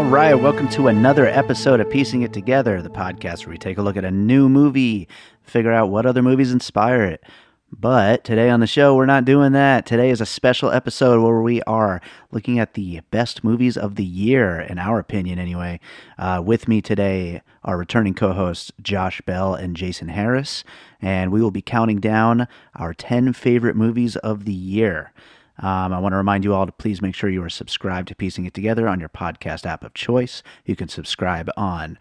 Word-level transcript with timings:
All 0.00 0.06
right, 0.06 0.32
welcome 0.32 0.66
to 0.70 0.88
another 0.88 1.26
episode 1.26 1.78
of 1.78 1.90
Piecing 1.90 2.22
It 2.22 2.32
Together, 2.32 2.80
the 2.80 2.88
podcast 2.88 3.44
where 3.44 3.52
we 3.52 3.58
take 3.58 3.76
a 3.76 3.82
look 3.82 3.98
at 3.98 4.04
a 4.04 4.10
new 4.10 4.48
movie, 4.48 5.06
figure 5.42 5.72
out 5.72 5.90
what 5.90 6.06
other 6.06 6.22
movies 6.22 6.52
inspire 6.52 7.04
it. 7.04 7.22
But 7.70 8.24
today 8.24 8.48
on 8.48 8.60
the 8.60 8.66
show, 8.66 8.96
we're 8.96 9.04
not 9.04 9.26
doing 9.26 9.52
that. 9.52 9.84
Today 9.84 10.08
is 10.08 10.22
a 10.22 10.26
special 10.26 10.70
episode 10.70 11.22
where 11.22 11.42
we 11.42 11.60
are 11.64 12.00
looking 12.30 12.58
at 12.58 12.72
the 12.72 13.00
best 13.10 13.44
movies 13.44 13.76
of 13.76 13.96
the 13.96 14.04
year, 14.04 14.58
in 14.58 14.78
our 14.78 14.98
opinion, 14.98 15.38
anyway. 15.38 15.78
Uh, 16.16 16.40
with 16.42 16.66
me 16.66 16.80
today 16.80 17.42
are 17.62 17.76
returning 17.76 18.14
co 18.14 18.32
hosts 18.32 18.72
Josh 18.80 19.20
Bell 19.20 19.54
and 19.54 19.76
Jason 19.76 20.08
Harris, 20.08 20.64
and 21.02 21.30
we 21.30 21.42
will 21.42 21.50
be 21.50 21.60
counting 21.60 22.00
down 22.00 22.48
our 22.74 22.94
10 22.94 23.34
favorite 23.34 23.76
movies 23.76 24.16
of 24.16 24.46
the 24.46 24.54
year. 24.54 25.12
Um, 25.60 25.92
I 25.92 25.98
want 25.98 26.14
to 26.14 26.16
remind 26.16 26.44
you 26.44 26.54
all 26.54 26.66
to 26.66 26.72
please 26.72 27.02
make 27.02 27.14
sure 27.14 27.28
you 27.30 27.42
are 27.44 27.50
subscribed 27.50 28.08
to 28.08 28.14
Piecing 28.14 28.46
It 28.46 28.54
Together 28.54 28.88
on 28.88 28.98
your 28.98 29.10
podcast 29.10 29.66
app 29.66 29.84
of 29.84 29.94
choice. 29.94 30.42
You 30.64 30.74
can 30.74 30.88
subscribe 30.88 31.50
on 31.56 31.98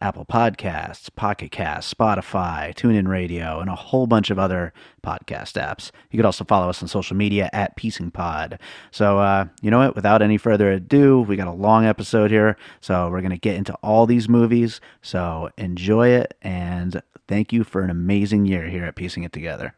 Apple 0.00 0.24
Podcasts, 0.24 1.14
Pocket 1.14 1.52
Casts, 1.52 1.92
Spotify, 1.94 2.74
TuneIn 2.74 3.06
Radio, 3.06 3.60
and 3.60 3.70
a 3.70 3.76
whole 3.76 4.08
bunch 4.08 4.30
of 4.30 4.38
other 4.38 4.72
podcast 5.04 5.52
apps. 5.52 5.92
You 6.10 6.18
could 6.18 6.26
also 6.26 6.44
follow 6.44 6.68
us 6.68 6.82
on 6.82 6.88
social 6.88 7.16
media 7.16 7.48
at 7.52 7.76
Piecing 7.76 8.10
Pod. 8.10 8.58
So, 8.90 9.20
uh, 9.20 9.44
you 9.60 9.70
know 9.70 9.78
what? 9.78 9.94
Without 9.94 10.20
any 10.20 10.38
further 10.38 10.72
ado, 10.72 11.20
we 11.20 11.36
got 11.36 11.46
a 11.46 11.52
long 11.52 11.84
episode 11.84 12.32
here, 12.32 12.56
so 12.80 13.08
we're 13.10 13.20
going 13.20 13.30
to 13.30 13.38
get 13.38 13.54
into 13.54 13.74
all 13.74 14.06
these 14.06 14.28
movies. 14.28 14.80
So, 15.02 15.50
enjoy 15.56 16.08
it, 16.08 16.34
and 16.42 17.00
thank 17.28 17.52
you 17.52 17.62
for 17.62 17.82
an 17.82 17.90
amazing 17.90 18.46
year 18.46 18.66
here 18.68 18.84
at 18.84 18.96
Piecing 18.96 19.22
It 19.22 19.32
Together. 19.32 19.76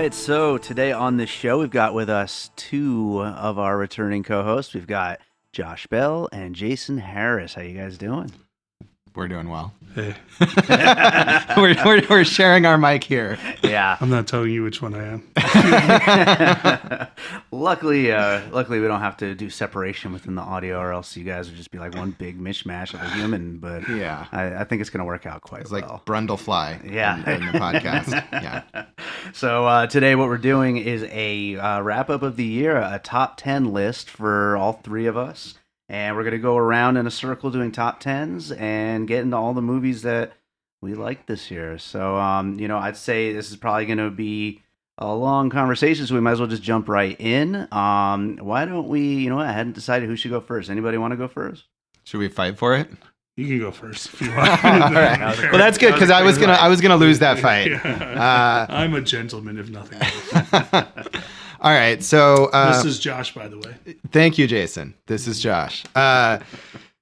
Right, 0.00 0.14
so 0.14 0.56
today 0.56 0.92
on 0.92 1.18
the 1.18 1.26
show, 1.26 1.58
we've 1.58 1.68
got 1.68 1.92
with 1.92 2.08
us 2.08 2.50
two 2.56 3.20
of 3.20 3.58
our 3.58 3.76
returning 3.76 4.22
co-hosts. 4.22 4.72
We've 4.72 4.86
got 4.86 5.20
Josh 5.52 5.86
Bell 5.88 6.26
and 6.32 6.54
Jason 6.54 6.96
Harris. 6.96 7.52
How 7.52 7.60
you 7.60 7.76
guys 7.76 7.98
doing? 7.98 8.32
We're 9.14 9.28
doing 9.28 9.48
well. 9.50 9.74
Hey, 9.94 10.14
we're, 11.56 11.74
we're, 11.84 12.02
we're 12.08 12.24
sharing 12.24 12.64
our 12.64 12.78
mic 12.78 13.02
here. 13.02 13.38
Yeah. 13.60 13.96
I'm 14.00 14.08
not 14.08 14.28
telling 14.28 14.50
you 14.52 14.62
which 14.62 14.80
one 14.80 14.94
I 14.94 15.18
am. 15.18 17.08
luckily, 17.50 18.12
uh, 18.12 18.40
luckily 18.52 18.78
we 18.78 18.86
don't 18.86 19.00
have 19.00 19.16
to 19.16 19.34
do 19.34 19.50
separation 19.50 20.12
within 20.12 20.36
the 20.36 20.42
audio, 20.42 20.78
or 20.78 20.92
else 20.92 21.16
you 21.16 21.24
guys 21.24 21.48
would 21.48 21.56
just 21.56 21.72
be 21.72 21.78
like 21.78 21.96
one 21.96 22.12
big 22.12 22.38
mishmash 22.38 22.94
of 22.94 23.00
a 23.02 23.10
human. 23.10 23.58
But 23.58 23.88
Yeah. 23.88 24.26
I, 24.30 24.54
I 24.60 24.64
think 24.64 24.80
it's 24.80 24.90
going 24.90 25.00
to 25.00 25.04
work 25.04 25.26
out 25.26 25.40
quite 25.42 25.62
It's 25.62 25.72
like 25.72 25.84
well. 25.86 26.02
Brundlefly 26.06 26.88
Yeah. 26.92 27.16
in, 27.34 27.42
in 27.42 27.52
the 27.52 27.58
podcast. 27.58 28.12
Yeah. 28.32 28.62
So 29.34 29.66
uh, 29.66 29.86
today, 29.86 30.14
what 30.14 30.28
we're 30.28 30.38
doing 30.38 30.76
is 30.78 31.02
a 31.10 31.56
uh, 31.56 31.80
wrap 31.82 32.08
up 32.10 32.22
of 32.22 32.36
the 32.36 32.44
year, 32.44 32.76
a 32.76 32.98
top 33.02 33.36
ten 33.36 33.72
list 33.72 34.08
for 34.08 34.56
all 34.56 34.72
three 34.82 35.06
of 35.06 35.16
us, 35.16 35.54
and 35.90 36.16
we're 36.16 36.22
gonna 36.24 36.38
go 36.38 36.56
around 36.56 36.96
in 36.96 37.06
a 37.06 37.10
circle 37.10 37.50
doing 37.50 37.72
top 37.72 37.98
tens 37.98 38.52
and 38.52 39.08
get 39.08 39.22
into 39.22 39.36
all 39.36 39.52
the 39.52 39.60
movies 39.60 40.02
that 40.02 40.32
we 40.80 40.94
liked 40.94 41.26
this 41.26 41.50
year. 41.50 41.76
So, 41.78 42.16
um, 42.16 42.58
you 42.60 42.68
know, 42.68 42.78
I'd 42.78 42.96
say 42.96 43.32
this 43.32 43.50
is 43.50 43.56
probably 43.56 43.86
gonna 43.86 44.08
be 44.10 44.62
a 44.98 45.12
long 45.12 45.50
conversation, 45.50 46.06
so 46.06 46.14
we 46.14 46.20
might 46.20 46.32
as 46.32 46.38
well 46.38 46.48
just 46.48 46.62
jump 46.62 46.88
right 46.88 47.20
in. 47.20 47.66
Um, 47.72 48.38
why 48.40 48.64
don't 48.66 48.86
we? 48.88 49.00
You 49.00 49.30
know, 49.30 49.36
what? 49.36 49.46
I 49.46 49.52
hadn't 49.52 49.72
decided 49.72 50.08
who 50.08 50.14
should 50.14 50.30
go 50.30 50.40
first. 50.40 50.70
Anybody 50.70 50.96
want 50.96 51.10
to 51.12 51.16
go 51.16 51.26
first? 51.26 51.64
Should 52.04 52.18
we 52.20 52.28
fight 52.28 52.56
for 52.56 52.76
it? 52.76 52.88
You 53.36 53.46
can 53.46 53.58
go 53.58 53.70
first 53.70 54.12
if 54.12 54.20
you 54.20 54.28
want. 54.36 54.64
All 54.64 54.92
right. 54.92 55.38
Well, 55.50 55.58
that's 55.58 55.78
good 55.78 55.94
because 55.94 56.10
I 56.10 56.22
was 56.22 56.38
gonna 56.38 56.52
I 56.52 56.68
was 56.68 56.80
gonna 56.80 56.96
lose 56.96 57.18
that 57.18 57.40
fight. 57.40 57.70
Yeah. 57.84 58.66
I'm 58.68 58.94
a 58.94 59.00
gentleman, 59.00 59.58
if 59.58 59.70
nothing 59.70 60.00
else. 60.00 61.24
All 61.60 61.72
right. 61.72 62.02
So 62.02 62.46
uh, 62.52 62.72
this 62.72 62.84
is 62.84 62.98
Josh, 62.98 63.34
by 63.34 63.48
the 63.48 63.58
way. 63.58 63.96
Thank 64.10 64.38
you, 64.38 64.46
Jason. 64.46 64.94
This 65.06 65.26
is 65.26 65.40
Josh. 65.40 65.84
Uh, 65.94 66.38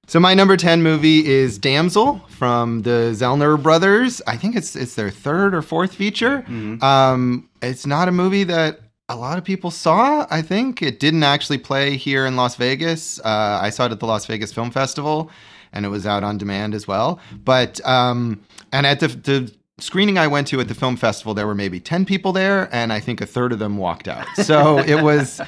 so 0.07 0.19
my 0.19 0.33
number 0.33 0.57
ten 0.57 0.81
movie 0.83 1.25
is 1.25 1.57
Damsel 1.57 2.19
from 2.29 2.81
the 2.81 3.11
Zellner 3.13 3.61
brothers. 3.61 4.21
I 4.27 4.35
think 4.37 4.55
it's 4.55 4.75
it's 4.75 4.95
their 4.95 5.09
third 5.11 5.53
or 5.53 5.61
fourth 5.61 5.93
feature. 5.93 6.43
Um, 6.83 7.47
it's 7.61 7.85
not 7.85 8.07
a 8.07 8.11
movie 8.11 8.43
that 8.45 8.79
a 9.07 9.15
lot 9.15 9.37
of 9.37 9.43
people 9.43 9.71
saw. 9.71 10.27
I 10.29 10.41
think 10.41 10.81
it 10.81 10.99
didn't 10.99 11.23
actually 11.23 11.57
play 11.59 11.95
here 11.95 12.25
in 12.25 12.35
Las 12.35 12.55
Vegas. 12.55 13.19
Uh, 13.19 13.59
I 13.61 13.69
saw 13.69 13.85
it 13.85 13.91
at 13.91 13.99
the 13.99 14.05
Las 14.05 14.25
Vegas 14.25 14.51
Film 14.51 14.71
Festival, 14.71 15.31
and 15.73 15.85
it 15.85 15.89
was 15.89 16.05
out 16.05 16.23
on 16.23 16.37
demand 16.37 16.73
as 16.73 16.87
well. 16.87 17.19
But 17.45 17.79
um, 17.87 18.41
and 18.71 18.85
at 18.85 18.99
the, 18.99 19.07
the 19.07 19.53
screening 19.79 20.17
I 20.17 20.27
went 20.27 20.47
to 20.47 20.59
at 20.59 20.67
the 20.67 20.75
film 20.75 20.95
festival, 20.97 21.33
there 21.33 21.47
were 21.47 21.55
maybe 21.55 21.79
ten 21.79 22.05
people 22.05 22.31
there, 22.31 22.69
and 22.71 22.93
I 22.93 22.99
think 22.99 23.21
a 23.21 23.25
third 23.25 23.51
of 23.51 23.59
them 23.59 23.77
walked 23.77 24.07
out. 24.07 24.27
So 24.35 24.79
it 24.79 25.01
was 25.03 25.41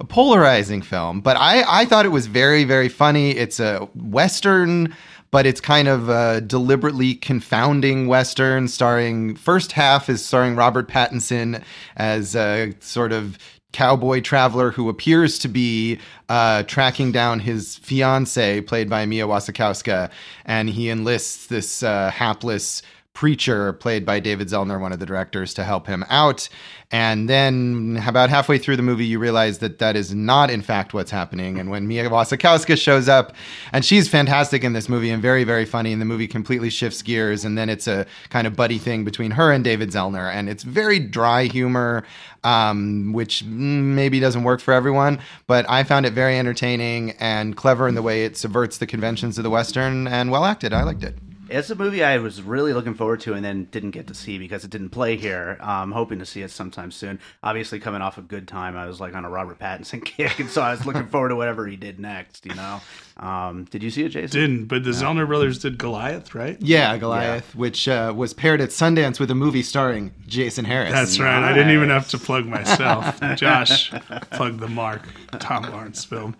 a 0.00 0.04
polarizing 0.04 0.82
film, 0.82 1.20
but 1.20 1.36
I, 1.36 1.62
I 1.66 1.84
thought 1.84 2.04
it 2.04 2.10
was 2.10 2.26
very, 2.26 2.64
very 2.64 2.88
funny. 2.88 3.30
It's 3.30 3.60
a 3.60 3.88
Western, 3.94 4.94
but 5.30 5.46
it's 5.46 5.60
kind 5.60 5.88
of 5.88 6.08
a 6.08 6.40
deliberately 6.40 7.14
confounding 7.14 8.08
Western 8.08 8.68
starring, 8.68 9.36
first 9.36 9.72
half 9.72 10.08
is 10.08 10.24
starring 10.24 10.56
Robert 10.56 10.88
Pattinson 10.88 11.62
as 11.96 12.34
a 12.36 12.72
sort 12.80 13.12
of 13.12 13.38
cowboy 13.72 14.20
traveler 14.20 14.70
who 14.70 14.88
appears 14.88 15.38
to 15.40 15.48
be 15.48 15.98
uh, 16.28 16.62
tracking 16.62 17.10
down 17.10 17.40
his 17.40 17.76
fiance, 17.78 18.60
played 18.60 18.88
by 18.88 19.04
Mia 19.04 19.26
Wasikowska, 19.26 20.10
and 20.44 20.70
he 20.70 20.88
enlists 20.88 21.46
this 21.48 21.82
uh, 21.82 22.10
hapless 22.12 22.82
preacher 23.14 23.72
played 23.72 24.04
by 24.04 24.18
David 24.18 24.48
Zellner, 24.48 24.80
one 24.80 24.92
of 24.92 24.98
the 24.98 25.06
directors, 25.06 25.54
to 25.54 25.64
help 25.64 25.86
him 25.86 26.04
out. 26.10 26.48
And 26.90 27.28
then 27.28 28.02
about 28.06 28.28
halfway 28.28 28.58
through 28.58 28.76
the 28.76 28.82
movie, 28.82 29.06
you 29.06 29.20
realize 29.20 29.58
that 29.58 29.78
that 29.78 29.96
is 29.96 30.12
not, 30.12 30.50
in 30.50 30.62
fact, 30.62 30.92
what's 30.92 31.12
happening. 31.12 31.58
And 31.58 31.70
when 31.70 31.86
Mia 31.86 32.10
Wasikowska 32.10 32.76
shows 32.76 33.08
up, 33.08 33.34
and 33.72 33.84
she's 33.84 34.08
fantastic 34.08 34.64
in 34.64 34.72
this 34.72 34.88
movie 34.88 35.10
and 35.10 35.22
very, 35.22 35.44
very 35.44 35.64
funny, 35.64 35.92
and 35.92 36.00
the 36.00 36.06
movie 36.06 36.26
completely 36.26 36.70
shifts 36.70 37.02
gears. 37.02 37.44
And 37.44 37.56
then 37.56 37.68
it's 37.68 37.86
a 37.86 38.04
kind 38.30 38.46
of 38.46 38.56
buddy 38.56 38.78
thing 38.78 39.04
between 39.04 39.30
her 39.32 39.52
and 39.52 39.62
David 39.62 39.90
Zellner. 39.90 40.32
And 40.32 40.48
it's 40.48 40.64
very 40.64 40.98
dry 40.98 41.44
humor, 41.44 42.04
um, 42.42 43.12
which 43.12 43.44
maybe 43.44 44.18
doesn't 44.18 44.42
work 44.42 44.60
for 44.60 44.74
everyone. 44.74 45.20
But 45.46 45.70
I 45.70 45.84
found 45.84 46.04
it 46.04 46.12
very 46.12 46.36
entertaining 46.36 47.12
and 47.12 47.56
clever 47.56 47.86
in 47.86 47.94
the 47.94 48.02
way 48.02 48.24
it 48.24 48.36
subverts 48.36 48.78
the 48.78 48.86
conventions 48.86 49.38
of 49.38 49.44
the 49.44 49.50
Western 49.50 50.08
and 50.08 50.32
well 50.32 50.44
acted. 50.44 50.72
I 50.72 50.82
liked 50.82 51.04
it. 51.04 51.16
It's 51.50 51.70
a 51.70 51.74
movie 51.74 52.02
I 52.02 52.18
was 52.18 52.40
really 52.42 52.72
looking 52.72 52.94
forward 52.94 53.20
to 53.20 53.34
and 53.34 53.44
then 53.44 53.64
didn't 53.70 53.90
get 53.90 54.06
to 54.06 54.14
see 54.14 54.38
because 54.38 54.64
it 54.64 54.70
didn't 54.70 54.90
play 54.90 55.16
here. 55.16 55.58
I'm 55.60 55.92
hoping 55.92 56.18
to 56.20 56.26
see 56.26 56.42
it 56.42 56.50
sometime 56.50 56.90
soon. 56.90 57.20
Obviously, 57.42 57.80
coming 57.80 58.00
off 58.00 58.16
a 58.18 58.22
good 58.22 58.48
time, 58.48 58.76
I 58.76 58.86
was 58.86 59.00
like 59.00 59.14
on 59.14 59.24
a 59.24 59.30
Robert 59.30 59.58
Pattinson 59.58 60.04
kick, 60.04 60.38
and 60.38 60.48
so 60.48 60.62
I 60.62 60.70
was 60.70 60.86
looking 60.86 61.06
forward 61.08 61.28
to 61.28 61.36
whatever 61.36 61.66
he 61.66 61.76
did 61.76 62.00
next. 62.00 62.46
You 62.46 62.54
know, 62.54 62.80
um, 63.16 63.64
did 63.70 63.82
you 63.82 63.90
see 63.90 64.02
it, 64.02 64.08
Jason? 64.08 64.40
Didn't, 64.40 64.64
but 64.66 64.82
the 64.82 64.90
Zellner 64.90 65.26
brothers 65.26 65.58
did 65.58 65.78
Goliath, 65.78 66.34
right? 66.34 66.56
Yeah, 66.60 66.96
Goliath, 66.96 67.54
which 67.54 67.86
uh, 67.86 68.12
was 68.14 68.34
paired 68.34 68.60
at 68.60 68.70
Sundance 68.70 69.20
with 69.20 69.30
a 69.30 69.36
movie 69.36 69.62
starring 69.62 70.12
Jason 70.26 70.64
Harris. 70.64 70.90
That's 70.90 71.20
right. 71.20 71.42
I 71.42 71.52
didn't 71.52 71.72
even 71.72 71.90
have 71.90 72.08
to 72.08 72.18
plug 72.18 72.44
myself. 72.46 73.20
Josh 73.36 73.92
plugged 74.32 74.58
the 74.58 74.68
Mark 74.68 75.02
Tom 75.38 75.62
Lawrence 75.70 76.04
film. 76.04 76.36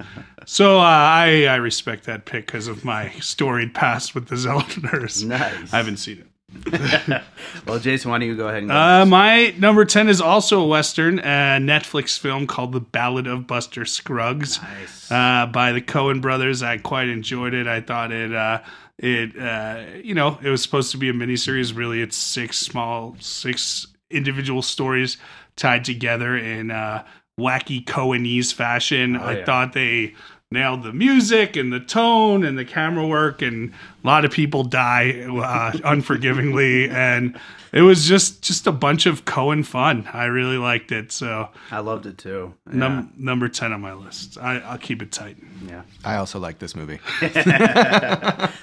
So 0.47 0.79
uh, 0.79 0.83
I 0.83 1.47
I 1.49 1.57
respect 1.57 2.05
that 2.05 2.25
pick 2.25 2.47
because 2.47 2.67
of 2.67 2.85
my 2.85 3.11
storied 3.21 3.73
past 3.73 4.15
with 4.15 4.27
the 4.27 4.35
Zellners. 4.37 5.25
Nice. 5.25 5.73
I 5.73 5.77
haven't 5.77 5.99
seen 5.99 6.19
it. 6.19 6.27
well, 7.67 7.79
Jason, 7.79 8.11
why 8.11 8.19
don't 8.19 8.29
you 8.29 8.37
go 8.37 8.49
ahead 8.49 8.63
and 8.63 8.69
go 8.69 8.75
Uh, 8.75 9.05
my 9.07 9.55
number 9.59 9.85
10 9.85 10.09
is 10.09 10.21
also 10.21 10.61
a 10.61 10.67
Western, 10.67 11.19
a 11.19 11.59
Netflix 11.61 12.19
film 12.19 12.47
called 12.47 12.73
The 12.73 12.81
Ballad 12.81 13.27
of 13.27 13.47
Buster 13.47 13.85
Scruggs. 13.85 14.61
Nice. 14.63 15.11
Uh, 15.11 15.47
by 15.47 15.73
the 15.73 15.81
Coen 15.81 16.21
brothers. 16.21 16.63
I 16.63 16.79
quite 16.79 17.09
enjoyed 17.09 17.55
it. 17.55 17.67
I 17.67 17.81
thought 17.81 18.13
it, 18.13 18.35
uh, 18.35 18.61
it, 18.99 19.39
uh, 19.39 19.85
you 20.03 20.15
know, 20.15 20.39
it 20.43 20.49
was 20.49 20.63
supposed 20.63 20.91
to 20.93 20.99
be 20.99 21.09
a 21.09 21.13
miniseries. 21.13 21.77
Really, 21.77 22.01
it's 22.01 22.17
six 22.17 22.59
small, 22.59 23.17
six 23.21 23.87
individual 24.11 24.63
stories 24.63 25.17
tied 25.57 25.85
together 25.85 26.37
in 26.37 26.71
uh, 26.71 27.05
wacky 27.39 27.85
Coenese 27.85 28.53
fashion. 28.53 29.17
I 29.17 29.39
yeah. 29.39 29.45
thought 29.45 29.73
they 29.73 30.15
nailed 30.55 30.83
the 30.83 30.93
music 30.93 31.57
and 31.57 31.71
the 31.73 31.81
tone 31.81 32.45
and 32.45 32.57
the 32.57 32.65
camera 32.65 33.07
work 33.07 33.43
and 33.43 33.73
a 34.03 34.07
lot 34.07 34.25
of 34.25 34.31
people 34.31 34.65
die 34.65 35.27
uh, 35.29 35.73
unforgivingly 35.85 36.89
and 36.89 37.39
it 37.73 37.83
was 37.83 38.07
just 38.07 38.41
just 38.41 38.67
a 38.67 38.73
bunch 38.73 39.05
of 39.07 39.25
Coen 39.25 39.67
fun. 39.67 40.09
I 40.13 40.27
really 40.27 40.59
liked 40.59 40.93
it. 40.93 41.11
So 41.13 41.49
I 41.73 41.81
loved 41.81 42.07
it 42.07 42.17
too. 42.19 42.55
Yeah. 42.69 42.77
num- 42.77 43.13
number 43.17 43.49
10 43.49 43.73
on 43.73 43.81
my 43.81 43.93
list. 43.95 44.39
I, 44.39 44.61
I'll 44.61 44.79
keep 44.79 45.03
it 45.03 45.11
tight. 45.11 45.37
yeah. 45.67 45.83
I 46.05 46.17
also 46.17 46.39
like 46.39 46.59
this 46.61 46.75
movie. 46.77 47.01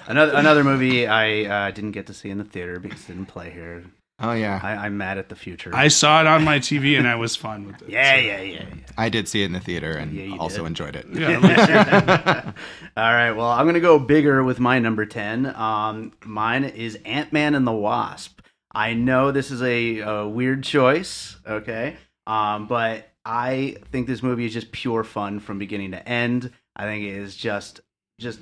Another 0.08 0.34
another 0.36 0.64
movie 0.64 1.08
I 1.08 1.44
uh, 1.68 1.72
didn't 1.72 1.92
get 1.92 2.08
to 2.08 2.14
see 2.14 2.30
in 2.30 2.38
the 2.38 2.44
theater 2.44 2.80
because 2.80 3.02
it 3.04 3.08
didn't 3.14 3.28
play 3.28 3.50
here. 3.52 3.84
Oh 4.22 4.34
yeah, 4.34 4.60
I, 4.62 4.86
I'm 4.86 4.98
mad 4.98 5.18
at 5.18 5.30
the 5.30 5.36
future. 5.36 5.72
I 5.74 5.88
saw 5.88 6.22
it 6.22 6.28
on 6.28 6.44
my 6.44 6.60
TV 6.60 6.98
and 6.98 7.08
I 7.08 7.16
was 7.16 7.36
fine 7.36 7.66
with 7.66 7.82
it. 7.82 7.90
yeah, 7.90 8.16
yeah, 8.18 8.42
yeah, 8.42 8.60
yeah. 8.64 8.66
I 8.98 9.10
did 9.10 9.28
see 9.28 9.42
it 9.42 9.46
in 9.46 9.54
the 9.54 9.60
theater 9.60 9.92
and 9.94 10.14
Yeah, 10.14 10.38
also 10.38 10.60
did. 10.60 10.68
enjoyed 10.68 10.96
it. 10.96 11.08
Yeah, 11.12 11.40
All 12.98 13.14
right. 13.14 13.32
Well, 13.32 13.48
I'm 13.48 13.66
gonna 13.66 13.80
go 13.80 13.98
bigger 14.00 14.44
with 14.44 14.60
my 14.60 14.80
number 14.80 15.06
ten. 15.06 15.48
Um, 15.56 16.14
mine 16.24 16.64
is 16.66 16.98
Ant 17.06 17.34
Man 17.34 17.56
and 17.56 17.66
the 17.66 17.72
Wasp. 17.72 18.40
I 18.74 18.94
know 18.94 19.32
this 19.32 19.52
is 19.52 19.62
a, 19.62 20.00
a 20.00 20.28
weird 20.28 20.64
choice, 20.64 21.36
okay, 21.46 21.98
um, 22.26 22.68
but 22.68 23.10
I 23.26 23.78
think 23.92 24.08
this 24.08 24.24
movie 24.24 24.46
is 24.46 24.54
just 24.54 24.72
pure 24.72 25.04
fun 25.04 25.40
from 25.40 25.60
beginning 25.60 25.92
to 25.92 26.08
end. 26.08 26.52
I 26.76 26.84
think 26.84 27.04
it 27.04 27.16
is 27.16 27.36
just 27.36 27.82
just 28.20 28.40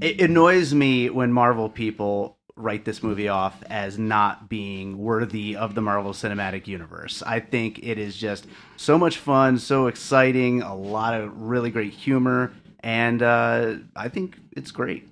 it 0.00 0.20
annoys 0.20 0.72
me 0.74 1.10
when 1.10 1.32
Marvel 1.32 1.68
people 1.68 2.38
write 2.56 2.84
this 2.84 3.02
movie 3.02 3.28
off 3.28 3.62
as 3.70 3.98
not 3.98 4.48
being 4.48 4.98
worthy 4.98 5.56
of 5.56 5.74
the 5.74 5.80
Marvel 5.80 6.12
Cinematic 6.12 6.66
Universe. 6.66 7.22
I 7.26 7.40
think 7.40 7.80
it 7.82 7.98
is 7.98 8.16
just 8.16 8.46
so 8.76 8.98
much 8.98 9.18
fun, 9.18 9.58
so 9.58 9.86
exciting, 9.86 10.62
a 10.62 10.74
lot 10.74 11.14
of 11.14 11.40
really 11.40 11.70
great 11.70 11.92
humor, 11.92 12.52
and 12.80 13.22
uh, 13.22 13.74
I 13.96 14.08
think 14.08 14.38
it's 14.52 14.70
great. 14.70 15.08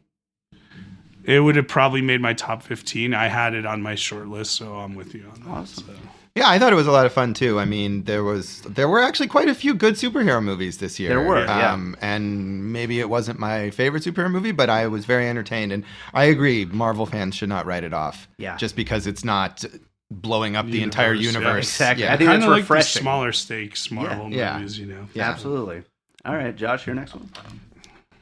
it 1.25 1.41
would 1.41 1.57
have 1.57 1.69
probably 1.69 2.03
made 2.03 2.21
my 2.21 2.35
top 2.35 2.63
15. 2.63 3.15
I 3.15 3.29
had 3.29 3.55
it 3.55 3.65
on 3.67 3.81
my 3.83 3.95
short 3.95 4.29
list, 4.29 4.53
so 4.53 4.75
I'm 4.75 4.95
with 4.95 5.15
you 5.15 5.25
on 5.33 5.41
that. 5.43 5.49
Awesome. 5.49 5.85
so. 5.87 5.93
Yeah, 6.37 6.49
I 6.49 6.59
thought 6.61 6.73
it 6.73 6.77
was 6.77 6.87
a 6.87 6.93
lot 6.93 7.07
of 7.07 7.13
fun 7.13 7.35
too. 7.35 7.59
I 7.59 7.65
mean, 7.65 8.05
there 8.05 8.23
was 8.23 8.61
there 8.63 8.89
were 8.89 9.01
actually 9.01 9.27
quite 9.27 9.49
a 9.49 9.55
few 9.55 9.75
good 9.75 9.95
superhero 9.95 10.43
movies 10.43 10.79
this 10.79 10.99
year. 11.01 11.09
There 11.09 11.21
were, 11.21 11.45
yeah. 11.45 11.73
um, 11.73 11.97
and 12.01 12.73
maybe 12.73 13.01
it 13.01 13.09
wasn't 13.11 13.39
my 13.41 13.71
favorite 13.71 14.05
superhero 14.05 14.31
movie, 14.31 14.53
but 14.53 14.71
I 14.71 14.87
was 14.87 15.05
very 15.05 15.29
entertained. 15.29 15.73
And 15.73 15.85
I 16.15 16.25
agree, 16.25 16.65
Marvel 16.67 17.05
fans 17.05 17.35
should 17.35 17.49
not 17.49 17.67
write 17.67 17.83
it 17.85 17.93
off. 17.93 18.29
Yeah. 18.39 18.57
just 18.57 18.77
because 18.77 19.07
it's 19.09 19.25
not 19.25 19.65
blowing 20.13 20.57
up 20.57 20.67
the 20.67 20.83
entire 20.83 21.15
Universe, 21.15 21.45
yeah. 21.81 21.93
Exactly. 21.93 22.05
Yeah. 22.05 22.15
I 22.15 22.17
think 22.17 22.29
Kind 22.31 22.43
that's 22.43 22.47
of 22.47 22.53
like 22.53 22.63
refreshing. 22.63 23.01
the 23.01 23.03
smaller 23.05 23.33
stakes 23.33 23.91
Marvel 23.91 24.31
Yeah. 24.31 24.57
movies, 24.59 24.79
you 24.79 24.87
know. 24.87 25.09
Yeah. 25.15 25.31
Absolutely. 25.31 25.83
All 26.25 26.35
right, 26.35 26.55
Josh, 26.55 26.87
your 26.87 26.95
next 26.95 27.15
one. 27.15 27.29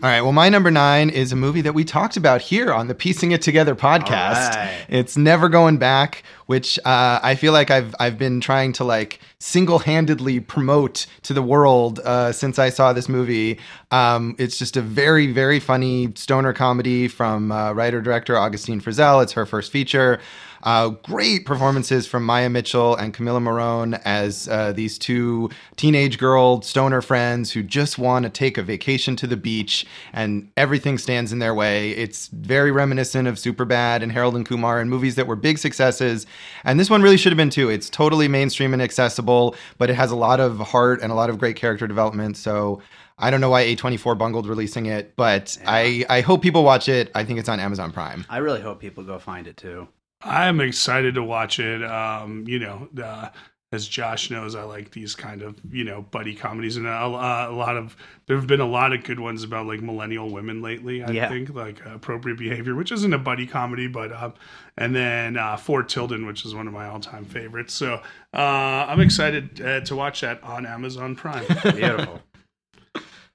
All 0.00 0.08
right. 0.08 0.20
Well, 0.20 0.30
my 0.30 0.48
number 0.48 0.70
nine 0.70 1.10
is 1.10 1.32
a 1.32 1.36
movie 1.36 1.60
that 1.62 1.74
we 1.74 1.82
talked 1.82 2.16
about 2.16 2.40
here 2.40 2.72
on 2.72 2.86
the 2.86 2.94
Piecing 2.94 3.32
It 3.32 3.42
Together 3.42 3.74
podcast. 3.74 4.54
Right. 4.54 4.86
It's 4.88 5.16
Never 5.16 5.48
Going 5.48 5.78
Back, 5.78 6.22
which 6.46 6.78
uh, 6.84 7.18
I 7.20 7.34
feel 7.34 7.52
like 7.52 7.72
I've 7.72 7.96
I've 7.98 8.16
been 8.16 8.40
trying 8.40 8.72
to 8.74 8.84
like 8.84 9.18
single 9.40 9.80
handedly 9.80 10.38
promote 10.38 11.06
to 11.22 11.34
the 11.34 11.42
world 11.42 11.98
uh, 12.04 12.30
since 12.30 12.60
I 12.60 12.68
saw 12.68 12.92
this 12.92 13.08
movie. 13.08 13.58
Um, 13.90 14.36
it's 14.38 14.56
just 14.56 14.76
a 14.76 14.82
very 14.82 15.32
very 15.32 15.58
funny 15.58 16.12
stoner 16.14 16.52
comedy 16.52 17.08
from 17.08 17.50
uh, 17.50 17.72
writer 17.72 18.00
director 18.00 18.36
Augustine 18.36 18.80
Frizzell. 18.80 19.20
It's 19.20 19.32
her 19.32 19.46
first 19.46 19.72
feature. 19.72 20.20
Uh, 20.62 20.88
great 20.88 21.44
performances 21.44 22.06
from 22.06 22.24
Maya 22.24 22.48
Mitchell 22.48 22.94
and 22.96 23.14
Camila 23.14 23.40
Morrone 23.42 24.00
as 24.04 24.48
uh, 24.48 24.72
these 24.72 24.98
two 24.98 25.50
teenage 25.76 26.18
girl 26.18 26.62
stoner 26.62 27.00
friends 27.00 27.52
who 27.52 27.62
just 27.62 27.98
want 27.98 28.24
to 28.24 28.30
take 28.30 28.58
a 28.58 28.62
vacation 28.62 29.16
to 29.16 29.26
the 29.26 29.36
beach 29.36 29.86
and 30.12 30.50
everything 30.56 30.98
stands 30.98 31.32
in 31.32 31.38
their 31.38 31.54
way. 31.54 31.90
It's 31.90 32.28
very 32.28 32.70
reminiscent 32.72 33.28
of 33.28 33.36
Superbad 33.36 34.02
and 34.02 34.12
Harold 34.12 34.36
and 34.36 34.46
Kumar 34.46 34.80
and 34.80 34.90
movies 34.90 35.14
that 35.14 35.26
were 35.26 35.36
big 35.36 35.58
successes. 35.58 36.26
And 36.64 36.78
this 36.78 36.90
one 36.90 37.02
really 37.02 37.16
should 37.16 37.32
have 37.32 37.36
been 37.36 37.50
too. 37.50 37.70
It's 37.70 37.88
totally 37.88 38.28
mainstream 38.28 38.72
and 38.72 38.82
accessible, 38.82 39.54
but 39.78 39.90
it 39.90 39.94
has 39.94 40.10
a 40.10 40.16
lot 40.16 40.40
of 40.40 40.58
heart 40.58 41.00
and 41.02 41.12
a 41.12 41.14
lot 41.14 41.30
of 41.30 41.38
great 41.38 41.56
character 41.56 41.86
development. 41.86 42.36
So 42.36 42.80
I 43.18 43.30
don't 43.30 43.40
know 43.40 43.50
why 43.50 43.64
A24 43.64 44.16
bungled 44.16 44.46
releasing 44.46 44.86
it, 44.86 45.16
but 45.16 45.58
I, 45.66 46.04
I 46.08 46.20
hope 46.20 46.40
people 46.40 46.62
watch 46.62 46.88
it. 46.88 47.10
I 47.14 47.24
think 47.24 47.38
it's 47.38 47.48
on 47.48 47.58
Amazon 47.58 47.90
Prime. 47.90 48.24
I 48.28 48.38
really 48.38 48.60
hope 48.60 48.80
people 48.80 49.02
go 49.02 49.18
find 49.18 49.46
it 49.46 49.56
too. 49.56 49.88
I'm 50.22 50.60
excited 50.60 51.14
to 51.14 51.22
watch 51.22 51.58
it. 51.60 51.82
Um, 51.84 52.44
you 52.46 52.58
know, 52.58 52.88
uh, 53.02 53.28
as 53.70 53.86
Josh 53.86 54.30
knows, 54.30 54.54
I 54.54 54.62
like 54.62 54.92
these 54.92 55.14
kind 55.14 55.42
of 55.42 55.56
you 55.70 55.84
know 55.84 56.00
buddy 56.02 56.34
comedies, 56.34 56.76
and 56.76 56.86
a, 56.86 57.04
a 57.04 57.52
lot 57.52 57.76
of 57.76 57.96
there 58.26 58.36
have 58.36 58.46
been 58.46 58.60
a 58.62 58.66
lot 58.66 58.92
of 58.94 59.04
good 59.04 59.20
ones 59.20 59.44
about 59.44 59.66
like 59.66 59.80
millennial 59.82 60.30
women 60.32 60.62
lately. 60.62 61.02
I 61.04 61.10
Yeah. 61.10 61.28
think 61.28 61.50
like 61.54 61.84
appropriate 61.84 62.38
behavior, 62.38 62.74
which 62.74 62.90
isn't 62.92 63.12
a 63.12 63.18
buddy 63.18 63.46
comedy, 63.46 63.86
but 63.86 64.10
um, 64.12 64.32
and 64.78 64.96
then 64.96 65.36
uh, 65.36 65.56
Fort 65.58 65.88
Tilden, 65.90 66.24
which 66.26 66.44
is 66.46 66.54
one 66.54 66.66
of 66.66 66.72
my 66.72 66.86
all-time 66.88 67.26
favorites. 67.26 67.74
So 67.74 68.00
uh, 68.34 68.86
I'm 68.88 69.00
excited 69.00 69.60
uh, 69.60 69.80
to 69.82 69.94
watch 69.94 70.22
that 70.22 70.42
on 70.42 70.64
Amazon 70.64 71.14
Prime. 71.14 71.44
Beautiful. 71.62 72.22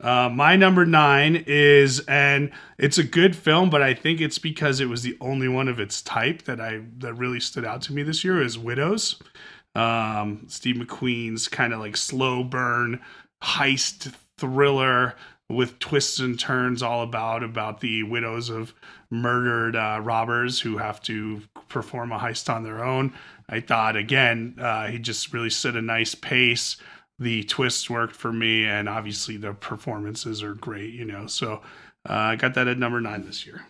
Uh, 0.03 0.29
my 0.29 0.57
number 0.57 0.85
nine 0.85 1.45
is, 1.47 2.01
and 2.01 2.51
it's 2.77 2.97
a 2.97 3.03
good 3.03 3.35
film, 3.35 3.69
but 3.69 3.81
I 3.81 3.93
think 3.93 4.19
it's 4.19 4.37
because 4.37 4.81
it 4.81 4.89
was 4.89 5.01
the 5.01 5.17
only 5.21 5.47
one 5.47 5.69
of 5.69 5.79
its 5.79 6.01
type 6.01 6.43
that 6.43 6.59
I 6.59 6.81
that 6.97 7.13
really 7.13 7.39
stood 7.39 7.63
out 7.63 7.81
to 7.83 7.93
me 7.93 8.03
this 8.03 8.23
year. 8.23 8.41
Is 8.41 8.59
Widows, 8.59 9.21
um, 9.75 10.45
Steve 10.49 10.75
McQueen's 10.75 11.47
kind 11.47 11.73
of 11.73 11.79
like 11.79 11.95
slow 11.95 12.43
burn 12.43 12.99
heist 13.41 14.13
thriller 14.37 15.15
with 15.49 15.79
twists 15.79 16.19
and 16.19 16.37
turns, 16.37 16.83
all 16.83 17.01
about 17.01 17.41
about 17.41 17.79
the 17.79 18.03
widows 18.03 18.49
of 18.49 18.73
murdered 19.09 19.75
uh, 19.75 19.99
robbers 20.01 20.59
who 20.59 20.77
have 20.77 21.01
to 21.03 21.41
perform 21.69 22.11
a 22.11 22.19
heist 22.19 22.53
on 22.53 22.63
their 22.63 22.83
own. 22.83 23.13
I 23.47 23.61
thought 23.61 23.95
again, 23.95 24.55
uh, 24.59 24.87
he 24.87 24.99
just 24.99 25.33
really 25.33 25.49
set 25.49 25.77
a 25.77 25.81
nice 25.81 26.13
pace 26.13 26.75
the 27.19 27.43
twists 27.43 27.89
worked 27.89 28.15
for 28.15 28.31
me 28.33 28.65
and 28.65 28.89
obviously 28.89 29.37
the 29.37 29.53
performances 29.53 30.41
are 30.43 30.53
great 30.55 30.93
you 30.93 31.05
know 31.05 31.27
so 31.27 31.61
uh, 32.09 32.13
i 32.13 32.35
got 32.35 32.53
that 32.53 32.67
at 32.67 32.77
number 32.77 32.99
nine 33.01 33.25
this 33.25 33.45
year 33.45 33.61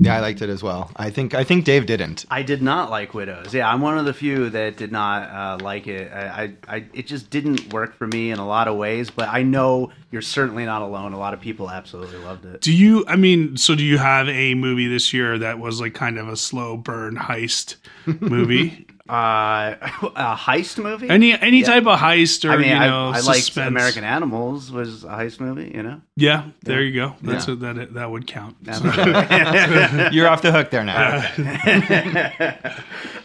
Yeah, 0.00 0.16
I 0.16 0.20
liked 0.20 0.40
it 0.42 0.48
as 0.48 0.62
well. 0.62 0.90
I 0.96 1.10
think 1.10 1.34
I 1.34 1.44
think 1.44 1.64
Dave 1.64 1.84
didn't. 1.86 2.24
I 2.30 2.42
did 2.42 2.62
not 2.62 2.88
like 2.90 3.12
Widows. 3.14 3.52
Yeah, 3.52 3.68
I'm 3.70 3.80
one 3.82 3.98
of 3.98 4.04
the 4.06 4.14
few 4.14 4.48
that 4.50 4.76
did 4.76 4.92
not 4.92 5.28
uh, 5.30 5.58
like 5.62 5.86
it. 5.86 6.10
I, 6.12 6.42
I, 6.42 6.76
I, 6.76 6.84
it 6.94 7.06
just 7.06 7.28
didn't 7.30 7.72
work 7.72 7.94
for 7.94 8.06
me 8.06 8.30
in 8.30 8.38
a 8.38 8.46
lot 8.46 8.68
of 8.68 8.76
ways. 8.76 9.10
But 9.10 9.28
I 9.28 9.42
know 9.42 9.90
you're 10.10 10.22
certainly 10.22 10.64
not 10.64 10.80
alone. 10.82 11.12
A 11.12 11.18
lot 11.18 11.34
of 11.34 11.40
people 11.40 11.68
absolutely 11.68 12.18
loved 12.18 12.44
it. 12.46 12.60
do 12.62 12.72
you 12.72 13.04
i 13.08 13.16
mean 13.16 13.56
so 13.56 13.74
do 13.74 13.84
you 13.84 13.98
have 13.98 14.28
a 14.28 14.54
movie 14.54 14.86
this 14.88 15.12
year 15.12 15.36
that 15.38 15.58
was 15.58 15.80
like 15.80 15.92
kind 15.94 16.18
of 16.18 16.28
a 16.28 16.36
slow 16.36 16.76
burn 16.76 17.16
heist 17.16 17.76
movie 18.20 18.86
Uh, 19.08 19.76
a 20.16 20.36
heist 20.36 20.82
movie. 20.82 21.08
any 21.08 21.32
any 21.32 21.62
type 21.62 21.86
of 21.86 21.98
heist 21.98 22.48
or 22.48 22.52
I 22.52 22.56
mean, 22.58 22.68
you 22.68 22.74
know 22.78 23.06
I 23.08 23.20
liked 23.20 23.44
suspense. 23.44 23.68
American 23.68 24.04
Animals 24.04 24.70
was 24.70 25.04
a 25.04 25.08
heist 25.08 25.40
movie. 25.40 25.72
You 25.74 25.82
know. 25.82 26.00
yeah 26.16 26.48
there 26.62 26.82
you 26.82 26.94
go 26.94 27.14
that's 27.22 27.46
Yeah. 27.48 27.54
a, 27.54 27.56
that 27.56 27.94
that 27.94 28.10
would 28.10 28.26
count 28.26 28.56
You're 30.12 30.28
off 30.28 30.42
the 30.42 30.52
hook 30.52 30.70
there 30.70 30.84
now. 30.84 31.24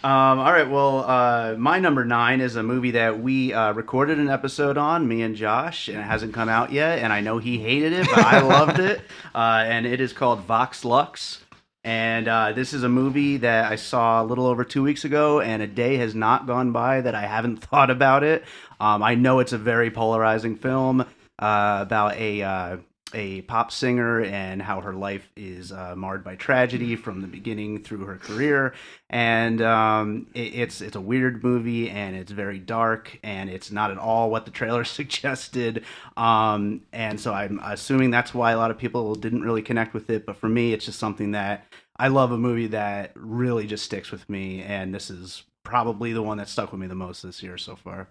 Um, 0.03 0.39
all 0.39 0.51
right. 0.51 0.69
Well, 0.69 0.99
uh, 1.09 1.55
my 1.57 1.79
number 1.79 2.03
nine 2.03 2.41
is 2.41 2.57
a 2.57 2.63
movie 2.63 2.91
that 2.91 3.19
we 3.21 3.53
uh, 3.53 3.71
recorded 3.73 4.19
an 4.19 4.29
episode 4.29 4.77
on, 4.77 5.07
me 5.07 5.21
and 5.21 5.33
Josh, 5.35 5.87
and 5.87 5.97
it 5.97 6.03
hasn't 6.03 6.33
come 6.33 6.49
out 6.49 6.73
yet. 6.73 6.99
And 6.99 7.13
I 7.13 7.21
know 7.21 7.37
he 7.37 7.57
hated 7.57 7.93
it, 7.93 8.07
but 8.09 8.19
I 8.19 8.41
loved 8.41 8.79
it. 8.79 9.01
Uh, 9.33 9.63
and 9.65 9.85
it 9.85 10.01
is 10.01 10.11
called 10.11 10.41
Vox 10.41 10.83
Lux. 10.83 11.42
And 11.83 12.29
uh, 12.29 12.53
this 12.53 12.71
is 12.73 12.83
a 12.83 12.89
movie 12.89 13.37
that 13.37 13.69
I 13.69 13.75
saw 13.75 14.21
a 14.21 14.25
little 14.25 14.45
over 14.45 14.63
two 14.63 14.83
weeks 14.83 15.03
ago, 15.03 15.41
and 15.41 15.61
a 15.61 15.67
day 15.67 15.97
has 15.97 16.15
not 16.15 16.47
gone 16.47 16.71
by 16.71 17.01
that 17.01 17.13
I 17.13 17.25
haven't 17.25 17.57
thought 17.65 17.89
about 17.89 18.23
it. 18.23 18.43
Um, 18.79 19.03
I 19.03 19.15
know 19.15 19.39
it's 19.39 19.53
a 19.53 19.57
very 19.57 19.91
polarizing 19.91 20.55
film 20.55 21.01
uh, 21.01 21.79
about 21.81 22.15
a 22.15 22.41
uh, 22.41 22.77
a 23.13 23.41
pop 23.43 23.71
singer 23.71 24.21
and 24.21 24.61
how 24.61 24.81
her 24.81 24.93
life 24.93 25.29
is 25.35 25.71
uh, 25.71 25.95
marred 25.95 26.23
by 26.23 26.35
tragedy 26.35 26.95
from 26.95 27.21
the 27.21 27.27
beginning 27.27 27.83
through 27.83 28.05
her 28.05 28.17
career. 28.17 28.73
And 29.09 29.61
um, 29.61 30.27
it, 30.33 30.55
it's 30.55 30.81
it's 30.81 30.95
a 30.95 31.01
weird 31.01 31.43
movie, 31.43 31.89
and 31.89 32.15
it's 32.15 32.31
very 32.31 32.59
dark, 32.59 33.19
and 33.23 33.49
it's 33.49 33.71
not 33.71 33.91
at 33.91 33.97
all 33.97 34.29
what 34.29 34.45
the 34.45 34.51
trailer 34.51 34.83
suggested. 34.83 35.83
Um, 36.17 36.81
and 36.91 37.19
so 37.19 37.33
I'm 37.33 37.59
assuming 37.63 38.11
that's 38.11 38.33
why 38.33 38.51
a 38.51 38.57
lot 38.57 38.71
of 38.71 38.77
people 38.77 39.15
didn't 39.15 39.43
really 39.43 39.61
connect 39.61 39.93
with 39.93 40.09
it. 40.09 40.25
But 40.25 40.37
for 40.37 40.49
me, 40.49 40.73
it's 40.73 40.85
just 40.85 40.99
something 40.99 41.31
that 41.31 41.65
I 41.97 42.07
love 42.07 42.31
a 42.31 42.37
movie 42.37 42.67
that 42.67 43.11
really 43.15 43.67
just 43.67 43.85
sticks 43.85 44.11
with 44.11 44.27
me, 44.29 44.61
and 44.61 44.93
this 44.93 45.09
is 45.09 45.43
probably 45.63 46.13
the 46.13 46.21
one 46.21 46.37
that 46.37 46.49
stuck 46.49 46.71
with 46.71 46.81
me 46.81 46.87
the 46.87 46.95
most 46.95 47.23
this 47.23 47.41
year 47.41 47.57
so 47.57 47.75
far. 47.75 48.09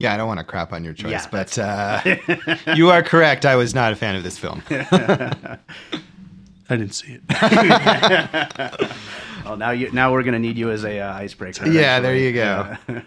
Yeah, 0.00 0.14
I 0.14 0.16
don't 0.16 0.26
want 0.26 0.38
to 0.40 0.44
crap 0.44 0.72
on 0.72 0.82
your 0.82 0.94
choice, 0.94 1.10
Yeah, 1.12 1.26
but 1.30 1.58
uh, 1.58 2.00
you 2.74 2.88
are 2.90 3.02
correct. 3.02 3.44
I 3.44 3.54
was 3.56 3.74
not 3.74 3.92
a 3.92 3.96
fan 3.96 4.16
of 4.16 4.22
this 4.24 4.38
film. 4.38 4.62
I 4.70 5.58
didn't 6.76 6.94
see 6.94 7.18
it. 7.18 7.22
oh, 9.46 9.56
now 9.56 9.72
you 9.72 9.92
now 9.92 10.10
we're 10.12 10.22
gonna 10.22 10.38
need 10.38 10.56
you 10.56 10.70
as 10.70 10.84
a 10.84 11.00
uh, 11.00 11.12
icebreaker. 11.14 11.68
Yeah, 11.68 12.00
there 12.00 12.16
you 12.16 12.32
go. 12.32 12.76
Yeah. 12.88 13.02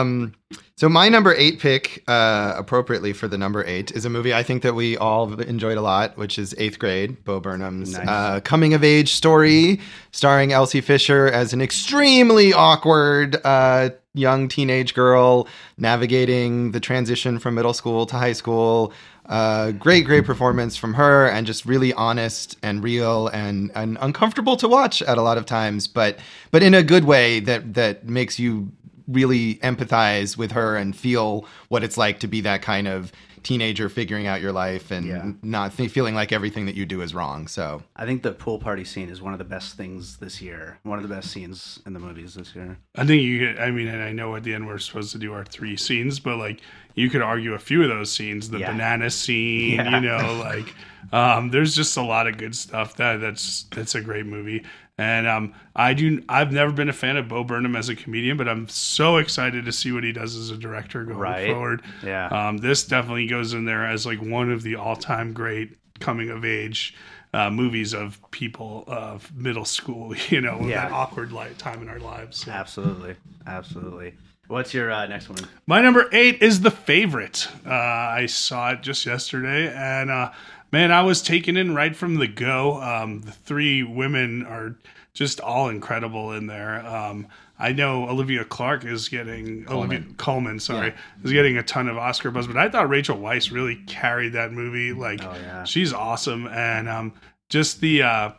Um, 0.00 0.34
so 0.76 0.88
my 0.90 1.08
number 1.08 1.34
eight 1.34 1.58
pick, 1.58 2.04
uh, 2.06 2.52
appropriately 2.56 3.14
for 3.14 3.26
the 3.26 3.38
number 3.38 3.64
eight, 3.64 3.90
is 3.92 4.04
a 4.04 4.10
movie 4.10 4.34
I 4.34 4.42
think 4.42 4.62
that 4.62 4.74
we 4.74 4.98
all 4.98 5.40
enjoyed 5.40 5.78
a 5.78 5.80
lot, 5.80 6.18
which 6.18 6.38
is 6.38 6.54
Eighth 6.58 6.78
Grade, 6.78 7.24
Bo 7.24 7.40
Burnham's 7.40 7.94
Nice. 7.94 8.06
uh, 8.06 8.40
coming 8.44 8.74
of 8.74 8.84
age 8.84 9.14
story, 9.14 9.80
starring 10.12 10.52
Elsie 10.52 10.82
Fisher 10.82 11.26
as 11.28 11.54
an 11.54 11.62
extremely 11.62 12.52
awkward 12.52 13.36
uh, 13.42 13.88
young 14.16 14.48
teenage 14.48 14.94
girl 14.94 15.46
navigating 15.78 16.72
the 16.72 16.80
transition 16.80 17.38
from 17.38 17.54
middle 17.54 17.74
school 17.74 18.06
to 18.06 18.16
high 18.16 18.32
school. 18.32 18.92
Uh, 19.26 19.72
great, 19.72 20.04
great 20.04 20.24
performance 20.24 20.76
from 20.76 20.94
her, 20.94 21.26
and 21.26 21.46
just 21.46 21.66
really 21.66 21.92
honest 21.94 22.56
and 22.62 22.82
real 22.82 23.28
and, 23.28 23.72
and 23.74 23.98
uncomfortable 24.00 24.56
to 24.56 24.68
watch 24.68 25.02
at 25.02 25.18
a 25.18 25.22
lot 25.22 25.36
of 25.36 25.44
times, 25.44 25.86
but 25.88 26.18
but 26.50 26.62
in 26.62 26.74
a 26.74 26.82
good 26.82 27.04
way 27.04 27.40
that 27.40 27.74
that 27.74 28.08
makes 28.08 28.38
you 28.38 28.70
really 29.08 29.56
empathize 29.56 30.36
with 30.36 30.52
her 30.52 30.76
and 30.76 30.96
feel 30.96 31.46
what 31.68 31.84
it's 31.84 31.96
like 31.96 32.18
to 32.20 32.26
be 32.26 32.40
that 32.40 32.62
kind 32.62 32.88
of 32.88 33.12
teenager 33.46 33.88
figuring 33.88 34.26
out 34.26 34.40
your 34.40 34.50
life 34.52 34.90
and 34.90 35.06
Yeah. 35.06 35.30
not 35.42 35.76
th- 35.76 35.90
feeling 35.92 36.16
like 36.16 36.32
everything 36.32 36.66
that 36.66 36.74
you 36.74 36.84
do 36.84 37.00
is 37.00 37.14
wrong. 37.14 37.46
So 37.46 37.82
I 37.94 38.04
think 38.04 38.22
the 38.24 38.32
pool 38.32 38.58
party 38.58 38.84
scene 38.84 39.08
is 39.08 39.22
one 39.22 39.32
of 39.32 39.38
the 39.38 39.44
best 39.44 39.76
things 39.76 40.16
this 40.16 40.42
year. 40.42 40.78
One 40.82 40.98
of 40.98 41.08
the 41.08 41.14
best 41.14 41.30
scenes 41.30 41.78
in 41.86 41.92
the 41.92 42.00
movies 42.00 42.34
this 42.34 42.54
year. 42.56 42.76
I 42.96 43.06
think 43.06 43.22
you. 43.22 43.54
I 43.58 43.70
mean, 43.70 43.86
and 43.86 44.02
I 44.02 44.10
know 44.12 44.34
at 44.34 44.42
the 44.42 44.52
end 44.52 44.66
we're 44.66 44.78
supposed 44.78 45.12
to 45.12 45.18
do 45.18 45.32
our 45.32 45.44
three 45.44 45.76
scenes, 45.76 46.18
but 46.18 46.38
like 46.38 46.60
you 46.96 47.08
could 47.08 47.22
argue 47.22 47.54
a 47.54 47.58
few 47.58 47.82
of 47.84 47.88
those 47.88 48.10
scenes. 48.10 48.50
The 48.50 48.58
Yeah. 48.58 48.72
banana 48.72 49.10
scene, 49.10 49.74
Yeah. 49.76 49.94
you 49.94 50.00
know, 50.08 50.34
like 50.40 50.74
um, 51.12 51.50
there's 51.50 51.76
just 51.76 51.96
a 51.96 52.02
lot 52.02 52.26
of 52.26 52.36
good 52.38 52.56
stuff. 52.56 52.96
That 52.96 53.20
that's 53.20 53.66
that's 53.74 53.94
a 53.94 54.00
great 54.00 54.26
movie. 54.26 54.64
And 54.98 55.26
um, 55.26 55.52
I 55.74 55.92
do. 55.92 56.22
I've 56.28 56.52
never 56.52 56.72
been 56.72 56.88
a 56.88 56.92
fan 56.94 57.18
of 57.18 57.28
Bo 57.28 57.44
Burnham 57.44 57.76
as 57.76 57.90
a 57.90 57.94
comedian, 57.96 58.38
but 58.38 58.48
I'm 58.48 58.66
so 58.68 59.18
excited 59.18 59.66
to 59.66 59.72
see 59.72 59.92
what 59.92 60.04
he 60.04 60.12
does 60.12 60.34
as 60.36 60.50
a 60.50 60.56
director 60.56 61.04
going 61.04 61.18
Right. 61.18 61.50
forward. 61.50 61.82
Yeah. 62.02 62.28
Um, 62.28 62.56
this 62.58 62.84
definitely 62.86 63.26
goes 63.26 63.52
in 63.52 63.66
there 63.66 63.84
as 63.86 64.06
like 64.06 64.22
one 64.22 64.50
of 64.50 64.62
the 64.62 64.76
all-time 64.76 65.34
great 65.34 65.76
coming 66.00 66.30
of 66.30 66.44
age 66.46 66.94
uh, 67.34 67.50
movies 67.50 67.92
of 67.92 68.18
people 68.30 68.84
of 68.86 69.34
middle 69.36 69.66
school. 69.66 70.14
You 70.30 70.40
know, 70.40 70.60
Yeah. 70.62 70.86
that 70.88 70.92
awkward 70.92 71.30
like 71.30 71.58
time 71.58 71.82
in 71.82 71.88
our 71.90 71.98
lives. 72.00 72.38
So. 72.38 72.50
Absolutely, 72.50 73.16
absolutely. 73.46 74.14
What's 74.48 74.72
your 74.72 74.90
uh, 74.92 75.06
next 75.08 75.28
one? 75.28 75.40
My 75.66 75.82
number 75.82 76.08
eight 76.12 76.40
is 76.40 76.60
the 76.60 76.70
favorite. 76.70 77.48
Uh, 77.66 77.70
I 77.72 78.26
saw 78.26 78.70
it 78.70 78.80
just 78.80 79.04
yesterday, 79.04 79.74
and 79.74 80.08
uh, 80.08 80.30
man, 80.72 80.92
I 80.92 81.02
was 81.02 81.22
taken 81.22 81.56
in 81.56 81.74
right 81.74 81.94
from 81.94 82.16
the 82.16 82.26
go. 82.28 82.80
Um, 82.82 83.20
the 83.22 83.32
three 83.32 83.82
women 83.82 84.44
are 84.46 84.76
just 85.14 85.40
all 85.40 85.68
incredible 85.68 86.32
in 86.32 86.46
there. 86.46 86.84
Um, 86.86 87.26
I 87.58 87.72
know 87.72 88.06
Olivia 88.08 88.44
Clark 88.44 88.84
is 88.84 89.08
getting 89.08 89.66
Olivia 89.70 90.04
Colman, 90.18 90.60
sorry, 90.60 90.92
is 91.24 91.32
getting 91.32 91.56
a 91.56 91.62
ton 91.62 91.88
of 91.88 91.96
Oscar 91.96 92.30
buzz, 92.30 92.46
but 92.46 92.58
I 92.58 92.68
thought 92.68 92.88
Rachel 92.90 93.16
Weisz 93.16 93.50
really 93.50 93.76
carried 93.86 94.34
that 94.34 94.52
movie. 94.52 94.92
Like, 94.92 95.22
Oh, 95.24 95.32
yeah. 95.32 95.64
she's 95.64 95.92
awesome, 95.92 96.46
and 96.48 96.86
um, 96.88 97.14
just 97.48 97.80
the 97.80 98.02
uh, 98.02 98.30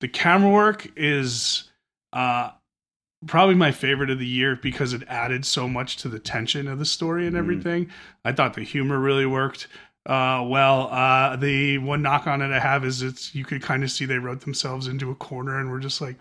the 0.00 0.08
camera 0.08 0.50
work 0.50 0.90
is. 0.96 1.70
Uh, 2.12 2.50
probably 3.26 3.54
my 3.54 3.72
favorite 3.72 4.10
of 4.10 4.18
the 4.18 4.26
year 4.26 4.54
because 4.54 4.92
it 4.92 5.02
added 5.08 5.46
so 5.46 5.66
much 5.66 5.96
to 5.96 6.08
the 6.10 6.18
tension 6.18 6.68
of 6.68 6.78
the 6.78 6.84
story 6.84 7.26
and 7.26 7.34
everything. 7.34 7.88
I 8.22 8.32
thought 8.32 8.52
the 8.52 8.62
humor 8.62 8.98
really 8.98 9.24
worked 9.24 9.66
uh, 10.06 10.44
well. 10.46 10.88
Uh, 10.90 11.36
the 11.36 11.78
one 11.78 12.02
knock 12.02 12.26
on 12.26 12.42
it 12.42 12.50
I 12.54 12.58
have 12.58 12.84
is 12.84 13.02
it's 13.02 13.34
you 13.34 13.44
could 13.44 13.62
kind 13.62 13.82
of 13.82 13.90
see 13.90 14.04
they 14.04 14.18
wrote 14.18 14.40
themselves 14.42 14.86
into 14.86 15.10
a 15.10 15.14
corner 15.14 15.58
and 15.58 15.70
we're 15.70 15.80
just 15.80 16.00
like, 16.00 16.16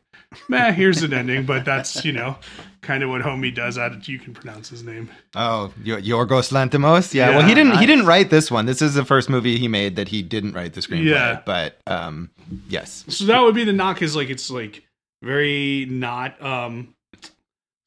man, 0.47 0.73
here's 0.73 1.03
an 1.03 1.13
ending. 1.13 1.45
But 1.45 1.65
that's 1.65 2.03
you 2.05 2.13
know 2.13 2.37
kind 2.81 3.03
of 3.03 3.09
what 3.09 3.21
Homie 3.21 3.53
does. 3.53 3.77
At 3.77 4.07
you 4.07 4.19
can 4.19 4.33
pronounce 4.33 4.69
his 4.69 4.83
name. 4.83 5.09
Oh, 5.35 5.73
Yo- 5.83 5.97
Yorgos 6.01 6.51
Lanthimos. 6.51 7.13
Yeah, 7.13 7.29
well, 7.37 7.47
he 7.47 7.53
didn't. 7.53 7.77
He 7.77 7.85
didn't 7.85 8.05
write 8.05 8.29
this 8.29 8.49
one. 8.49 8.65
This 8.65 8.81
is 8.81 8.93
the 8.93 9.05
first 9.05 9.29
movie 9.29 9.57
he 9.57 9.67
made 9.67 9.95
that 9.97 10.07
he 10.07 10.21
didn't 10.21 10.53
write 10.53 10.73
the 10.73 10.81
screenplay. 10.81 11.05
Yeah. 11.11 11.41
but 11.45 11.77
um, 11.87 12.29
yes, 12.69 13.05
So 13.09 13.25
that 13.25 13.41
would 13.41 13.55
be 13.55 13.63
the 13.63 13.73
knock 13.73 14.01
is 14.01 14.15
like 14.15 14.29
it's 14.29 14.49
like 14.49 14.83
very 15.21 15.85
not 15.89 16.41
um 16.41 16.93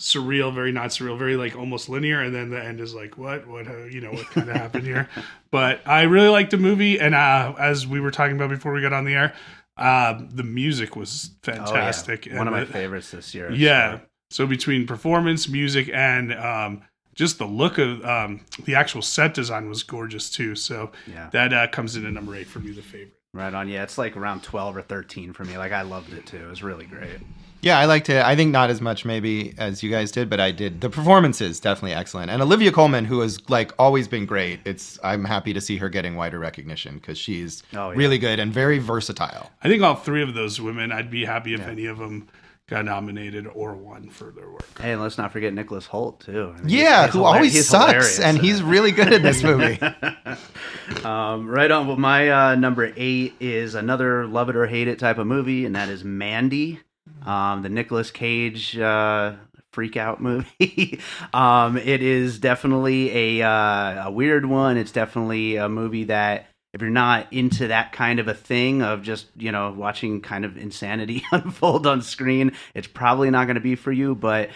surreal, 0.07 0.55
very 0.55 0.73
not 0.73 0.91
surreal, 0.91 1.19
very 1.19 1.37
like 1.37 1.57
almost 1.57 1.89
linear, 1.89 2.21
and 2.23 2.35
then 2.35 2.51
the 2.51 2.63
end 2.63 2.81
is 2.81 2.95
like 2.95 3.19
what 3.19 3.47
what 3.47 3.67
uh, 3.67 3.85
you 3.85 4.01
know 4.01 4.13
what 4.13 4.27
kind 4.31 4.49
of 4.49 4.57
happened 4.57 4.85
here. 4.87 5.09
But 5.51 5.81
I 5.87 6.03
really 6.03 6.29
liked 6.29 6.51
the 6.51 6.59
movie, 6.59 6.99
and 7.01 7.15
uh, 7.15 7.55
as 7.59 7.87
we 7.87 8.01
were 8.01 8.11
talking 8.11 8.37
about 8.37 8.51
before 8.51 8.73
we 8.73 8.83
got 8.83 8.93
on 8.93 9.05
the 9.05 9.15
air, 9.15 9.33
uh, 9.79 10.21
the 10.31 10.43
music 10.43 10.97
was 10.97 11.31
Oh, 11.47 11.51
yeah. 11.53 11.65
fantastic. 11.65 12.29
One 12.31 12.47
of 12.49 12.53
my 12.53 12.65
favorites 12.67 13.11
this 13.13 13.35
year. 13.35 13.51
Yeah. 13.53 14.01
So 14.31 14.47
between 14.47 14.87
performance, 14.87 15.49
music, 15.49 15.89
and 15.95 16.35
um, 16.35 16.83
just 17.15 17.39
the 17.39 17.47
look 17.47 17.79
of 17.79 18.05
um, 18.05 18.41
the 18.65 18.75
actual 18.75 19.01
set 19.03 19.33
design 19.35 19.69
was 19.69 19.83
gorgeous 19.83 20.29
too. 20.31 20.55
So 20.57 20.91
Yeah. 21.07 21.31
that 21.33 21.53
uh, 21.55 21.69
comes 21.69 21.97
in 21.97 22.05
at 22.05 22.13
number 22.13 22.35
eight 22.35 22.49
for 22.49 22.59
me, 22.59 22.73
the 22.73 22.83
favorite. 22.83 23.15
Right 23.33 23.55
on. 23.55 23.69
Yeah, 23.69 23.83
it's 23.83 23.97
like 23.99 24.17
around 24.17 24.43
twelve 24.43 24.77
or 24.77 24.83
thirteen 24.83 25.33
for 25.33 25.45
me. 25.45 25.57
Like 25.57 25.73
I 25.73 25.83
loved 25.83 26.13
it 26.13 26.27
too. 26.27 26.39
It 26.45 26.49
was 26.51 26.63
really 26.63 26.87
great. 26.87 27.21
Yeah, 27.63 27.79
I 27.79 27.87
liked 27.87 28.09
it. 28.11 28.25
I 28.25 28.37
think 28.37 28.53
not 28.53 28.71
as 28.71 28.81
much 28.81 29.05
maybe 29.05 29.55
as 29.59 29.83
you 29.83 29.91
guys 29.91 30.13
did, 30.13 30.31
but 30.31 30.39
I 30.41 30.51
did. 30.53 30.81
The 30.81 30.91
performances 30.91 31.59
definitely 31.59 31.95
excellent, 31.95 32.31
and 32.31 32.41
Olivia 32.43 32.71
Colman, 32.71 33.05
who 33.05 33.21
has 33.21 33.39
like 33.51 33.73
always 33.79 34.07
been 34.09 34.27
great. 34.27 34.61
It's 34.65 34.99
I'm 35.03 35.25
happy 35.25 35.53
to 35.53 35.61
see 35.61 35.77
her 35.79 35.89
getting 35.89 36.15
wider 36.17 36.39
recognition 36.39 36.95
because 36.97 37.19
she's 37.19 37.63
Oh, 37.75 37.91
yeah. 37.91 37.97
really 37.97 38.19
good 38.19 38.39
and 38.39 38.53
very 38.53 38.79
versatile. 38.79 39.51
I 39.63 39.69
think 39.69 39.83
all 39.83 39.95
three 39.97 40.23
of 40.23 40.35
those 40.35 40.61
women, 40.61 40.93
I'd 40.93 41.11
be 41.11 41.25
happy 41.25 41.55
if 41.55 41.61
Yeah. 41.61 41.67
any 41.71 41.87
of 41.87 41.99
them 41.99 42.29
got 42.69 42.85
nominated 42.85 43.47
or 43.55 43.75
won 43.75 44.11
for 44.11 44.33
their 44.33 44.51
work. 44.51 44.67
Hey, 44.81 44.93
and 44.93 45.01
let's 45.01 45.17
not 45.19 45.33
forget 45.33 45.55
Nicholas 45.55 45.87
Hoult 45.87 46.19
too. 46.25 46.53
I 46.57 46.61
mean, 46.61 46.69
Yeah, 46.69 46.81
he's- 46.81 47.05
he's 47.07 47.13
who 47.15 47.19
hilar- 47.21 47.35
always 47.35 47.55
he's 47.55 47.69
sucks, 47.69 48.19
and 48.19 48.39
in 48.39 48.45
he's 48.45 48.59
it. 48.61 48.65
really 48.65 48.91
good 48.93 49.13
in 49.13 49.23
this 49.23 49.43
movie. 49.43 49.79
Um, 51.05 51.49
right 51.49 51.71
on. 51.71 51.87
Well, 51.89 51.97
my 51.97 52.31
uh, 52.31 52.55
number 52.55 52.93
eight 52.97 53.35
is 53.41 53.75
another 53.75 54.27
love 54.27 54.49
it 54.49 54.57
or 54.57 54.67
hate 54.67 54.87
it 54.89 54.99
type 55.01 55.19
of 55.19 55.27
movie, 55.27 55.65
and 55.65 55.75
that 55.75 55.89
is 55.89 56.05
Mandy, 56.05 56.81
um, 57.27 57.63
the 57.63 57.69
Nicolas 57.69 58.11
Cage 58.11 58.79
uh, 58.79 59.35
freak 59.73 59.97
out 59.97 60.23
movie. 60.23 61.01
um, 61.35 61.77
it 61.77 62.03
is 62.03 62.39
definitely 62.39 63.41
a, 63.41 63.47
uh, 63.47 64.09
a 64.09 64.11
weird 64.11 64.47
one. 64.47 64.79
It's 64.79 64.93
definitely 64.93 65.57
a 65.57 65.69
movie 65.69 66.05
that 66.05 66.47
if 66.73 66.83
you're 66.83 66.91
not 66.91 67.33
into 67.33 67.69
that 67.69 67.93
kind 67.93 68.21
of 68.21 68.29
a 68.29 68.35
thing 68.35 68.83
of 68.83 69.03
just 69.03 69.27
you 69.37 69.51
know 69.51 69.73
watching 69.73 70.21
kind 70.21 70.45
of 70.45 70.57
insanity 70.57 71.25
unfold 71.33 71.87
on 71.87 72.03
screen, 72.03 72.53
it's 72.75 72.87
probably 72.87 73.31
not 73.31 73.47
going 73.47 73.57
to 73.57 73.61
be 73.61 73.75
for 73.75 73.93
you. 73.93 74.15
But 74.15 74.51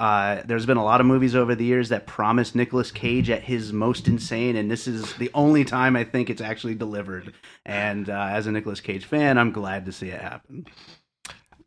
uh, 0.00 0.42
there's 0.44 0.66
been 0.66 0.76
a 0.76 0.84
lot 0.84 1.00
of 1.00 1.06
movies 1.06 1.36
over 1.36 1.54
the 1.54 1.64
years 1.64 1.88
that 1.88 2.06
promise 2.06 2.54
Nicolas 2.54 2.90
Cage 2.90 3.30
at 3.30 3.42
his 3.42 3.72
most 3.72 4.08
insane, 4.08 4.56
and 4.56 4.70
this 4.70 4.86
is 4.86 5.14
the 5.14 5.30
only 5.34 5.64
time 5.64 5.94
I 5.94 6.04
think 6.04 6.30
it's 6.30 6.40
actually 6.40 6.74
delivered. 6.74 7.32
And 7.64 8.10
uh, 8.10 8.28
as 8.30 8.46
a 8.46 8.52
Nicolas 8.52 8.80
Cage 8.80 9.04
fan, 9.04 9.38
I'm 9.38 9.52
glad 9.52 9.86
to 9.86 9.92
see 9.92 10.08
it 10.08 10.20
happen. 10.20 10.66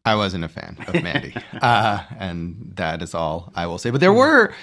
I 0.07 0.15
wasn't 0.15 0.43
a 0.43 0.49
fan 0.49 0.77
of 0.87 0.93
Mandy, 1.03 1.33
uh, 1.61 1.99
and 2.17 2.71
that 2.75 3.01
is 3.01 3.13
all 3.13 3.51
I 3.55 3.65
will 3.67 3.77
say. 3.77 3.89
But 3.91 4.01
there 4.01 4.13
were, 4.13 4.53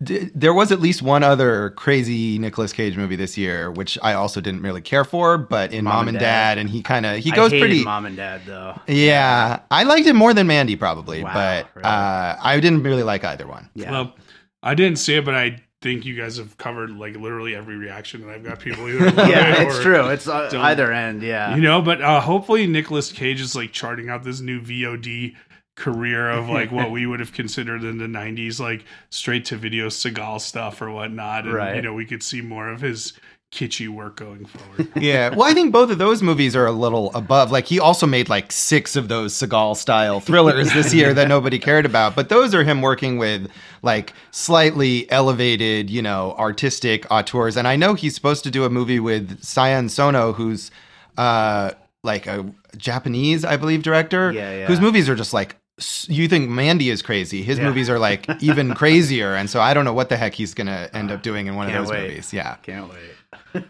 there 0.00 0.54
was 0.54 0.72
at 0.72 0.80
least 0.80 1.02
one 1.02 1.22
other 1.22 1.70
crazy 1.70 2.38
Nicolas 2.38 2.72
Cage 2.72 2.96
movie 2.96 3.16
this 3.16 3.36
year, 3.36 3.70
which 3.70 3.98
I 4.02 4.14
also 4.14 4.40
didn't 4.40 4.62
really 4.62 4.80
care 4.80 5.04
for. 5.04 5.36
But 5.38 5.72
in 5.72 5.84
Mom, 5.84 6.08
and 6.08 6.18
Dad, 6.18 6.58
and 6.58 6.68
he 6.70 6.82
kind 6.82 7.04
of 7.06 7.18
he 7.18 7.32
I 7.32 7.36
goes 7.36 7.50
hated 7.50 7.60
pretty. 7.62 7.84
Mom 7.84 8.06
and 8.06 8.16
Dad 8.16 8.42
though. 8.46 8.78
yeah, 8.86 9.60
I 9.70 9.82
liked 9.84 10.06
it 10.06 10.14
more 10.14 10.32
than 10.34 10.46
Mandy 10.46 10.76
probably, 10.76 11.22
Wow, 11.24 11.32
but 11.34 11.66
really? 11.74 11.84
uh, 11.84 12.36
I 12.40 12.58
didn't 12.60 12.82
really 12.84 13.02
like 13.02 13.24
either 13.24 13.46
one. 13.46 13.68
Yeah, 13.74 13.90
Well, 13.90 14.14
I 14.62 14.74
didn't 14.74 14.98
see 14.98 15.16
it, 15.16 15.24
but 15.24 15.34
I 15.34 15.58
think 15.82 16.04
you 16.06 16.14
guys 16.14 16.38
have 16.38 16.56
covered 16.56 16.90
like 16.90 17.16
literally 17.16 17.54
every 17.54 17.76
reaction, 17.76 18.22
and 18.22 18.30
I've 18.30 18.44
got 18.44 18.60
people 18.60 18.88
either 18.88 19.04
yeah, 19.28 19.60
it 19.60 19.66
it's 19.68 19.80
true. 19.82 20.08
It's 20.08 20.26
uh, 20.28 20.48
either 20.54 20.92
end. 20.92 21.22
Yeah, 21.22 21.54
You 21.56 21.62
know, 21.62 21.82
but 21.82 22.00
uh, 22.00 22.20
hopefully 22.20 22.66
Nicolas 22.66 23.12
Cage 23.12 23.40
is 23.40 23.54
like 23.54 23.72
charting 23.72 24.08
out 24.08 24.22
this 24.22 24.40
new 24.40 24.60
VOD 24.60 25.34
career 25.74 26.30
of 26.30 26.48
like 26.50 26.70
what 26.70 26.90
we 26.90 27.06
would 27.06 27.18
have 27.18 27.32
considered 27.32 27.82
in 27.82 27.96
the 27.96 28.04
90s 28.04 28.60
like 28.60 28.84
straight 29.08 29.46
to 29.46 29.56
video 29.56 29.86
Seagal 29.88 30.42
stuff 30.42 30.82
or 30.82 30.90
whatnot 30.90 31.44
and 31.46 31.54
Right. 31.54 31.76
you 31.76 31.82
know 31.82 31.94
we 31.94 32.04
could 32.04 32.22
see 32.22 32.42
more 32.42 32.68
of 32.68 32.82
his 32.82 33.14
kitschy 33.52 33.86
work 33.88 34.16
going 34.16 34.46
forward 34.46 34.88
Yeah, 34.96 35.28
well, 35.28 35.42
I 35.44 35.52
think 35.52 35.72
both 35.72 35.90
of 35.90 35.98
those 35.98 36.22
movies 36.22 36.56
are 36.56 36.64
a 36.66 36.72
little 36.72 37.14
above. 37.14 37.50
Like 37.52 37.66
he 37.66 37.78
also 37.78 38.06
made 38.06 38.28
like 38.30 38.50
six 38.50 38.96
of 38.96 39.08
those 39.08 39.34
Seagal 39.34 39.76
style 39.76 40.20
thrillers 40.20 40.72
this 40.72 40.94
year 40.94 41.12
that 41.12 41.28
nobody 41.28 41.58
cared 41.58 41.84
about. 41.84 42.16
But 42.16 42.30
those 42.30 42.54
are 42.54 42.64
him 42.64 42.80
working 42.80 43.18
with 43.18 43.50
like 43.82 44.14
slightly 44.30 45.10
elevated, 45.10 45.90
you 45.90 46.00
know, 46.00 46.34
artistic 46.38 47.06
auteurs. 47.10 47.56
And 47.58 47.68
I 47.68 47.76
know 47.76 47.92
he's 47.94 48.14
supposed 48.14 48.42
to 48.44 48.50
do 48.50 48.64
a 48.64 48.70
movie 48.70 49.00
with 49.00 49.44
Sion 49.44 49.88
Sono, 49.90 50.32
who's 50.32 50.70
uh 51.18 51.72
like 52.02 52.26
a 52.26 52.50
Japanese, 52.76 53.44
I 53.44 53.56
believe, 53.58 53.82
director. 53.82 54.32
Yeah, 54.32 54.56
yeah. 54.60 54.66
Whose 54.66 54.80
movies 54.80 55.08
are 55.10 55.14
just 55.14 55.34
like 55.34 55.56
you 56.08 56.26
think 56.28 56.48
Mandy 56.48 56.90
is 56.90 57.02
crazy. 57.02 57.42
His 57.42 57.58
Yeah. 57.58 57.64
movies 57.68 57.90
are 57.90 57.98
like 57.98 58.26
even 58.42 58.74
crazier, 58.82 59.34
and 59.34 59.50
so 59.50 59.60
I 59.60 59.74
don't 59.74 59.84
know 59.84 59.92
what 59.92 60.08
the 60.08 60.16
heck 60.16 60.32
he's 60.34 60.54
gonna 60.54 60.88
end 60.94 61.10
up 61.10 61.22
doing 61.22 61.48
in 61.48 61.54
one 61.54 61.66
of 61.66 61.72
Can't 61.72 61.84
those 61.84 61.92
wait. 61.92 62.08
movies. 62.08 62.32
Yeah. 62.32 62.54
Can't 62.62 62.88
wait. 62.88 62.98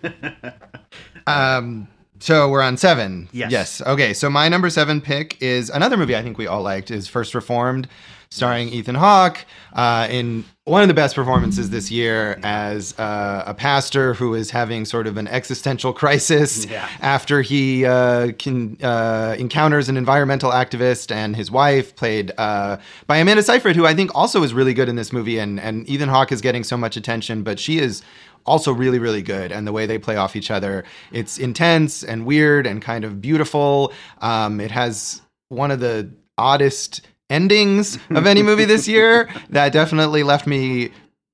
Um, 1.26 1.88
so 2.19 2.49
we're 2.50 2.62
on 2.62 2.76
seven. 2.76 3.28
Yes. 3.33 3.50
Yes. 3.52 3.83
Okay. 3.83 4.12
So 4.12 4.28
my 4.31 4.49
number 4.49 4.71
seven 4.71 5.00
pick 5.00 5.40
is 5.40 5.71
another 5.71 5.97
movie 5.97 6.16
I 6.16 6.23
think 6.23 6.37
we 6.38 6.47
all 6.47 6.62
liked 6.62 6.90
is 6.90 7.07
First 7.09 7.35
Reformed, 7.35 7.88
starring 8.28 8.69
Ethan 8.71 8.95
Hawke 8.97 9.45
uh, 9.73 10.09
in 10.11 10.45
one 10.64 10.83
of 10.83 10.88
the 10.88 10.95
best 10.95 11.14
performances 11.16 11.71
this 11.71 11.90
year 11.90 12.38
as 12.45 12.97
uh, 12.99 13.42
a 13.47 13.54
pastor 13.54 14.14
who 14.14 14.35
is 14.35 14.50
having 14.50 14.85
sort 14.85 15.07
of 15.09 15.16
an 15.16 15.26
existential 15.28 15.92
crisis 16.02 16.64
Yeah. 16.66 16.88
after 17.00 17.42
he 17.42 17.85
uh, 17.85 18.33
can, 18.38 18.78
uh, 18.83 19.35
encounters 19.38 19.88
an 19.88 19.97
environmental 19.97 20.50
activist 20.52 21.12
and 21.14 21.35
his 21.37 21.50
wife, 21.50 21.95
played 21.97 22.33
uh, 22.38 22.78
by 23.09 23.16
Amanda 23.19 23.42
Seyfried, 23.42 23.76
who 23.76 23.87
I 23.87 23.95
think 23.95 24.12
also 24.14 24.42
is 24.45 24.54
really 24.54 24.75
good 24.75 24.88
in 24.88 24.97
this 24.97 25.12
movie. 25.12 25.38
And, 25.38 25.59
and 25.61 25.88
Ethan 25.88 26.09
Hawke 26.09 26.31
is 26.33 26.40
getting 26.40 26.62
so 26.64 26.76
much 26.76 26.97
attention, 26.97 27.42
but 27.42 27.59
she 27.61 27.78
is 27.78 28.02
also 28.46 28.72
really, 28.72 28.99
really 28.99 29.22
good. 29.22 29.52
And 29.52 29.66
the 29.66 29.72
way 29.72 29.87
they 29.87 29.99
play 29.99 30.16
off 30.16 30.37
each 30.37 30.50
other, 30.50 30.84
it's 31.12 31.38
intense 31.38 32.02
and 32.02 32.26
weird 32.26 32.66
and 32.66 32.82
kind 32.82 33.04
of 33.04 33.20
beautiful. 33.20 33.92
Um, 34.20 34.61
it 34.61 34.70
has 34.70 35.22
one 35.49 35.70
of 35.70 35.80
the 35.80 36.11
oddest 36.38 37.02
endings 37.30 37.99
of 38.11 38.26
any 38.26 38.42
movie 38.42 38.64
this 38.64 38.87
year 38.88 39.28
that 39.50 39.72
definitely 39.72 40.22
left 40.22 40.46
me 40.46 40.90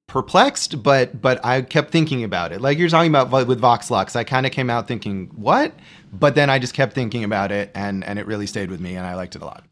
perplexed 0.06 0.82
but 0.82 1.20
but 1.20 1.44
i 1.44 1.60
kept 1.60 1.90
thinking 1.90 2.24
about 2.24 2.50
it 2.50 2.62
like 2.62 2.78
you're 2.78 2.88
talking 2.88 3.10
about 3.14 3.30
with 3.46 3.60
vox 3.60 3.90
lux 3.90 4.16
i 4.16 4.24
kind 4.24 4.46
of 4.46 4.52
came 4.52 4.70
out 4.70 4.88
thinking 4.88 5.26
what 5.36 5.74
but 6.14 6.34
then 6.34 6.48
i 6.48 6.58
just 6.58 6.72
kept 6.72 6.94
thinking 6.94 7.24
about 7.24 7.52
it 7.52 7.70
and 7.74 8.02
and 8.04 8.18
it 8.18 8.26
really 8.26 8.46
stayed 8.46 8.70
with 8.70 8.80
me 8.80 8.94
and 8.96 9.06
i 9.06 9.14
liked 9.14 9.36
it 9.36 9.42
a 9.42 9.44
lot 9.44 9.64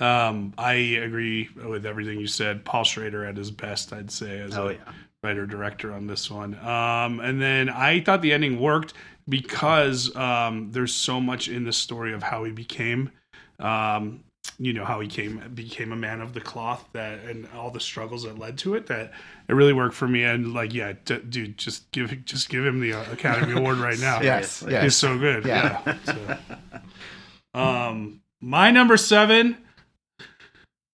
Um, 0.00 0.54
I 0.56 0.72
agree 0.72 1.50
with 1.54 1.86
everything 1.86 2.18
you 2.18 2.26
said. 2.26 2.64
Paul 2.64 2.84
Schrader 2.84 3.24
at 3.24 3.36
his 3.36 3.50
best, 3.50 3.92
I'd 3.92 4.10
say, 4.10 4.40
as 4.40 4.56
Oh, 4.56 4.68
a 4.68 4.72
yeah. 4.72 4.78
Writer 5.22 5.46
director 5.46 5.92
on 5.92 6.06
this 6.06 6.30
one. 6.30 6.54
Um, 6.58 7.20
and 7.20 7.40
then 7.40 7.68
I 7.68 8.00
thought 8.00 8.22
the 8.22 8.32
ending 8.32 8.58
worked 8.60 8.94
because 9.28 10.14
um, 10.16 10.72
there's 10.72 10.92
so 10.92 11.20
much 11.20 11.48
in 11.48 11.64
the 11.64 11.72
story 11.72 12.12
of 12.12 12.22
how 12.22 12.44
he 12.44 12.50
became. 12.52 13.10
Um, 13.60 14.24
you 14.58 14.72
know 14.72 14.84
how 14.84 14.98
he 15.00 15.06
came 15.06 15.40
became 15.54 15.92
a 15.92 15.96
man 15.96 16.20
of 16.20 16.34
the 16.34 16.40
cloth 16.40 16.88
that 16.92 17.20
and 17.24 17.48
all 17.54 17.70
the 17.70 17.80
struggles 17.80 18.24
that 18.24 18.38
led 18.38 18.58
to 18.58 18.74
it 18.74 18.86
that 18.86 19.12
it 19.48 19.54
really 19.54 19.72
worked 19.72 19.94
for 19.94 20.08
me 20.08 20.24
and 20.24 20.52
like 20.52 20.74
yeah 20.74 20.92
d- 21.04 21.20
dude 21.28 21.56
just 21.56 21.90
give 21.92 22.24
just 22.24 22.48
give 22.48 22.66
him 22.66 22.80
the 22.80 22.92
uh, 22.92 23.04
academy 23.12 23.52
award 23.52 23.78
right 23.78 24.00
now 24.00 24.20
yes 24.22 24.64
yes 24.68 24.82
He's 24.82 24.96
so 24.96 25.16
good. 25.16 25.46
Yeah. 25.46 25.80
Yeah. 25.86 25.96
So, 26.04 26.38
um, 27.54 28.20
my 28.40 28.70
number 28.72 28.96
seven, 28.96 29.58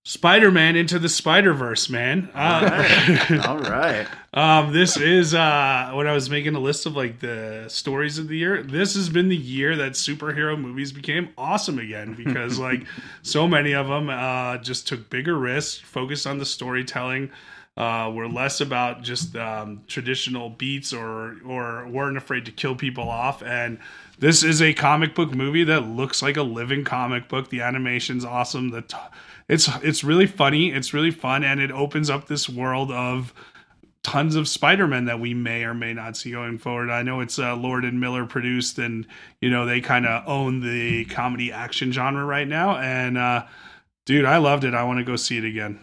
Spider 0.05 0.51
Man 0.51 0.77
into 0.77 0.99
the 0.99 1.09
Spider 1.09 1.53
Verse, 1.55 1.89
man. 1.89 2.31
Uh, 2.35 3.43
All 3.47 3.59
right. 3.59 4.07
um, 4.35 4.73
this 4.73 4.99
is 4.99 5.35
uh, 5.35 5.91
when 5.95 6.07
I 6.07 6.13
was 6.13 6.29
making 6.29 6.55
a 6.55 6.61
list 6.61 6.85
of 6.85 6.95
like 6.95 7.21
the 7.21 7.65
stories 7.69 8.19
of 8.19 8.29
the 8.29 8.37
year. 8.37 8.63
This 8.63 8.95
has 8.95 9.09
been 9.09 9.29
the 9.29 9.37
year 9.37 9.75
that 9.77 9.93
superhero 9.93 10.61
movies 10.61 10.93
became 10.93 11.31
awesome 11.39 11.79
again 11.79 12.15
because 12.15 12.59
like 12.59 12.85
so 13.23 13.49
many 13.49 13.73
of 13.75 13.89
them 13.89 14.11
uh, 14.11 14.59
just 14.59 14.87
took 14.87 15.09
bigger 15.09 15.37
risks, 15.37 15.79
focused 15.79 16.27
on 16.27 16.39
the 16.39 16.47
storytelling. 16.47 17.31
Uh, 17.77 18.11
were 18.13 18.29
less 18.29 18.61
about 18.61 19.05
just 19.05 19.37
um, 19.37 19.81
traditional 19.87 20.51
beats 20.51 20.93
or 20.93 21.37
or 21.47 21.87
weren't 21.87 22.17
afraid 22.17 22.45
to 22.45 22.51
kill 22.51 22.75
people 22.75 23.09
off. 23.09 23.41
And 23.41 23.79
this 24.19 24.43
is 24.43 24.61
a 24.61 24.75
comic 24.75 25.15
book 25.15 25.33
movie 25.33 25.63
that 25.63 25.87
looks 25.87 26.21
like 26.21 26.37
a 26.37 26.43
living 26.43 26.83
comic 26.85 27.29
book. 27.29 27.51
The 27.51 27.61
animation's 27.61 28.25
awesome. 28.25 28.71
The 28.71 28.83
t- 28.83 28.97
it's 29.49 29.69
it's 29.83 30.03
really 30.03 30.27
funny. 30.27 30.73
It's 30.73 30.93
really 30.93 31.13
fun, 31.13 31.45
and 31.45 31.61
it 31.61 31.71
opens 31.71 32.11
up 32.11 32.27
this 32.27 32.49
world 32.49 32.91
of 32.91 33.33
tons 34.02 34.37
of 34.37 34.49
Spider-Man 34.49 35.07
that 35.07 35.21
we 35.21 35.35
may 35.35 35.64
or 35.64 35.75
may 35.75 35.93
not 35.93 36.17
see 36.17 36.31
going 36.31 36.59
forward. 36.59 36.90
I 36.90 37.03
know 37.03 37.20
it's 37.20 37.38
uh, 37.38 37.57
Lord 37.57 37.85
and 37.85 38.01
Miller 38.01 38.25
produced, 38.25 38.79
and 38.79 39.07
you 39.40 39.51
know 39.51 39.66
they 39.66 39.81
kind 39.81 40.07
of 40.07 40.27
own 40.27 40.61
the 40.61 41.05
comedy 41.07 41.53
action 41.53 41.92
genre 41.92 42.25
right 42.25 42.49
now. 42.49 42.77
And 42.77 43.18
uh, 43.18 43.46
dude, 44.07 44.25
I 44.25 44.38
loved 44.38 44.64
it. 44.64 44.75
I 44.75 44.85
want 44.85 44.99
to 44.99 45.05
go 45.05 45.16
see 45.16 45.38
it 45.38 45.44
again. 45.44 45.81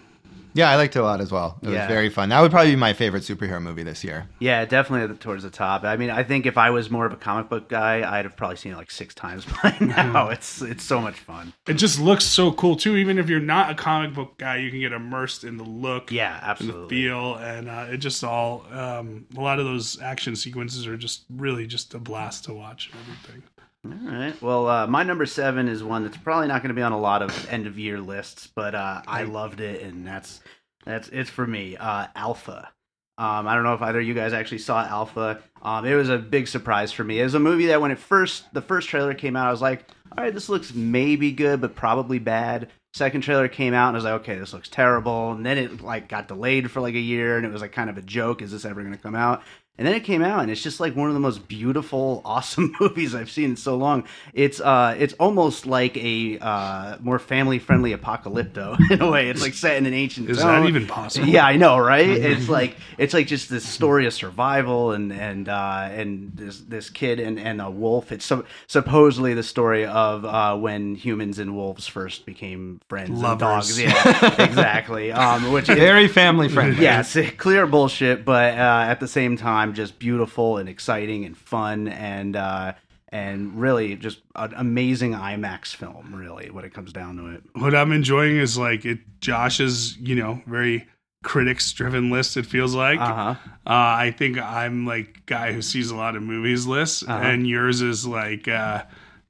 Yeah 0.55 0.69
i 0.71 0.75
liked 0.75 0.95
it 0.95 0.99
a 0.99 1.03
lot 1.03 1.21
as 1.21 1.31
well 1.31 1.59
it 1.61 1.69
Yeah. 1.69 1.79
was 1.81 1.87
very 1.87 2.09
fun 2.09 2.29
that 2.29 2.41
would 2.41 2.49
probably 2.51 2.71
be 2.71 2.75
my 2.77 2.93
favorite 2.93 3.21
superhero 3.21 3.61
movie 3.61 3.83
this 3.83 4.03
year 4.03 4.27
Yeah, 4.39 4.65
definitely 4.65 5.15
towards 5.17 5.43
the 5.43 5.49
top. 5.49 5.83
I 5.83 5.95
mean, 5.97 6.09
I 6.09 6.23
think 6.23 6.45
if 6.45 6.57
I 6.57 6.69
was 6.71 6.89
more 6.89 7.05
of 7.05 7.13
a 7.13 7.15
comic 7.15 7.49
book 7.49 7.69
guy, 7.69 7.95
I'd 8.09 8.25
have 8.25 8.35
probably 8.35 8.57
seen 8.57 8.71
it 8.73 8.75
like 8.77 8.91
six 8.91 9.13
times 9.15 9.45
by 9.63 9.75
now. 9.79 10.29
It's 10.29 10.61
it's 10.61 10.83
so 10.83 10.99
much 11.01 11.15
fun. 11.19 11.53
It 11.67 11.75
just 11.75 11.99
looks 11.99 12.25
so 12.25 12.51
cool 12.51 12.75
too. 12.75 12.95
Even 12.95 13.17
if 13.17 13.29
you're 13.29 13.39
not 13.55 13.69
a 13.71 13.75
comic 13.75 14.13
book 14.13 14.37
guy, 14.37 14.57
you 14.57 14.69
can 14.69 14.79
get 14.79 14.91
immersed 14.91 15.43
in 15.43 15.57
the 15.57 15.63
look. 15.63 16.11
Yeah, 16.11 16.55
and 16.59 16.69
the 16.69 16.87
feel 16.89 17.35
and 17.35 17.69
uh, 17.69 17.87
it 17.89 17.97
just 17.97 18.23
all 18.23 18.65
um, 18.71 19.25
a 19.37 19.39
lot 19.41 19.59
of 19.59 19.65
those 19.65 19.99
action 20.01 20.35
sequences 20.35 20.85
are 20.87 20.97
just 20.97 21.25
really 21.29 21.65
just 21.67 21.93
a 21.93 21.99
blast 21.99 22.45
to 22.45 22.53
watch 22.53 22.89
and 22.91 22.99
everything 23.01 23.43
All 23.85 24.11
right. 24.11 24.41
Well, 24.41 24.67
uh, 24.67 24.87
my 24.87 25.03
number 25.03 25.25
seven 25.25 25.67
is 25.67 25.83
one 25.83 26.03
that's 26.03 26.17
probably 26.17 26.47
not 26.47 26.61
going 26.61 26.69
to 26.69 26.75
be 26.75 26.81
on 26.81 26.91
a 26.91 26.99
lot 26.99 27.21
of 27.21 27.49
end 27.49 27.67
of 27.67 27.77
year 27.77 27.99
lists, 27.99 28.47
but 28.47 28.73
uh, 28.73 29.01
I 29.07 29.23
loved 29.23 29.61
it, 29.61 29.83
and 29.83 30.07
that's 30.07 30.41
that's 30.85 31.07
it's 31.09 31.29
for 31.29 31.45
me. 31.45 31.77
Uh, 31.77 32.07
Alpha. 32.15 32.71
Um, 33.17 33.47
I 33.47 33.55
don't 33.55 33.63
know 33.63 33.75
if 33.75 33.81
either 33.81 34.01
of 34.01 34.05
you 34.05 34.13
guys 34.13 34.33
actually 34.33 34.57
saw 34.57 34.83
Alpha. 34.85 35.39
Um, 35.61 35.85
it 35.85 35.95
was 35.95 36.09
a 36.09 36.17
big 36.17 36.47
surprise 36.47 36.91
for 36.91 37.03
me. 37.03 37.19
It 37.19 37.23
was 37.23 37.33
a 37.33 37.39
movie 37.39 37.67
that 37.67 37.79
when 37.79 37.91
it 37.91 37.99
first 37.99 38.51
the 38.53 38.61
first 38.61 38.89
trailer 38.89 39.13
came 39.13 39.35
out, 39.35 39.47
I 39.47 39.51
was 39.51 39.61
like, 39.61 39.87
all 40.17 40.23
right, 40.23 40.33
this 40.33 40.49
looks 40.49 40.73
maybe 40.73 41.31
good, 41.31 41.61
but 41.61 41.75
probably 41.75 42.19
bad. 42.19 42.69
Second 42.93 43.21
trailer 43.21 43.47
came 43.47 43.73
out, 43.73 43.89
and 43.89 43.95
I 43.95 43.99
was 43.99 44.03
like, 44.05 44.21
okay, 44.21 44.39
this 44.39 44.53
looks 44.53 44.69
terrible. 44.69 45.31
And 45.31 45.45
then 45.45 45.57
it 45.57 45.81
like 45.81 46.09
got 46.09 46.27
delayed 46.27 46.71
for 46.71 46.81
like 46.81 46.95
a 46.95 46.99
year, 46.99 47.37
and 47.37 47.45
it 47.45 47.51
was 47.51 47.61
like 47.61 47.71
kind 47.71 47.89
of 47.89 47.97
a 47.97 48.01
joke. 48.01 48.41
Is 48.41 48.51
this 48.51 48.65
ever 48.65 48.81
going 48.81 48.95
to 48.95 49.01
come 49.01 49.15
out? 49.15 49.43
And 49.77 49.85
then 49.85 49.93
it 49.93 50.05
came 50.05 50.23
out, 50.23 50.39
and 50.39 50.49
it's 50.49 50.63
just 50.63 50.79
like 50.79 50.95
one 50.95 51.09
of 51.09 51.13
the 51.13 51.19
most 51.19 51.49
beautiful, 51.49 52.21
awesome 52.25 52.73
movies 52.79 53.13
I've 53.13 53.29
seen 53.29 53.51
in 53.51 53.55
so 53.57 53.75
long. 53.75 54.05
It's 54.33 54.61
uh, 54.61 54.95
it's 54.97 55.13
almost 55.15 55.65
like 55.65 55.97
a 55.97 56.37
uh, 56.39 56.97
more 57.01 57.19
family 57.19 57.59
friendly 57.59 57.93
apocalypto 57.93 58.77
in 58.91 59.01
a 59.01 59.11
way. 59.11 59.29
It's 59.29 59.41
like 59.41 59.53
set 59.53 59.77
in 59.77 59.85
an 59.85 59.93
ancient. 59.93 60.29
is 60.29 60.37
zone. 60.37 60.63
that 60.63 60.69
even 60.69 60.87
possible 60.87 61.27
Yeah, 61.27 61.45
I 61.45 61.57
know, 61.57 61.77
right? 61.77 62.07
It's 62.07 62.47
like 62.47 62.77
it's 62.97 63.13
like 63.13 63.27
just 63.27 63.49
this 63.49 63.67
story 63.67 64.05
of 64.05 64.13
survival 64.13 64.91
and 64.91 65.11
and 65.11 65.49
uh, 65.49 65.89
and 65.91 66.31
this 66.35 66.61
this 66.61 66.89
kid 66.89 67.19
and, 67.19 67.37
and 67.37 67.59
a 67.61 67.69
wolf. 67.69 68.11
It's 68.11 68.25
so, 68.25 68.45
supposedly 68.67 69.33
the 69.33 69.43
story 69.43 69.85
of 69.85 70.23
uh, 70.23 70.55
when 70.57 70.95
humans 70.95 71.37
and 71.37 71.53
wolves 71.53 71.85
first 71.85 72.25
became 72.25 72.79
friends 72.87 73.09
Lovers. 73.09 73.39
dogs. 73.39 73.81
Yeah, 73.81 74.41
exactly. 74.41 75.11
Um, 75.11 75.51
which 75.51 75.67
very 75.67 76.07
family 76.07 76.47
friendly 76.47 76.81
yes, 76.81 77.17
clear 77.37 77.67
bullshit, 77.67 78.23
but 78.23 78.53
uh, 78.53 78.85
at 78.87 78.99
the 78.99 79.07
same 79.07 79.35
time, 79.35 79.64
just 79.73 79.99
beautiful 79.99 80.57
and 80.57 80.67
exciting 80.69 81.25
and 81.25 81.37
fun 81.37 81.87
and 81.87 82.35
uh, 82.35 82.73
and 83.09 83.59
really 83.59 83.95
just 83.95 84.19
an 84.35 84.53
amazing 84.57 85.13
IMAX 85.13 85.73
film. 85.75 86.13
Really, 86.13 86.49
when 86.51 86.65
it 86.65 86.73
comes 86.73 86.91
down 86.93 87.17
to 87.17 87.27
it. 87.27 87.43
what 87.53 87.73
i'm 87.75 87.91
enjoying 87.91 88.37
is 88.37 88.57
like 88.57 88.85
it 88.85 88.99
josh's 89.21 89.97
you 89.97 90.15
know 90.15 90.41
very 90.45 90.87
critics 91.23 91.71
driven 91.73 92.11
list 92.11 92.37
it 92.37 92.45
feels 92.45 92.75
like 92.75 92.99
Uh 92.99 93.13
huh. 93.13 93.35
Uh, 93.67 94.05
I 94.05 94.13
think 94.15 94.37
I'm 94.37 94.85
like 94.85 95.25
guy 95.25 95.51
who 95.53 95.61
sees 95.63 95.89
a 95.89 95.95
lot 95.95 96.15
of 96.15 96.21
movies 96.21 96.67
lists, 96.67 97.01
Uh-huh. 97.03 97.17
and 97.27 97.47
yours 97.47 97.81
is 97.81 98.05
like 98.05 98.47
uh, 98.47 98.83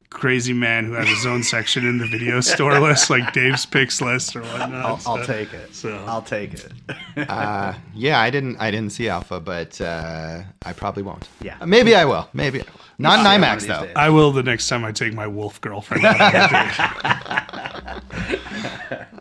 crazy 0.10 0.54
man 0.54 0.86
who 0.86 0.94
has 0.94 1.08
his 1.10 1.26
own 1.26 1.44
section 1.44 1.86
in 1.86 1.98
the 1.98 2.06
video 2.08 2.40
store 2.42 2.80
list, 2.80 3.10
like 3.10 3.34
Dave's 3.34 3.66
picks 3.66 4.02
list 4.02 4.36
or 4.36 4.42
whatnot. 4.44 4.74
I'll, 4.86 5.18
I'll 5.18 5.26
take 5.26 5.54
it. 5.54 5.76
so- 5.76 6.04
I'll 6.08 6.22
take 6.22 6.54
it. 6.54 6.72
uh, 7.30 7.74
yeah 7.94 8.20
i 8.20 8.30
didn't 8.30 8.58
i 8.58 8.70
didn't 8.70 8.92
see 8.92 9.08
alpha 9.10 9.40
but 9.40 9.80
uh, 9.82 10.42
i 10.66 10.74
probably 10.74 11.02
won't 11.02 11.28
Yeah. 11.42 11.56
Uh, 11.62 11.66
maybe 11.66 11.96
i 11.96 12.04
will 12.06 12.28
maybe 12.34 12.62
not 12.98 13.20
in 13.20 13.26
Yeah, 13.26 13.32
one 13.40 13.44
of 13.44 13.60
imax 13.60 13.68
though 13.68 13.86
days. 13.86 13.94
I 13.96 14.10
will 14.10 14.32
the 14.34 14.44
next 14.44 14.68
time 14.68 14.84
I 14.86 14.92
take 14.92 15.14
my 15.14 15.26
wolf 15.28 15.60
girlfriend. 15.62 16.06
out 16.06 16.20
on 16.22 16.36
a 16.36 17.92
date. 17.92 18.36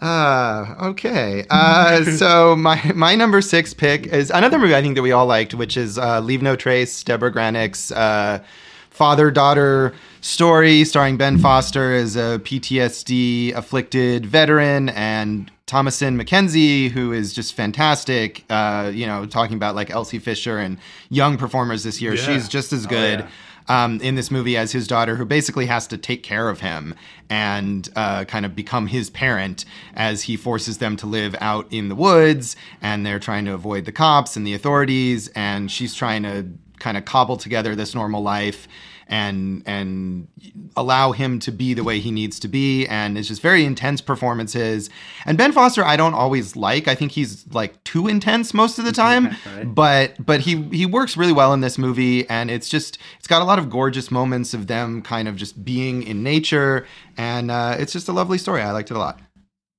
Uh, 0.02 0.74
okay. 0.82 1.46
Uh, 1.48 2.04
so 2.04 2.54
my 2.56 2.92
my 2.94 3.14
number 3.14 3.40
six 3.40 3.72
pick 3.72 4.06
is 4.08 4.30
another 4.30 4.58
movie 4.58 4.74
I 4.74 4.82
think 4.82 4.96
that 4.96 5.02
we 5.02 5.12
all 5.12 5.24
liked, 5.26 5.54
which 5.54 5.76
is 5.78 5.96
uh, 5.98 6.20
Leave 6.20 6.42
No 6.42 6.56
Trace, 6.56 7.02
Deborah 7.04 7.32
Granik's 7.32 7.90
uh, 7.92 8.42
father 8.90 9.30
daughter 9.30 9.94
story, 10.24 10.84
starring 10.84 11.18
Ben 11.18 11.38
Foster 11.38 11.92
as 11.92 12.16
a 12.16 12.40
PTSD 12.42 13.54
afflicted 13.54 14.24
veteran 14.24 14.88
and 14.90 15.50
Thomasin 15.66 16.20
McKenzie, 16.20 16.90
who 16.90 17.12
is 17.12 17.34
just 17.34 17.52
fantastic. 17.52 18.44
Uh, 18.48 18.90
you 18.92 19.06
know, 19.06 19.26
talking 19.26 19.56
about 19.56 19.74
like 19.74 19.90
Elsie 19.90 20.18
Fisher 20.18 20.58
and 20.58 20.78
young 21.10 21.37
performers 21.37 21.82
this 21.84 22.00
year. 22.00 22.14
Yeah. 22.14 22.22
She's 22.22 22.48
just 22.48 22.72
as 22.72 22.87
good 22.87 23.20
yeah. 23.20 23.84
um, 23.84 24.00
in 24.00 24.14
this 24.14 24.30
movie 24.30 24.56
as 24.56 24.72
his 24.72 24.87
daughter, 24.87 25.14
who 25.16 25.26
basically 25.26 25.66
has 25.66 25.87
to 25.88 25.98
take 25.98 26.22
care 26.22 26.48
of 26.48 26.60
him 26.60 26.94
and 27.28 27.88
uh, 27.94 28.24
kind 28.24 28.46
of 28.46 28.56
become 28.56 28.87
his 28.87 29.10
parent 29.10 29.66
as 29.94 30.22
he 30.22 30.37
forces 30.38 30.78
them 30.78 30.96
to 30.96 31.06
live 31.06 31.37
out 31.40 31.70
in 31.70 31.90
the 31.90 31.94
woods 31.94 32.56
and 32.80 33.04
they're 33.04 33.18
trying 33.18 33.44
to 33.44 33.52
avoid 33.52 33.84
the 33.84 33.92
cops 33.92 34.37
and 34.37 34.46
the 34.46 34.54
authorities. 34.54 35.28
And 35.28 35.70
she's 35.70 35.94
trying 35.94 36.22
to 36.22 36.46
kind 36.78 36.96
of 36.96 37.04
cobble 37.04 37.37
together 37.37 37.74
this 37.74 37.94
normal 37.94 38.22
life. 38.22 38.68
And 39.06 39.62
and 39.66 40.28
allow 40.76 41.12
him 41.12 41.38
to 41.40 41.52
be 41.52 41.74
the 41.74 41.84
way 41.84 42.00
he 42.00 42.10
needs 42.10 42.40
to 42.40 42.48
be. 42.48 42.86
And 42.86 43.18
it's 43.18 43.28
just 43.28 43.42
very 43.42 43.64
intense 43.64 44.00
performances. 44.00 44.88
And 45.26 45.36
Ben 45.36 45.52
Foster, 45.52 45.84
I 45.84 45.96
don't 45.96 46.14
always 46.14 46.56
like. 46.56 46.88
I 46.88 46.94
think 46.94 47.12
he's 47.12 47.46
like 47.52 47.82
too 47.84 48.08
intense 48.08 48.54
most 48.54 48.78
of 48.78 48.84
the 48.84 48.92
time. 48.92 49.36
Right. 49.56 49.64
But 49.74 50.24
but 50.24 50.40
he 50.40 50.62
he 50.70 50.86
works 50.86 51.16
really 51.16 51.32
well 51.32 51.52
in 51.52 51.60
this 51.60 51.76
movie, 51.78 52.28
and 52.28 52.50
it's 52.50 52.68
just 52.68 52.98
it's 53.18 53.26
got 53.28 53.42
a 53.42 53.44
lot 53.44 53.58
of 53.58 53.68
gorgeous 53.70 54.10
moments 54.10 54.54
of 54.54 54.66
them 54.68 55.02
kind 55.02 55.28
of 55.28 55.36
just 55.36 55.64
being 55.64 56.02
in 56.02 56.22
nature, 56.22 56.86
and 57.16 57.50
uh, 57.50 57.76
it's 57.78 57.92
just 57.92 58.08
a 58.08 58.12
lovely 58.12 58.38
story. 58.38 58.62
I 58.62 58.70
liked 58.72 58.90
it 58.90 58.94
a 58.96 58.98
lot. 58.98 59.20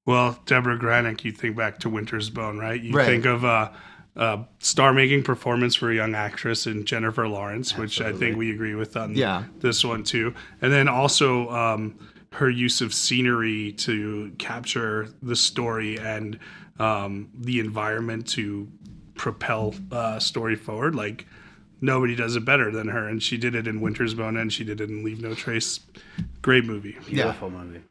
Well, 0.05 0.39
Deborah 0.45 0.77
Granik, 0.77 1.23
you 1.23 1.31
think 1.31 1.55
back 1.55 1.79
to 1.79 1.89
Winter's 1.89 2.29
Bone, 2.29 2.59
right? 2.59 2.79
You 2.79 2.93
Right. 2.93 3.07
think 3.07 3.25
of 3.25 3.43
uh, 3.43 3.71
a 4.15 4.45
star-making 4.60 5.23
performance 5.23 5.75
for 5.75 5.91
a 5.91 5.95
young 5.95 6.15
actress 6.15 6.67
in 6.67 6.86
Jennifer 6.86 7.28
Lawrence, 7.28 7.78
which 7.78 7.99
I 7.99 8.13
think 8.13 8.38
we 8.38 8.51
agree 8.51 8.75
with 8.75 8.95
on 8.95 9.13
Yeah. 9.15 9.43
this 9.60 9.84
one 9.84 10.04
too. 10.04 10.34
And 10.62 10.71
then 10.71 10.88
also 10.88 11.49
um, 11.49 11.99
her 12.34 12.49
use 12.49 12.80
of 12.82 12.93
scenery 12.93 13.73
to 13.73 14.32
capture 14.38 15.10
the 15.21 15.36
story 15.36 15.99
and 15.99 16.39
um, 16.80 17.30
the 17.36 17.60
environment 17.60 18.28
to 18.30 18.67
propel 19.15 19.73
uh, 19.91 20.19
story 20.19 20.56
forward. 20.56 20.95
Like 20.95 21.25
nobody 21.82 22.15
does 22.15 22.36
it 22.38 22.45
better 22.45 22.71
than 22.71 22.88
her, 22.88 23.08
and 23.08 23.21
she 23.21 23.38
did 23.38 23.54
it 23.54 23.67
in 23.67 23.82
Winter's 23.82 24.13
Bone, 24.13 24.38
and 24.38 24.51
she 24.51 24.63
did 24.63 24.80
it 24.82 24.89
in 24.89 25.04
Leave 25.04 25.21
No 25.21 25.34
Trace. 25.34 25.82
Great 26.41 26.63
movie. 26.65 26.97
Beautiful 27.06 27.49
movie. 27.49 27.82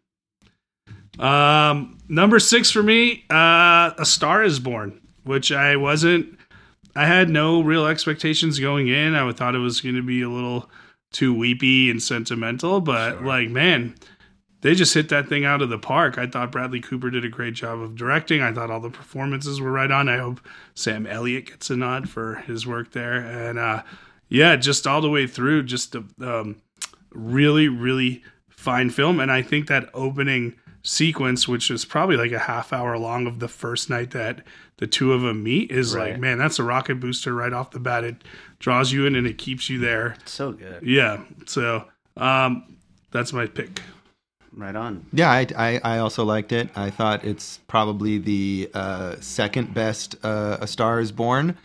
Um, 1.18 1.98
number 2.08 2.38
six 2.38 2.70
for 2.70 2.82
me, 2.82 3.24
uh, 3.30 3.92
A 3.98 4.04
Star 4.04 4.42
Is 4.42 4.58
Born, 4.58 5.00
which 5.24 5.50
I 5.52 5.76
wasn't. 5.76 6.38
I 6.96 7.06
had 7.06 7.28
no 7.28 7.60
real 7.60 7.86
expectations 7.86 8.60
going 8.60 8.88
in. 8.88 9.14
I 9.14 9.30
thought 9.32 9.56
it 9.56 9.58
was 9.58 9.80
going 9.80 9.96
to 9.96 10.02
be 10.02 10.22
a 10.22 10.28
little 10.28 10.70
too 11.12 11.34
weepy 11.34 11.90
and 11.90 12.02
sentimental, 12.02 12.80
but 12.80 13.24
like, 13.24 13.48
man, 13.48 13.94
they 14.64 14.74
just 14.74 14.94
hit 14.94 15.10
that 15.10 15.28
thing 15.28 15.44
out 15.44 15.60
of 15.60 15.68
the 15.68 15.78
park. 15.78 16.16
I 16.16 16.26
thought 16.26 16.50
Bradley 16.50 16.80
Cooper 16.80 17.10
did 17.10 17.24
a 17.24 17.28
great 17.28 17.54
job 17.54 17.80
of 17.80 17.96
directing. 17.96 18.40
I 18.40 18.52
thought 18.52 18.70
all 18.70 18.80
the 18.80 18.90
performances 18.90 19.60
were 19.60 19.70
right 19.70 19.90
on. 19.90 20.08
I 20.08 20.16
hope 20.16 20.40
Sam 20.74 21.06
Elliott 21.06 21.46
gets 21.46 21.68
a 21.68 21.76
nod 21.76 22.08
for 22.08 22.36
his 22.36 22.66
work 22.66 22.92
there. 22.92 23.14
And 23.14 23.58
uh, 23.58 23.82
yeah, 24.28 24.56
just 24.56 24.86
all 24.86 25.02
the 25.02 25.10
way 25.10 25.26
through, 25.26 25.64
just 25.64 25.94
a 25.94 26.04
um, 26.20 26.62
really, 27.10 27.68
really 27.68 28.22
fine 28.48 28.88
film. 28.88 29.20
And 29.20 29.30
I 29.30 29.42
think 29.42 29.66
that 29.66 29.90
opening 29.92 30.54
sequence, 30.82 31.46
which 31.46 31.70
is 31.70 31.84
probably 31.84 32.16
like 32.16 32.32
a 32.32 32.38
half 32.38 32.72
hour 32.72 32.96
long 32.96 33.26
of 33.26 33.40
the 33.40 33.48
first 33.48 33.90
night 33.90 34.12
that 34.12 34.46
the 34.78 34.86
two 34.86 35.12
of 35.12 35.22
them 35.22 35.42
meet, 35.42 35.70
is 35.70 35.94
Right. 35.94 36.12
like, 36.12 36.20
man, 36.20 36.38
that's 36.38 36.58
a 36.58 36.62
rocket 36.64 37.00
booster 37.00 37.34
right 37.34 37.52
off 37.52 37.70
the 37.70 37.80
bat. 37.80 38.04
It 38.04 38.16
draws 38.58 38.92
you 38.92 39.06
in 39.06 39.14
and 39.14 39.26
it 39.26 39.38
keeps 39.38 39.70
you 39.70 39.78
there. 39.78 40.16
So 40.24 40.52
good. 40.52 40.82
Yeah. 40.82 41.20
So 41.46 41.84
um, 42.16 42.76
that's 43.12 43.32
my 43.32 43.46
pick. 43.46 43.80
Right 44.56 44.76
on. 44.76 45.04
Yeah, 45.12 45.30
I, 45.32 45.46
I, 45.56 45.80
I 45.82 45.98
also 45.98 46.24
liked 46.24 46.52
it. 46.52 46.68
I 46.76 46.88
thought 46.90 47.24
it's 47.24 47.58
probably 47.66 48.18
the 48.18 48.70
uh, 48.72 49.16
second 49.20 49.74
best 49.74 50.14
uh, 50.24 50.58
A 50.60 50.66
Star 50.68 51.00
Is 51.00 51.10
Born, 51.10 51.56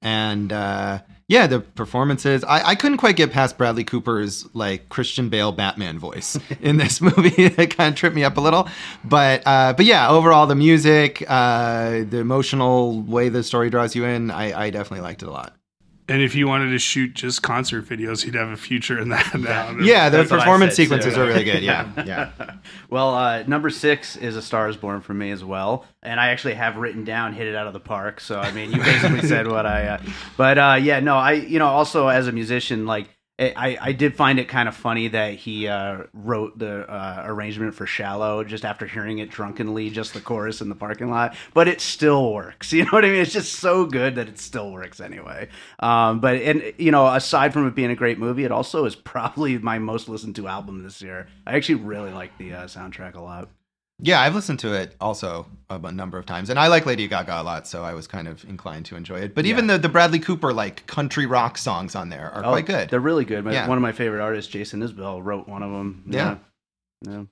and 0.00 0.50
uh, 0.50 1.00
yeah, 1.28 1.46
the 1.46 1.60
performances. 1.60 2.42
I, 2.42 2.70
I 2.70 2.74
couldn't 2.74 2.96
quite 2.96 3.16
get 3.16 3.30
past 3.30 3.58
Bradley 3.58 3.84
Cooper's 3.84 4.48
like 4.54 4.88
Christian 4.88 5.28
Bale 5.28 5.52
Batman 5.52 5.98
voice 5.98 6.38
in 6.60 6.78
this 6.78 7.02
movie. 7.02 7.34
it 7.36 7.76
kind 7.76 7.92
of 7.92 7.98
tripped 7.98 8.16
me 8.16 8.24
up 8.24 8.38
a 8.38 8.40
little, 8.40 8.66
but 9.04 9.42
uh, 9.46 9.74
but 9.74 9.84
yeah, 9.84 10.08
overall 10.08 10.46
the 10.46 10.54
music, 10.54 11.22
uh, 11.28 12.04
the 12.08 12.18
emotional 12.18 13.02
way 13.02 13.28
the 13.28 13.42
story 13.42 13.68
draws 13.68 13.94
you 13.94 14.06
in, 14.06 14.30
I, 14.30 14.58
I 14.58 14.70
definitely 14.70 15.02
liked 15.02 15.22
it 15.22 15.28
a 15.28 15.32
lot. 15.32 15.57
And 16.10 16.22
if 16.22 16.34
you 16.34 16.48
wanted 16.48 16.70
to 16.70 16.78
shoot 16.78 17.12
just 17.12 17.42
concert 17.42 17.84
videos, 17.84 18.24
he'd 18.24 18.34
have 18.34 18.48
a 18.48 18.56
future 18.56 18.98
in 18.98 19.10
that 19.10 19.38
now. 19.38 19.76
Yeah, 19.78 20.08
the 20.08 20.16
That's 20.18 20.30
what 20.30 20.40
I 20.40 20.42
performance 20.44 20.74
said, 20.74 20.84
sequences 20.84 21.14
too. 21.14 21.20
are 21.20 21.26
really 21.26 21.44
good. 21.44 21.62
Yeah, 21.62 21.86
yeah. 22.06 22.30
Well, 22.88 23.14
uh, 23.14 23.42
number 23.42 23.68
six 23.68 24.16
is 24.16 24.34
A 24.34 24.40
Star 24.40 24.68
Is 24.70 24.76
Born 24.78 25.02
for 25.02 25.12
me 25.12 25.30
as 25.30 25.44
well, 25.44 25.84
and 26.02 26.18
I 26.18 26.28
actually 26.28 26.54
have 26.54 26.76
written 26.76 27.04
down 27.04 27.34
"Hit 27.34 27.46
It 27.46 27.54
Out 27.54 27.66
of 27.66 27.74
the 27.74 27.80
Park." 27.80 28.20
So 28.20 28.40
I 28.40 28.52
mean, 28.52 28.72
you 28.72 28.78
basically 28.78 29.28
said 29.28 29.48
what 29.48 29.66
I. 29.66 29.86
Uh, 29.86 30.02
but 30.38 30.56
uh, 30.58 30.78
yeah, 30.80 31.00
no, 31.00 31.16
I 31.16 31.32
you 31.32 31.58
know 31.58 31.66
also 31.66 32.08
as 32.08 32.26
a 32.26 32.32
musician, 32.32 32.86
like 32.86 33.10
I 33.38 33.78
I 33.80 33.92
did 33.92 34.16
find 34.16 34.40
it 34.40 34.48
kind 34.48 34.68
of 34.68 34.74
funny 34.74 35.08
that 35.08 35.34
he 35.34 35.68
uh, 35.68 36.04
wrote 36.12 36.58
the 36.58 36.90
uh, 36.90 37.22
arrangement 37.24 37.74
for 37.74 37.86
"Shallow" 37.86 38.42
just 38.42 38.64
after 38.64 38.86
hearing 38.86 39.18
it 39.18 39.30
drunkenly, 39.30 39.90
just 39.90 40.12
the 40.12 40.20
chorus 40.20 40.60
in 40.60 40.68
the 40.68 40.74
parking 40.74 41.08
lot, 41.08 41.36
but 41.54 41.68
it 41.68 41.80
still 41.80 42.32
works. 42.32 42.72
You 42.78 42.84
know 42.84 42.90
what 42.90 43.04
I 43.04 43.08
mean? 43.08 43.22
It's 43.22 43.32
just 43.32 43.54
so 43.54 43.86
good 43.86 44.14
that 44.16 44.28
it 44.28 44.38
still 44.38 44.70
works 44.70 45.00
anyway. 45.00 45.48
Um, 45.80 46.20
but 46.20 46.36
and 46.36 46.72
you 46.78 46.92
know, 46.92 47.08
aside 47.08 47.52
from 47.52 47.66
it 47.66 47.74
being 47.74 47.90
a 47.90 47.96
great 47.96 48.18
movie, 48.18 48.44
it 48.44 48.52
also 48.52 48.84
is 48.84 48.94
probably 48.94 49.58
my 49.58 49.80
most 49.80 50.08
listened 50.08 50.36
to 50.36 50.46
album 50.46 50.84
this 50.84 51.02
year. 51.02 51.26
I 51.44 51.56
actually 51.56 51.76
really 51.76 52.12
like 52.12 52.38
the 52.38 52.54
uh, 52.54 52.64
soundtrack 52.66 53.14
a 53.14 53.20
lot. 53.20 53.48
Yeah, 54.00 54.20
I've 54.20 54.34
listened 54.34 54.60
to 54.60 54.74
it 54.74 54.94
also 55.00 55.46
a 55.68 55.92
number 55.92 56.18
of 56.18 56.26
times, 56.26 56.50
and 56.50 56.58
I 56.58 56.68
like 56.68 56.86
Lady 56.86 57.08
Gaga 57.08 57.40
a 57.40 57.42
lot, 57.42 57.66
so 57.66 57.82
I 57.82 57.94
was 57.94 58.06
kind 58.06 58.28
of 58.28 58.44
inclined 58.44 58.86
to 58.86 58.96
enjoy 58.96 59.20
it. 59.20 59.34
But 59.34 59.44
even 59.46 59.66
the 59.66 59.76
the 59.76 59.88
Bradley 59.88 60.20
Cooper 60.20 60.52
like 60.52 60.86
country 60.86 61.26
rock 61.26 61.58
songs 61.58 61.96
on 61.96 62.08
there 62.08 62.30
are 62.30 62.42
quite 62.42 62.66
good. 62.66 62.86
Oh, 62.88 62.90
They're 62.90 63.00
really 63.00 63.24
good. 63.24 63.44
My, 63.44 63.52
Yeah. 63.52 63.68
One 63.68 63.76
of 63.76 63.82
my 63.82 63.92
favorite 63.92 64.22
artists, 64.22 64.50
Jason 64.50 64.82
Isbell, 64.82 65.22
wrote 65.22 65.48
one 65.48 65.62
of 65.64 65.72
them. 65.72 66.04
Yeah. 66.06 66.36
yeah. 67.04 67.24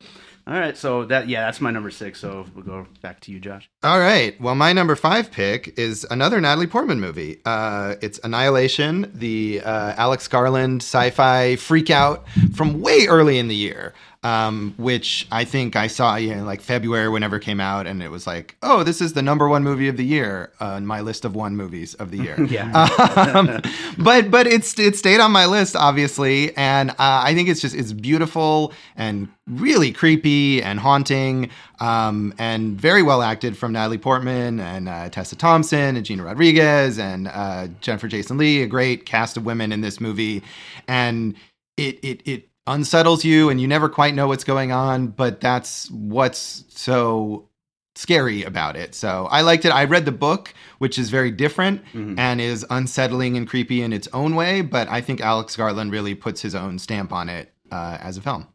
All 0.49 0.55
right, 0.55 0.77
so 0.77 1.05
that 1.07 1.29
yeah, 1.29 1.45
that's 1.45 1.61
my 1.61 1.73
number 1.73 1.91
six. 1.91 2.21
So 2.21 2.47
we'll 2.55 2.65
go 2.65 2.87
back 3.01 3.21
to 3.23 3.33
you, 3.33 3.41
Josh. 3.41 3.69
All 3.83 3.99
right. 3.99 4.41
Well, 4.41 4.55
my 4.55 4.73
number 4.73 4.95
five 4.95 5.33
pick 5.33 5.77
is 5.77 6.07
another 6.09 6.41
Natalie 6.41 6.69
Portman 6.69 7.01
movie. 7.01 7.41
Uh, 7.45 7.97
it's 8.01 8.21
Annihilation, 8.23 9.11
the 9.13 9.61
uh, 9.65 9.95
Alex 9.97 10.29
Garland 10.29 10.83
sci-fi 10.83 11.57
freak 11.57 11.91
out 11.91 12.27
from 12.55 12.81
way 12.81 13.07
early 13.09 13.39
in 13.39 13.49
the 13.49 13.57
year. 13.57 13.93
Um, 14.27 14.75
which 14.77 15.29
I 15.31 15.45
think 15.45 15.77
I 15.77 15.87
saw 15.87 16.17
you 16.17 16.35
know, 16.35 16.43
like 16.43 16.61
February 16.61 17.09
whenever 17.09 17.37
it 17.37 17.45
came 17.45 17.61
out, 17.61 17.87
and 17.87 18.03
it 18.03 18.11
was 18.11 18.27
like, 18.27 18.57
oh, 18.61 18.83
this 18.83 19.01
is 19.01 19.13
the 19.13 19.23
number 19.23 19.49
one 19.49 19.63
movie 19.63 19.87
of 19.87 19.97
the 19.97 20.05
year 20.05 20.51
on 20.59 20.85
my 20.85 21.01
list 21.01 21.25
of 21.25 21.37
one 21.37 21.57
movies 21.57 21.95
of 21.95 22.11
the 22.11 22.19
year. 22.19 22.37
Yeah. 22.47 22.71
um, 23.35 23.61
but 23.99 24.31
but 24.31 24.47
it's 24.47 24.79
it 24.79 24.97
stayed 24.97 25.21
on 25.21 25.31
my 25.31 25.47
list 25.47 25.77
obviously, 25.77 26.57
and 26.57 26.91
uh, 26.91 26.95
I 26.99 27.35
think 27.35 27.49
it's 27.49 27.61
just 27.61 27.75
it's 27.75 27.93
beautiful 27.93 28.73
and 28.97 29.29
really 29.47 29.93
creepy 29.93 30.63
and 30.63 30.81
haunting, 30.81 31.51
um, 31.79 32.35
and 32.39 32.81
very 32.81 33.03
well 33.03 33.23
acted 33.23 33.57
from 33.57 33.73
Natalie 33.73 33.99
Portman 33.99 34.59
and 34.59 34.89
uh, 34.89 35.09
Tessa 35.09 35.37
Thompson 35.37 35.97
and 35.97 36.05
Gina 36.05 36.25
Rodriguez 36.25 36.99
and 36.99 37.29
uh, 37.29 37.69
Jennifer 37.81 38.09
Jason 38.09 38.39
Lee, 38.39 38.63
a 38.63 38.67
great 38.67 39.07
cast 39.07 39.37
of 39.37 39.45
women 39.45 39.71
in 39.73 39.83
this 39.83 40.01
movie, 40.01 40.43
and 40.89 41.35
it 41.77 41.99
it 42.03 42.23
it 42.25 42.49
unsettles 42.67 43.25
you 43.25 43.49
and 43.51 43.61
you 43.61 43.69
never 43.69 43.89
quite 43.89 44.15
know 44.15 44.29
what's 44.29 44.45
going 44.45 44.73
on, 44.73 45.09
but 45.09 45.41
that's 45.41 45.91
what's 45.91 46.65
so 46.69 47.49
scary 47.95 48.43
about 48.43 48.77
it. 48.77 48.95
So 48.95 49.27
I 49.31 49.41
liked 49.41 49.65
it. 49.65 49.71
I 49.71 49.85
read 49.85 50.05
the 50.05 50.13
book, 50.13 50.53
which 50.79 50.99
is 50.99 51.09
very 51.09 51.31
different 51.31 51.83
and 52.19 52.41
is 52.41 52.65
unsettling 52.69 53.37
and 53.37 53.49
creepy 53.49 53.81
in 53.83 53.93
its 53.93 54.09
own 54.13 54.35
way, 54.35 54.61
but 54.61 54.89
I 54.89 55.01
think 55.01 55.21
Alex 55.21 55.57
Garland 55.57 55.93
really 55.93 56.15
puts 56.15 56.43
his 56.43 56.55
own 56.55 56.79
stamp 56.79 57.13
on 57.13 57.29
it 57.29 57.53
uh, 57.73 57.97
as 58.01 58.17
a 58.19 58.21
film. 58.21 58.49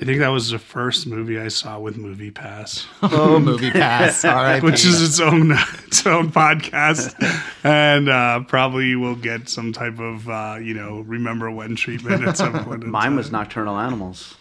I 0.00 0.06
think 0.06 0.20
that 0.20 0.28
was 0.28 0.50
the 0.50 0.58
first 0.58 1.06
movie 1.06 1.38
I 1.38 1.48
saw 1.48 1.78
with 1.78 1.98
Movie 1.98 2.30
Pass, 2.30 2.86
Oh, 3.02 3.38
movie 3.38 3.70
pass. 3.70 4.24
All 4.24 4.34
right. 4.36 4.62
which 4.62 4.86
is 4.86 5.02
its 5.02 5.20
own 5.20 5.52
its 5.86 6.06
own 6.06 6.30
podcast, 6.32 7.14
and 7.62 8.08
uh, 8.08 8.40
probably 8.44 8.96
will 8.96 9.16
get 9.16 9.50
some 9.50 9.70
type 9.72 9.98
of 9.98 10.28
uh, 10.30 10.56
you 10.62 10.72
know 10.72 11.00
remember 11.00 11.50
when 11.50 11.76
treatment 11.76 12.26
at 12.26 12.38
some 12.38 12.64
point. 12.64 12.82
in 12.84 12.90
Mine 12.90 13.16
was. 13.16 13.30
Nocturnal 13.30 13.78
Animals. 13.78 14.34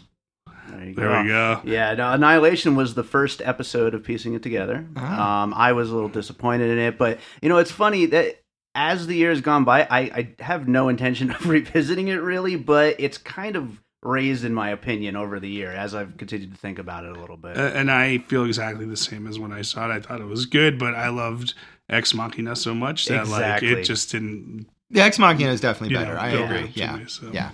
There 0.70 0.86
you 0.86 0.94
go. 0.94 1.02
There 1.02 1.22
we 1.24 1.28
go. 1.28 1.62
Yeah, 1.66 1.94
no, 1.96 2.14
Annihilation 2.14 2.76
was 2.78 2.94
the 2.94 3.04
first 3.04 3.42
episode 3.42 3.94
of 3.94 4.04
piecing 4.06 4.34
it 4.36 4.44
together. 4.44 4.86
Ah. 4.96 5.44
Um, 5.44 5.54
I 5.54 5.74
was 5.74 5.92
a 5.92 5.94
little 5.94 6.10
disappointed 6.10 6.70
in 6.72 6.80
it, 6.80 6.98
but 6.98 7.20
you 7.42 7.50
know, 7.50 7.58
it's 7.58 7.72
funny 7.72 8.06
that 8.08 8.42
as 8.74 9.06
the 9.06 9.16
years 9.18 9.42
gone 9.42 9.66
by, 9.66 9.84
I, 9.84 10.00
I 10.00 10.30
have 10.40 10.70
no 10.70 10.88
intention 10.88 11.30
of 11.32 11.46
revisiting 11.50 12.08
it 12.08 12.22
really, 12.22 12.56
but 12.56 12.96
it's 13.00 13.18
kind 13.18 13.58
of 13.58 13.82
raised 14.04 14.44
in 14.44 14.54
my 14.54 14.70
opinion 14.70 15.16
over 15.16 15.40
the 15.40 15.50
year 15.50 15.72
as 15.72 15.94
I've 15.94 16.18
continued 16.18 16.52
to 16.54 16.58
think 16.58 16.80
about 16.80 17.06
it 17.06 17.16
a 17.16 17.20
little 17.20 17.38
bit. 17.38 17.58
Uh, 17.58 17.72
and 17.76 17.92
I 17.92 18.18
feel 18.20 18.46
exactly 18.46 18.86
the 18.86 18.98
same 18.98 19.28
as 19.28 19.38
when 19.38 19.52
I 19.52 19.62
saw 19.62 19.90
it. 19.90 19.94
I 19.94 20.00
thought 20.00 20.22
it 20.22 20.26
was 20.28 20.46
good, 20.46 20.80
but 20.80 20.96
I 20.96 21.10
loved 21.10 21.54
Ex 21.90 22.14
Machina 22.14 22.56
so 22.56 22.74
much 22.74 23.06
that 23.06 23.28
like 23.28 23.62
it 23.64 23.84
just 23.84 24.12
didn't. 24.12 24.68
the 24.90 25.02
Ex 25.02 25.20
Machina 25.20 25.52
is 25.52 25.62
definitely 25.62 25.96
better. 25.96 26.16
know, 26.16 26.20
I 26.20 26.32
build 26.32 26.46
agree. 26.52 26.64
up 26.70 26.76
Yeah. 26.76 26.96
me, 26.98 27.06
so. 27.08 27.30
Yeah. 27.32 27.52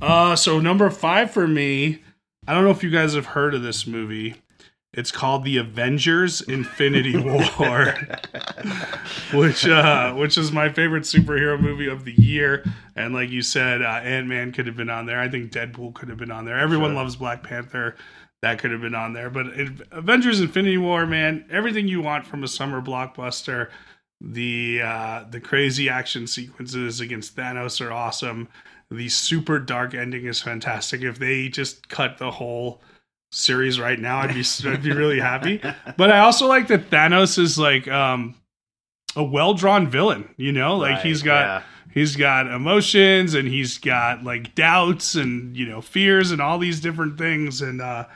Uh, 0.00 0.34
so 0.34 0.60
number 0.60 0.90
five 0.90 1.30
for 1.30 1.46
me. 1.46 2.02
I 2.48 2.52
don't 2.54 2.64
know 2.64 2.70
if 2.70 2.82
you 2.82 2.90
guys 2.90 3.14
have 3.14 3.26
heard 3.26 3.54
of 3.54 3.62
this 3.62 3.86
movie. 3.86 4.34
It's 4.96 5.10
called 5.10 5.44
The 5.44 5.56
Avengers: 5.56 6.40
Infinity 6.40 7.16
War, 7.16 7.42
which 9.34 9.66
uh, 9.66 10.14
which 10.14 10.38
is 10.38 10.52
my 10.52 10.68
favorite 10.68 11.02
superhero 11.02 11.60
movie 11.60 11.88
of 11.88 12.04
the 12.04 12.12
year. 12.12 12.64
And 12.94 13.12
like 13.12 13.30
you 13.30 13.42
said, 13.42 13.82
uh, 13.82 14.00
Ant 14.02 14.28
Man 14.28 14.52
could 14.52 14.66
have 14.66 14.76
been 14.76 14.90
on 14.90 15.06
there. 15.06 15.18
I 15.18 15.28
think 15.28 15.50
Deadpool 15.52 15.94
could 15.94 16.08
have 16.08 16.18
been 16.18 16.30
on 16.30 16.44
there. 16.44 16.58
Everyone 16.58 16.94
loves 16.94 17.16
Black 17.16 17.42
Panther. 17.42 17.96
That 18.42 18.58
could 18.58 18.70
have 18.70 18.82
been 18.82 18.94
on 18.94 19.14
there. 19.14 19.30
But 19.30 19.46
it, 19.48 19.68
Avengers: 19.90 20.40
Infinity 20.40 20.78
War, 20.78 21.06
man, 21.06 21.44
everything 21.50 21.88
you 21.88 22.00
want 22.00 22.26
from 22.26 22.44
a 22.44 22.48
summer 22.48 22.80
blockbuster. 22.80 23.70
The 24.20 24.80
uh, 24.82 25.24
the 25.28 25.40
crazy 25.40 25.88
action 25.88 26.26
sequences 26.26 27.00
against 27.00 27.36
Thanos 27.36 27.84
are 27.84 27.92
awesome. 27.92 28.48
the 28.90 29.08
super 29.08 29.58
dark 29.58 29.92
ending 29.92 30.26
is 30.26 30.40
fantastic. 30.40 31.02
If 31.02 31.18
they 31.18 31.48
just 31.48 31.88
cut 31.88 32.18
the 32.18 32.30
whole 32.30 32.80
series 33.34 33.80
right 33.80 33.98
now, 33.98 34.18
I'd 34.18 34.34
be 34.34 34.44
I'd 34.64 34.82
be 34.82 34.92
really 34.92 35.20
happy. 35.20 35.60
But 35.96 36.10
I 36.10 36.20
also 36.20 36.46
like 36.46 36.68
that 36.68 36.90
Thanos 36.90 37.38
is 37.38 37.58
like 37.58 37.88
um, 37.88 38.34
a 39.16 39.22
well 39.24 39.54
drawn 39.54 39.88
villain. 39.88 40.28
You 40.36 40.52
know, 40.52 40.76
like 40.76 40.96
Right, 40.96 41.06
he's 41.06 41.22
got 41.22 41.40
yeah. 41.40 41.62
he's 41.92 42.16
got 42.16 42.46
emotions 42.46 43.34
and 43.34 43.48
he's 43.48 43.78
got 43.78 44.24
like 44.24 44.54
doubts 44.54 45.14
and 45.14 45.56
you 45.56 45.66
know 45.66 45.80
fears 45.80 46.30
and 46.30 46.40
all 46.40 46.58
these 46.58 46.80
different 46.80 47.18
things 47.18 47.60
and 47.62 47.80
uh 47.80 48.06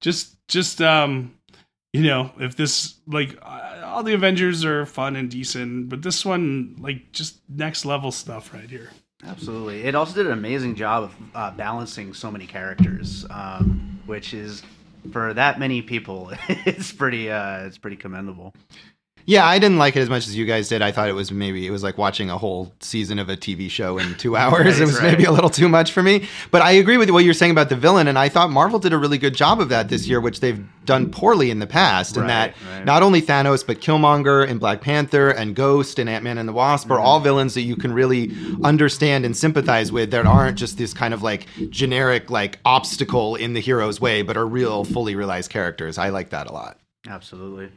just 0.00 0.36
just 0.48 0.80
um 0.82 1.34
you 1.92 2.02
know 2.02 2.32
if 2.40 2.56
this 2.56 2.94
like 3.06 3.38
uh, 3.42 3.82
all 3.84 4.02
the 4.02 4.14
avengers 4.14 4.64
are 4.64 4.84
fun 4.86 5.16
and 5.16 5.30
decent 5.30 5.88
but 5.88 6.02
this 6.02 6.24
one 6.24 6.76
like 6.80 7.12
just 7.12 7.38
next 7.48 7.84
level 7.84 8.10
stuff 8.10 8.52
right 8.52 8.68
here 8.70 8.90
Absolutely. 9.24 9.84
It 9.84 9.94
also 9.94 10.14
did 10.14 10.26
an 10.26 10.32
amazing 10.32 10.74
job 10.74 11.04
of 11.04 11.14
uh, 11.34 11.50
balancing 11.52 12.12
so 12.12 12.30
many 12.30 12.46
characters, 12.46 13.24
um, 13.30 13.91
which 14.06 14.34
is 14.34 14.62
for 15.12 15.34
that 15.34 15.58
many 15.58 15.82
people, 15.82 16.32
it's 16.48 16.92
pretty 16.92 17.30
uh, 17.30 17.66
it's 17.66 17.78
pretty 17.78 17.96
commendable. 17.96 18.54
Yeah, 19.24 19.46
I 19.46 19.58
didn't 19.58 19.78
like 19.78 19.96
it 19.96 20.00
as 20.00 20.10
much 20.10 20.26
as 20.26 20.36
you 20.36 20.44
guys 20.44 20.68
did. 20.68 20.82
I 20.82 20.92
thought 20.92 21.08
it 21.08 21.14
was 21.14 21.30
maybe 21.30 21.66
it 21.66 21.70
was 21.70 21.82
like 21.82 21.98
watching 21.98 22.30
a 22.30 22.38
whole 22.38 22.72
season 22.80 23.18
of 23.18 23.28
a 23.28 23.36
TV 23.36 23.70
show 23.70 23.98
in 23.98 24.14
two 24.16 24.36
hours. 24.42 24.80
it 24.80 24.84
was 24.84 25.00
right. 25.00 25.12
maybe 25.12 25.24
a 25.24 25.32
little 25.32 25.50
too 25.50 25.68
much 25.68 25.92
for 25.92 26.02
me. 26.02 26.26
But 26.50 26.62
I 26.62 26.72
agree 26.72 26.96
with 26.96 27.10
what 27.10 27.24
you're 27.24 27.34
saying 27.34 27.52
about 27.52 27.68
the 27.68 27.76
villain, 27.76 28.08
and 28.08 28.18
I 28.18 28.28
thought 28.28 28.50
Marvel 28.50 28.78
did 28.78 28.92
a 28.92 28.98
really 28.98 29.18
good 29.18 29.34
job 29.34 29.60
of 29.60 29.68
that 29.68 29.88
this 29.88 30.06
year, 30.06 30.20
which 30.20 30.40
they've 30.40 30.64
done 30.84 31.10
poorly 31.10 31.50
in 31.50 31.58
the 31.60 31.66
past. 31.66 32.16
Right, 32.16 32.26
that 32.26 32.54
right. 32.70 32.84
not 32.84 33.02
only 33.02 33.22
Thanos, 33.22 33.66
but 33.66 33.80
Killmonger 33.80 34.48
and 34.48 34.58
Black 34.58 34.80
Panther 34.80 35.30
and 35.30 35.54
Ghost 35.54 35.98
and 35.98 36.08
Ant 36.08 36.24
Man 36.24 36.38
and 36.38 36.48
the 36.48 36.52
Wasp 36.52 36.90
are 36.90 36.98
all 36.98 37.18
mm-hmm. 37.18 37.24
villains 37.24 37.54
that 37.54 37.62
you 37.62 37.76
can 37.76 37.92
really 37.92 38.32
understand 38.64 39.24
and 39.24 39.36
sympathize 39.36 39.92
with. 39.92 40.10
That 40.10 40.26
aren't 40.26 40.58
just 40.58 40.78
this 40.78 40.92
kind 40.92 41.14
of 41.14 41.22
like 41.22 41.46
generic 41.70 42.30
like 42.30 42.58
obstacle 42.64 43.36
in 43.36 43.54
the 43.54 43.60
hero's 43.60 44.00
way, 44.00 44.22
but 44.22 44.36
are 44.36 44.46
real, 44.46 44.84
fully 44.84 45.14
realized 45.14 45.50
characters. 45.50 45.98
I 45.98 46.08
like 46.08 46.30
that 46.30 46.48
a 46.48 46.52
lot. 46.52 46.78
Absolutely. 47.08 47.70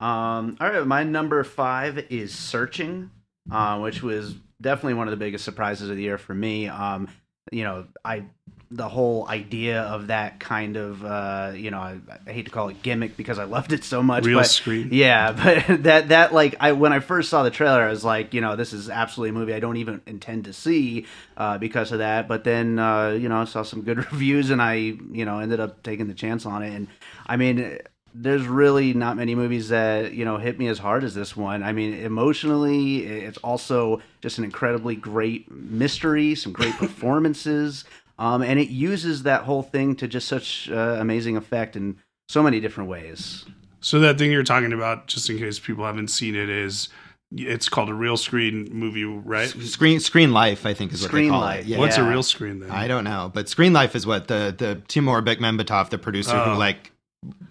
Um, 0.00 0.56
all 0.60 0.70
right, 0.70 0.86
my 0.86 1.04
number 1.04 1.42
five 1.44 1.98
is 2.10 2.34
Searching, 2.34 3.10
uh, 3.50 3.78
which 3.78 4.02
was 4.02 4.34
definitely 4.60 4.94
one 4.94 5.06
of 5.06 5.12
the 5.12 5.16
biggest 5.16 5.44
surprises 5.44 5.88
of 5.90 5.96
the 5.96 6.02
year 6.02 6.18
for 6.18 6.34
me. 6.34 6.68
Um, 6.68 7.08
you 7.52 7.64
know, 7.64 7.86
I 8.04 8.24
the 8.70 8.88
whole 8.88 9.28
idea 9.28 9.82
of 9.82 10.08
that 10.08 10.40
kind 10.40 10.76
of 10.76 11.04
uh, 11.04 11.52
you 11.54 11.70
know, 11.70 11.78
I, 11.78 11.98
I 12.26 12.32
hate 12.32 12.46
to 12.46 12.50
call 12.50 12.68
it 12.68 12.82
gimmick 12.82 13.16
because 13.16 13.38
I 13.38 13.44
loved 13.44 13.72
it 13.72 13.84
so 13.84 14.02
much. 14.02 14.24
real 14.24 14.40
but, 14.40 14.46
screen 14.46 14.88
Yeah, 14.90 15.32
but 15.68 15.84
that 15.84 16.08
that 16.08 16.32
like 16.32 16.56
I 16.60 16.72
when 16.72 16.92
I 16.92 17.00
first 17.00 17.30
saw 17.30 17.42
the 17.42 17.50
trailer, 17.50 17.82
I 17.82 17.90
was 17.90 18.04
like, 18.04 18.34
you 18.34 18.40
know, 18.40 18.56
this 18.56 18.72
is 18.72 18.90
absolutely 18.90 19.30
a 19.30 19.32
movie 19.38 19.54
I 19.54 19.60
don't 19.60 19.76
even 19.76 20.00
intend 20.06 20.46
to 20.46 20.52
see 20.52 21.06
uh, 21.36 21.58
because 21.58 21.92
of 21.92 21.98
that. 21.98 22.26
But 22.26 22.44
then 22.44 22.78
uh, 22.78 23.10
you 23.10 23.28
know, 23.28 23.42
I 23.42 23.44
saw 23.44 23.62
some 23.62 23.82
good 23.82 23.98
reviews, 24.12 24.50
and 24.50 24.60
I 24.60 24.74
you 24.74 25.24
know 25.24 25.38
ended 25.38 25.60
up 25.60 25.82
taking 25.82 26.08
the 26.08 26.14
chance 26.14 26.44
on 26.46 26.62
it. 26.62 26.74
And 26.74 26.88
I 27.26 27.36
mean, 27.36 27.78
there's 28.14 28.46
really 28.46 28.94
not 28.94 29.16
many 29.16 29.34
movies 29.34 29.68
that 29.70 30.12
you 30.14 30.24
know 30.24 30.36
hit 30.36 30.58
me 30.58 30.68
as 30.68 30.78
hard 30.78 31.02
as 31.04 31.14
this 31.14 31.36
one. 31.36 31.62
I 31.62 31.72
mean, 31.72 31.94
emotionally, 31.94 33.04
it's 33.06 33.38
also 33.38 34.00
just 34.20 34.38
an 34.38 34.44
incredibly 34.44 34.96
great 34.96 35.50
mystery, 35.50 36.34
some 36.34 36.52
great 36.52 36.74
performances. 36.78 37.84
Um, 38.18 38.42
and 38.42 38.60
it 38.60 38.68
uses 38.68 39.24
that 39.24 39.42
whole 39.42 39.62
thing 39.62 39.96
to 39.96 40.06
just 40.06 40.28
such 40.28 40.70
uh, 40.70 40.96
amazing 41.00 41.36
effect 41.36 41.74
in 41.74 41.96
so 42.28 42.42
many 42.42 42.60
different 42.60 42.88
ways. 42.88 43.44
so 43.80 43.98
that 44.00 44.16
thing 44.18 44.30
you're 44.30 44.44
talking 44.44 44.72
about 44.72 45.08
just 45.08 45.28
in 45.28 45.36
case 45.38 45.58
people 45.58 45.84
haven't 45.84 46.08
seen 46.08 46.34
it 46.36 46.48
is 46.48 46.88
it's 47.36 47.68
called 47.68 47.88
a 47.88 47.94
real 47.94 48.16
screen 48.16 48.68
movie 48.72 49.04
right 49.04 49.48
Screen 49.48 49.98
Screen 49.98 50.32
Life, 50.32 50.64
I 50.64 50.72
think, 50.74 50.92
is 50.92 51.02
what 51.02 51.08
Screen 51.08 51.24
they 51.24 51.30
call 51.30 51.40
Life. 51.40 51.60
it. 51.64 51.66
Yeah. 51.66 51.78
what's 51.78 51.96
a 51.98 52.08
real 52.08 52.22
screen 52.22 52.60
then 52.60 52.70
I 52.70 52.86
don't 52.86 53.02
know, 53.04 53.30
but 53.34 53.48
Screen 53.48 53.72
Life 53.72 53.96
is 53.96 54.06
what 54.06 54.28
the 54.28 54.54
the 54.56 54.80
Timur 54.86 55.20
Bekmambetov, 55.20 55.90
the 55.90 55.98
producer 55.98 56.36
Oh. 56.36 56.52
who 56.52 56.58
like 56.58 56.92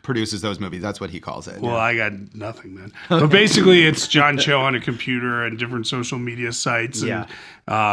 produces 0.01 0.41
those 0.41 0.59
movies. 0.59 0.81
That's 0.81 0.99
what 0.99 1.09
he 1.09 1.19
calls 1.19 1.47
it. 1.47 1.62
Well, 1.62 1.75
I 1.77 1.95
got 1.95 2.13
nothing 2.36 2.75
then. 2.75 2.91
But 3.09 3.27
basically, 3.27 3.86
it's 3.86 4.07
John 4.07 4.38
Cho 4.38 4.59
on 4.62 4.75
a 4.75 4.79
computer 4.81 5.43
and 5.43 5.57
different 5.57 5.88
social 5.88 6.19
media 6.19 6.51
sites 6.51 7.01
and 7.01 7.09
Yeah. 7.09 7.25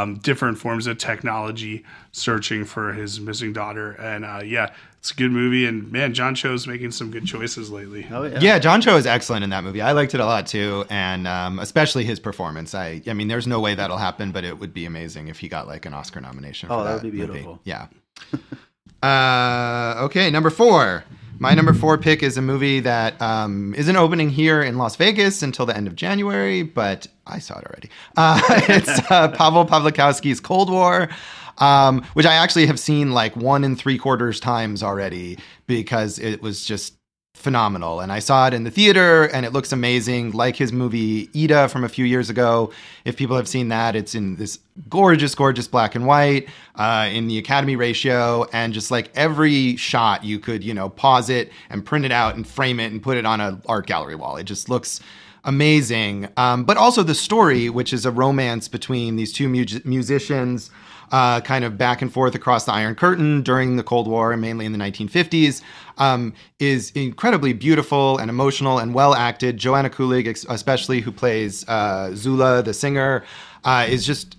um, 0.02 0.16
different 0.18 0.58
forms 0.58 0.86
of 0.86 0.98
technology 0.98 1.84
searching 2.12 2.64
for 2.64 2.92
his 2.92 3.20
missing 3.20 3.52
daughter. 3.52 3.92
And 3.92 4.24
uh, 4.24 4.40
yeah, 4.44 4.72
it's 4.98 5.12
a 5.12 5.14
good 5.14 5.30
movie. 5.30 5.64
And 5.66 5.90
man, 5.92 6.12
John 6.12 6.34
Cho's 6.34 6.66
making 6.66 6.90
some 6.90 7.10
good 7.10 7.24
choices 7.26 7.70
lately. 7.70 8.06
Oh 8.10 8.24
yeah. 8.24 8.58
John 8.58 8.80
Cho 8.80 8.96
is 8.96 9.06
excellent 9.06 9.44
in 9.44 9.50
that 9.50 9.62
movie. 9.64 9.80
I 9.80 9.92
liked 9.92 10.12
it 10.14 10.20
a 10.20 10.26
lot 10.26 10.46
too, 10.46 10.84
and 10.90 11.26
um, 11.28 11.58
especially 11.60 12.04
his 12.04 12.18
performance. 12.20 12.74
I, 12.74 13.00
I 13.06 13.12
mean, 13.14 13.28
there's 13.28 13.46
no 13.46 13.60
way 13.60 13.74
that'll 13.74 13.96
happen, 13.98 14.32
but 14.32 14.44
it 14.44 14.58
would 14.58 14.74
be 14.74 14.84
amazing 14.86 15.28
if 15.28 15.38
he 15.38 15.48
got 15.48 15.66
like 15.68 15.86
an 15.86 15.94
Oscar 15.94 16.20
nomination. 16.20 16.68
Oh, 16.70 16.82
that 16.84 16.96
that 16.96 17.02
would 17.04 17.12
be 17.12 17.18
movie. 17.18 17.32
beautiful. 17.32 17.60
Yeah. 17.64 17.86
uh, 19.02 19.94
okay, 20.04 20.30
number 20.30 20.50
four. 20.50 21.04
My 21.42 21.54
number 21.54 21.72
four 21.72 21.96
pick 21.96 22.22
is 22.22 22.36
a 22.36 22.42
movie 22.42 22.80
that 22.80 23.20
um, 23.22 23.74
isn't 23.74 23.96
opening 23.96 24.28
here 24.28 24.62
in 24.62 24.76
Las 24.76 24.96
Vegas 24.96 25.42
until 25.42 25.64
the 25.64 25.74
end 25.74 25.86
of 25.86 25.96
January, 25.96 26.62
but 26.62 27.06
I 27.26 27.38
saw 27.38 27.58
it 27.58 27.64
already. 27.64 27.88
Uh, 28.14 28.38
it's 28.68 29.10
uh, 29.10 29.28
Pavel 29.28 29.64
Pawlikowski's 29.64 30.38
Cold 30.38 30.68
War, 30.68 31.08
um, 31.56 32.04
which 32.12 32.26
I 32.26 32.34
actually 32.34 32.66
have 32.66 32.78
seen 32.78 33.12
like 33.12 33.36
one 33.36 33.64
and 33.64 33.78
three 33.78 33.96
quarters 33.96 34.38
times 34.38 34.82
already 34.82 35.38
because 35.66 36.18
it 36.18 36.42
was 36.42 36.62
just 36.62 36.99
phenomenal. 37.40 38.00
And 38.00 38.12
I 38.12 38.18
saw 38.18 38.46
it 38.46 38.54
in 38.54 38.64
the 38.64 38.70
theater 38.70 39.24
and 39.24 39.44
it 39.46 39.52
looks 39.52 39.72
amazing, 39.72 40.32
like 40.32 40.56
his 40.56 40.72
movie 40.72 41.30
Ida 41.34 41.68
from 41.68 41.84
a 41.84 41.88
few 41.88 42.04
years 42.04 42.30
ago. 42.30 42.72
If 43.04 43.16
people 43.16 43.36
have 43.36 43.48
seen 43.48 43.68
that, 43.68 43.96
it's 43.96 44.14
in 44.14 44.36
this 44.36 44.58
gorgeous, 44.88 45.34
gorgeous 45.34 45.66
black 45.66 45.94
and 45.94 46.06
white 46.06 46.48
uh, 46.76 47.08
in 47.10 47.26
the 47.26 47.38
Academy 47.38 47.76
ratio. 47.76 48.44
And 48.52 48.72
just 48.72 48.90
like 48.90 49.10
every 49.14 49.76
shot, 49.76 50.22
you 50.22 50.38
could, 50.38 50.62
you 50.62 50.74
know, 50.74 50.88
pause 50.88 51.30
it 51.30 51.50
and 51.70 51.84
print 51.84 52.04
it 52.04 52.12
out 52.12 52.36
and 52.36 52.46
frame 52.46 52.78
it 52.78 52.92
and 52.92 53.02
put 53.02 53.16
it 53.16 53.24
on 53.24 53.40
an 53.40 53.62
art 53.66 53.86
gallery 53.86 54.14
wall. 54.14 54.36
It 54.36 54.44
just 54.44 54.68
looks 54.68 55.00
amazing. 55.44 56.28
Um, 56.36 56.64
but 56.64 56.76
also 56.76 57.02
the 57.02 57.14
story, 57.14 57.70
which 57.70 57.92
is 57.92 58.04
a 58.04 58.10
romance 58.10 58.68
between 58.68 59.16
these 59.16 59.32
two 59.32 59.48
mu- 59.48 59.64
musicians 59.84 60.70
uh, 61.10 61.40
kind 61.40 61.64
of 61.64 61.76
back 61.76 62.02
and 62.02 62.12
forth 62.12 62.34
across 62.34 62.64
the 62.64 62.72
Iron 62.72 62.94
Curtain 62.94 63.42
during 63.42 63.76
the 63.76 63.82
Cold 63.82 64.06
War, 64.06 64.32
and 64.32 64.40
mainly 64.40 64.66
in 64.66 64.72
the 64.72 64.78
1950s, 64.78 65.62
um, 65.98 66.32
is 66.58 66.90
incredibly 66.92 67.52
beautiful 67.52 68.18
and 68.18 68.30
emotional 68.30 68.78
and 68.78 68.94
well 68.94 69.14
acted. 69.14 69.56
Joanna 69.56 69.90
Kulig, 69.90 70.46
especially 70.48 71.00
who 71.00 71.12
plays 71.12 71.68
uh, 71.68 72.14
Zula, 72.14 72.62
the 72.62 72.74
singer, 72.74 73.24
uh, 73.64 73.86
is 73.88 74.06
just 74.06 74.36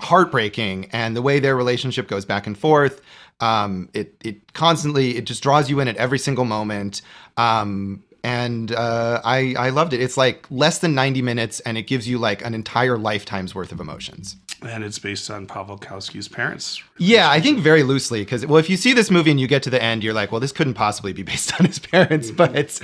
heartbreaking. 0.00 0.88
And 0.92 1.16
the 1.16 1.22
way 1.22 1.40
their 1.40 1.56
relationship 1.56 2.08
goes 2.08 2.24
back 2.24 2.46
and 2.46 2.56
forth, 2.56 3.00
um, 3.40 3.88
it 3.92 4.14
it 4.24 4.52
constantly 4.54 5.16
it 5.16 5.26
just 5.26 5.42
draws 5.42 5.68
you 5.68 5.80
in 5.80 5.88
at 5.88 5.96
every 5.96 6.18
single 6.18 6.44
moment. 6.44 7.02
Um, 7.36 8.02
and 8.24 8.72
uh, 8.72 9.20
I 9.24 9.54
I 9.56 9.70
loved 9.70 9.92
it. 9.92 10.00
It's 10.00 10.16
like 10.16 10.46
less 10.50 10.78
than 10.78 10.94
90 10.94 11.22
minutes, 11.22 11.60
and 11.60 11.78
it 11.78 11.82
gives 11.82 12.08
you 12.08 12.18
like 12.18 12.44
an 12.44 12.54
entire 12.54 12.98
lifetime's 12.98 13.54
worth 13.54 13.70
of 13.70 13.80
emotions. 13.80 14.36
And 14.62 14.84
it's 14.84 14.98
based 14.98 15.30
on 15.30 15.46
Pavel 15.46 15.78
Kowski's 15.78 16.28
parents. 16.28 16.82
Yeah, 16.98 17.30
I 17.30 17.40
think 17.40 17.60
very 17.60 17.82
loosely 17.82 18.20
because 18.20 18.46
well, 18.46 18.58
if 18.58 18.70
you 18.70 18.76
see 18.76 18.92
this 18.92 19.10
movie 19.10 19.30
and 19.30 19.38
you 19.38 19.46
get 19.46 19.62
to 19.64 19.70
the 19.70 19.82
end, 19.82 20.02
you're 20.02 20.14
like, 20.14 20.32
well, 20.32 20.40
this 20.40 20.52
couldn't 20.52 20.74
possibly 20.74 21.12
be 21.12 21.22
based 21.22 21.52
on 21.60 21.66
his 21.66 21.78
parents, 21.78 22.30
but 22.30 22.56
it's 22.56 22.80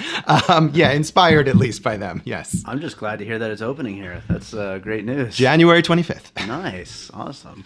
um, 0.48 0.70
yeah, 0.74 0.92
inspired 0.92 1.48
at 1.48 1.56
least 1.56 1.82
by 1.82 1.96
them. 1.96 2.22
Yes, 2.24 2.62
I'm 2.66 2.80
just 2.80 2.98
glad 2.98 3.18
to 3.20 3.24
hear 3.24 3.38
that 3.38 3.50
it's 3.50 3.62
opening 3.62 3.96
here. 3.96 4.22
That's 4.28 4.52
uh, 4.54 4.78
great 4.78 5.04
news. 5.04 5.36
January 5.36 5.82
25th. 5.82 6.46
Nice, 6.46 7.10
awesome. 7.14 7.64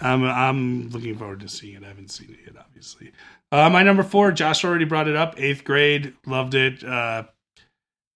I'm 0.00 0.24
I'm 0.24 0.90
looking 0.90 1.16
forward 1.16 1.40
to 1.40 1.48
seeing 1.48 1.76
it. 1.76 1.84
I 1.84 1.88
haven't 1.88 2.10
seen 2.10 2.30
it 2.30 2.38
yet, 2.46 2.62
obviously. 2.64 3.12
Uh, 3.50 3.70
my 3.70 3.82
number 3.82 4.02
four, 4.02 4.30
Josh 4.30 4.64
already 4.64 4.84
brought 4.84 5.08
it 5.08 5.16
up. 5.16 5.34
Eighth 5.38 5.64
grade, 5.64 6.14
loved 6.26 6.54
it. 6.54 6.84
Uh, 6.84 7.24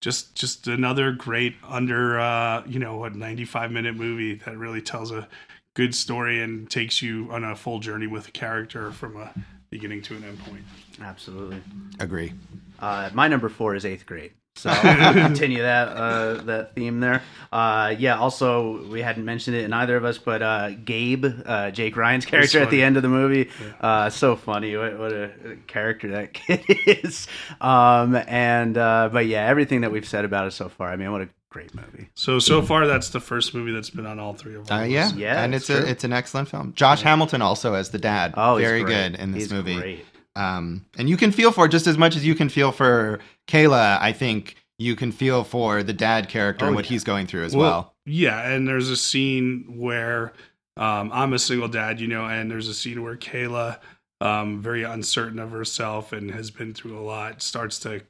just 0.03 0.35
just 0.35 0.67
another 0.67 1.12
great 1.12 1.55
under 1.67 2.21
uh, 2.21 2.62
you 2.67 2.79
know 2.79 2.99
what 2.99 3.15
95 3.15 3.71
minute 3.71 3.97
movie 3.97 4.35
that 4.35 4.59
really 4.59 4.83
tells 4.83 5.11
a 5.11 5.27
good 5.75 5.95
story 5.95 6.43
and 6.43 6.71
takes 6.71 7.01
you 7.01 7.29
on 7.31 7.45
a 7.45 7.57
full 7.57 7.79
journey 7.79 8.07
with 8.07 8.29
a 8.29 8.31
character 8.33 8.93
from 8.93 9.17
a 9.17 9.33
beginning 9.71 10.03
to 10.03 10.15
an 10.15 10.25
end 10.25 10.38
point. 10.41 10.62
Absolutely. 11.01 11.62
Agree. 11.99 12.35
Uh, 12.79 13.09
my 13.15 13.27
number 13.27 13.49
four 13.49 13.75
is 13.75 13.87
eighth 13.87 14.05
grade. 14.05 14.33
So 14.55 14.71
I'll 14.71 15.15
continue 15.15 15.62
that 15.62 15.88
uh, 15.88 16.35
that 16.45 16.75
theme 16.75 17.01
there. 17.01 17.23
Uh, 17.51 17.95
yeah. 17.99 18.19
Also, 18.19 18.87
we 18.88 19.01
hadn't 19.01 19.25
mentioned 19.25 19.57
it 19.57 19.65
in 19.65 19.73
either 19.73 19.97
of 19.97 20.05
us, 20.05 20.19
but 20.19 20.43
uh, 20.43 20.71
Gabe, 20.85 21.25
uh, 21.47 21.71
Jake 21.71 21.97
Ryan's 21.97 22.27
character 22.27 22.61
at 22.61 22.71
the 22.71 22.83
end 22.83 22.97
of 22.97 23.03
the 23.03 23.09
movie, 23.09 23.51
uh, 23.81 24.11
so 24.11 24.37
funny. 24.37 24.77
What, 24.77 24.99
what 24.99 25.12
a 25.12 25.31
character 25.67 26.09
that 26.12 26.33
kid 26.35 26.62
is. 26.87 27.27
Um, 27.61 28.15
and 28.15 28.77
uh, 28.77 29.09
but 29.12 29.27
yeah, 29.27 29.47
everything 29.47 29.81
that 29.81 29.91
we've 29.91 30.07
said 30.07 30.25
about 30.25 30.47
it 30.47 30.53
so 30.53 30.69
far. 30.69 30.91
I 30.91 30.97
mean, 30.97 31.11
what 31.12 31.23
a 31.23 31.29
great 31.49 31.75
movie. 31.75 32.09
So 32.15 32.38
so 32.38 32.61
far, 32.62 32.87
that's 32.87 33.09
the 33.09 33.21
first 33.21 33.55
movie 33.55 33.73
that's 33.73 33.91
been 33.91 34.07
on 34.07 34.19
all 34.19 34.35
three 34.35 34.55
of 34.57 34.71
Uh, 34.71 34.83
yeah. 34.83 35.11
Yeah, 35.15 35.43
and 35.43 35.55
it's 35.55 35.69
it's 35.71 35.79
true. 35.81 35.88
a 35.88 35.91
it's 35.91 36.05
an 36.05 36.12
excellent 36.12 36.49
film. 36.51 36.75
Josh 36.75 37.03
Hamilton 37.03 37.41
also 37.43 37.73
as 37.75 37.91
the 37.91 37.99
dad. 37.99 38.35
Oh, 38.37 38.59
he's 38.59 38.67
very 38.69 38.83
great. 38.85 39.12
good 39.12 39.21
in 39.21 39.33
this 39.33 39.45
He's 39.45 39.53
movie. 39.53 39.77
Great. 39.77 40.07
Um, 40.35 40.87
and 40.97 41.11
you 41.11 41.19
can 41.19 41.31
feel 41.31 41.53
for 41.53 41.67
it 41.67 41.71
just 41.71 41.87
as 41.87 41.99
much 41.99 42.17
as 42.17 42.25
you 42.25 42.35
can 42.35 42.49
feel 42.49 42.73
for 42.73 43.19
Kayla. 43.48 43.98
I 44.00 44.12
think 44.12 44.57
you 44.78 44.96
can 44.96 45.12
feel 45.12 45.44
for 45.44 45.83
the 45.83 45.92
dad 45.92 46.28
character 46.28 46.64
Oh, 46.64 46.68
and 46.68 46.76
what 46.76 46.87
yeah. 46.87 46.90
he's 46.90 47.05
going 47.05 47.26
through 47.26 47.44
as 47.44 47.55
well. 47.55 47.94
Yeah, 48.05 48.48
and 48.50 48.66
there's 48.66 48.90
a 48.90 48.96
scene 48.96 49.64
where 49.76 50.33
um, 50.76 51.11
I'm 51.12 51.33
a 51.33 51.38
single 51.38 51.68
dad, 51.68 52.00
you 52.00 52.09
know, 52.09 52.24
and 52.26 52.50
there's 52.50 52.68
a 52.68 52.74
scene 52.74 53.02
where 53.02 53.16
Kayla, 53.16 53.78
um, 54.20 54.61
very 54.62 54.83
uncertain 54.83 55.38
of 55.38 55.50
herself 55.50 56.12
and 56.12 56.31
has 56.31 56.50
been 56.50 56.74
through 56.74 56.98
a 56.98 57.02
lot, 57.02 57.42
starts 57.42 57.78
to 57.81 58.02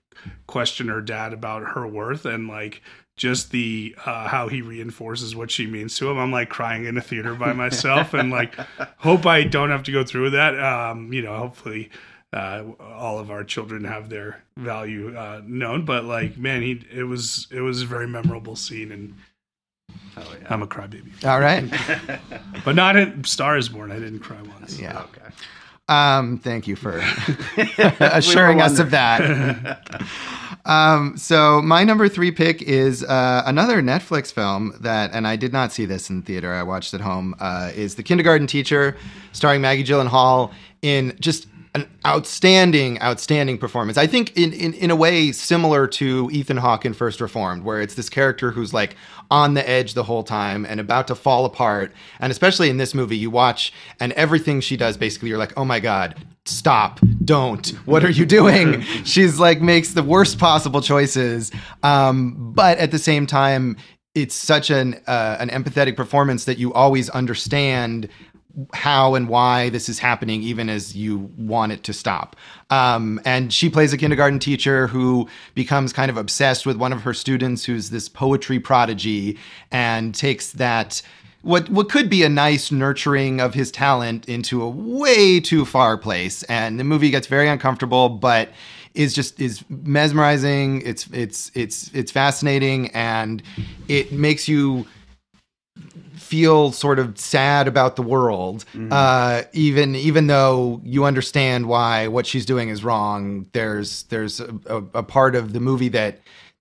question 0.46 0.88
her 0.88 1.00
dad 1.00 1.32
about 1.32 1.62
her 1.72 1.86
worth 1.86 2.24
and 2.26 2.48
like 2.48 2.82
just 3.16 3.50
the 3.50 3.94
uh, 4.06 4.28
how 4.28 4.48
he 4.48 4.62
reinforces 4.62 5.34
what 5.36 5.50
she 5.50 5.66
means 5.66 5.96
to 5.96 6.10
him. 6.10 6.18
I'm 6.18 6.32
like 6.32 6.48
crying 6.48 6.86
in 6.86 6.96
a 6.96 7.00
theater 7.02 7.34
by 7.34 7.52
myself 7.52 8.14
and 8.14 8.30
like 8.30 8.54
hope 8.98 9.26
I 9.26 9.42
don't 9.44 9.70
have 9.70 9.82
to 9.84 9.92
go 9.92 10.04
through 10.04 10.30
that. 10.30 10.58
Um, 10.58 11.12
you 11.12 11.20
know, 11.22 11.36
hopefully 11.36 11.90
uh, 12.32 12.64
all 12.80 13.18
of 13.18 13.30
our 13.30 13.44
children 13.44 13.84
have 13.84 14.08
their 14.08 14.42
value 14.56 15.16
uh, 15.16 15.42
known. 15.44 15.84
But 15.84 16.04
like, 16.04 16.38
man, 16.38 16.62
he 16.62 16.82
it 16.92 17.04
was 17.04 17.46
it 17.50 17.60
was 17.60 17.82
a 17.82 17.86
very 17.86 18.08
memorable 18.08 18.56
scene, 18.56 18.92
and 18.92 19.14
Oh, 20.16 20.34
yeah. 20.40 20.46
I'm 20.50 20.62
a 20.62 20.66
crybaby. 20.66 21.24
All 21.24 21.40
right. 21.40 21.64
But 22.64 22.76
not 22.76 22.96
in 22.96 23.24
Star 23.24 23.56
is 23.56 23.68
Born. 23.68 23.90
I 23.90 23.98
didn't 23.98 24.20
cry 24.20 24.40
once. 24.40 24.78
Yeah. 24.78 25.00
Okay. 25.00 25.34
Um, 25.88 26.38
thank 26.38 26.68
you 26.68 26.76
for 26.76 26.98
assuring 27.98 28.60
us 28.60 28.78
of 28.78 28.92
that. 28.92 30.02
um, 30.64 31.16
so 31.16 31.60
my 31.60 31.82
number 31.82 32.08
three 32.08 32.30
pick 32.30 32.62
is 32.62 33.02
uh, 33.02 33.42
another 33.46 33.82
Netflix 33.82 34.32
film 34.32 34.74
that, 34.80 35.12
and 35.12 35.26
I 35.26 35.34
did 35.34 35.52
not 35.52 35.72
see 35.72 35.86
this 35.86 36.08
in 36.08 36.22
theater. 36.22 36.54
I 36.54 36.62
watched 36.62 36.94
at 36.94 37.00
home. 37.00 37.34
Uh, 37.40 37.72
is 37.74 37.96
The 37.96 38.04
Kindergarten 38.04 38.46
Teacher, 38.46 38.96
starring 39.32 39.60
Maggie 39.60 39.82
Gyllenhaal 39.82 40.52
in 40.82 41.16
just 41.18 41.48
an 41.74 41.88
outstanding, 42.06 43.00
outstanding 43.00 43.56
performance. 43.56 43.96
I 43.96 44.06
think 44.06 44.36
in, 44.36 44.52
in 44.52 44.74
in 44.74 44.90
a 44.90 44.96
way 44.96 45.32
similar 45.32 45.86
to 45.86 46.28
Ethan 46.30 46.58
Hawke 46.58 46.84
in 46.84 46.92
First 46.92 47.20
Reformed, 47.20 47.64
where 47.64 47.80
it's 47.80 47.94
this 47.94 48.10
character 48.10 48.50
who's 48.50 48.74
like 48.74 48.94
on 49.30 49.54
the 49.54 49.66
edge 49.66 49.94
the 49.94 50.02
whole 50.02 50.22
time 50.22 50.66
and 50.66 50.78
about 50.80 51.08
to 51.08 51.14
fall 51.14 51.46
apart. 51.46 51.92
And 52.20 52.30
especially 52.30 52.68
in 52.68 52.76
this 52.76 52.94
movie, 52.94 53.16
you 53.16 53.30
watch 53.30 53.72
and 54.00 54.12
everything 54.12 54.60
she 54.60 54.76
does, 54.76 54.98
basically, 54.98 55.30
you're 55.30 55.38
like, 55.38 55.54
oh 55.56 55.64
my 55.64 55.80
god, 55.80 56.22
stop, 56.44 57.00
don't, 57.24 57.68
what 57.86 58.04
are 58.04 58.10
you 58.10 58.26
doing? 58.26 58.80
She's 59.04 59.40
like 59.40 59.62
makes 59.62 59.94
the 59.94 60.02
worst 60.02 60.38
possible 60.38 60.82
choices, 60.82 61.50
um, 61.82 62.52
but 62.54 62.78
at 62.78 62.90
the 62.90 62.98
same 62.98 63.26
time. 63.26 63.76
It's 64.14 64.34
such 64.34 64.68
an 64.68 65.00
uh, 65.06 65.38
an 65.40 65.48
empathetic 65.48 65.96
performance 65.96 66.44
that 66.44 66.58
you 66.58 66.70
always 66.74 67.08
understand 67.08 68.10
how 68.74 69.14
and 69.14 69.28
why 69.28 69.68
this 69.70 69.88
is 69.88 69.98
happening, 69.98 70.42
even 70.42 70.68
as 70.68 70.94
you 70.94 71.30
want 71.36 71.72
it 71.72 71.84
to 71.84 71.92
stop. 71.92 72.36
Um, 72.70 73.20
and 73.24 73.52
she 73.52 73.70
plays 73.70 73.92
a 73.92 73.96
kindergarten 73.96 74.38
teacher 74.38 74.86
who 74.86 75.28
becomes 75.54 75.92
kind 75.92 76.10
of 76.10 76.16
obsessed 76.16 76.66
with 76.66 76.76
one 76.76 76.92
of 76.92 77.02
her 77.02 77.14
students, 77.14 77.64
who's 77.64 77.90
this 77.90 78.08
poetry 78.08 78.60
prodigy, 78.60 79.38
and 79.70 80.14
takes 80.14 80.52
that. 80.52 81.02
What, 81.42 81.68
what 81.70 81.90
could 81.90 82.08
be 82.08 82.22
a 82.22 82.28
nice 82.28 82.70
nurturing 82.70 83.40
of 83.40 83.54
his 83.54 83.72
talent 83.72 84.28
into 84.28 84.62
a 84.62 84.68
way 84.68 85.40
too 85.40 85.64
far 85.64 85.98
place 85.98 86.44
and 86.44 86.78
the 86.78 86.84
movie 86.84 87.10
gets 87.10 87.26
very 87.26 87.48
uncomfortable 87.48 88.08
but 88.08 88.50
is 88.94 89.12
just 89.12 89.40
is 89.40 89.64
mesmerizing 89.68 90.82
it's 90.82 91.08
it's 91.12 91.50
it's 91.54 91.90
it's 91.94 92.12
fascinating 92.12 92.90
and 92.90 93.42
it 93.88 94.12
makes 94.12 94.46
you 94.46 94.86
feel 96.32 96.72
sort 96.72 96.98
of 96.98 97.06
sad 97.18 97.68
about 97.68 97.96
the 97.96 98.02
world 98.14 98.64
uh, 98.90 99.42
even 99.52 99.94
even 99.94 100.26
though 100.28 100.80
you 100.82 101.04
understand 101.04 101.66
why 101.66 102.06
what 102.08 102.24
she's 102.26 102.46
doing 102.46 102.68
is 102.74 102.82
wrong 102.82 103.46
there's 103.52 104.04
there's 104.04 104.40
a, 104.40 104.50
a, 104.76 104.76
a 105.02 105.02
part 105.02 105.34
of 105.36 105.52
the 105.52 105.60
movie 105.60 105.90
that 105.90 106.14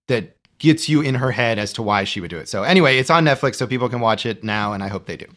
that 0.07 0.23
gets 0.59 0.89
you 0.89 0.99
in 1.01 1.15
her 1.15 1.31
head 1.31 1.57
as 1.57 1.71
to 1.73 1.81
why 1.81 2.03
she 2.03 2.19
would 2.21 2.29
do 2.29 2.37
it 2.43 2.47
so 2.49 2.63
anyway 2.63 2.97
it's 2.97 3.09
on 3.09 3.23
netflix 3.25 3.55
so 3.55 3.65
people 3.65 3.87
can 3.89 4.01
watch 4.01 4.25
it 4.25 4.43
now 4.43 4.73
and 4.73 4.83
i 4.83 4.89
hope 4.89 5.05
they 5.05 5.17
do 5.17 5.29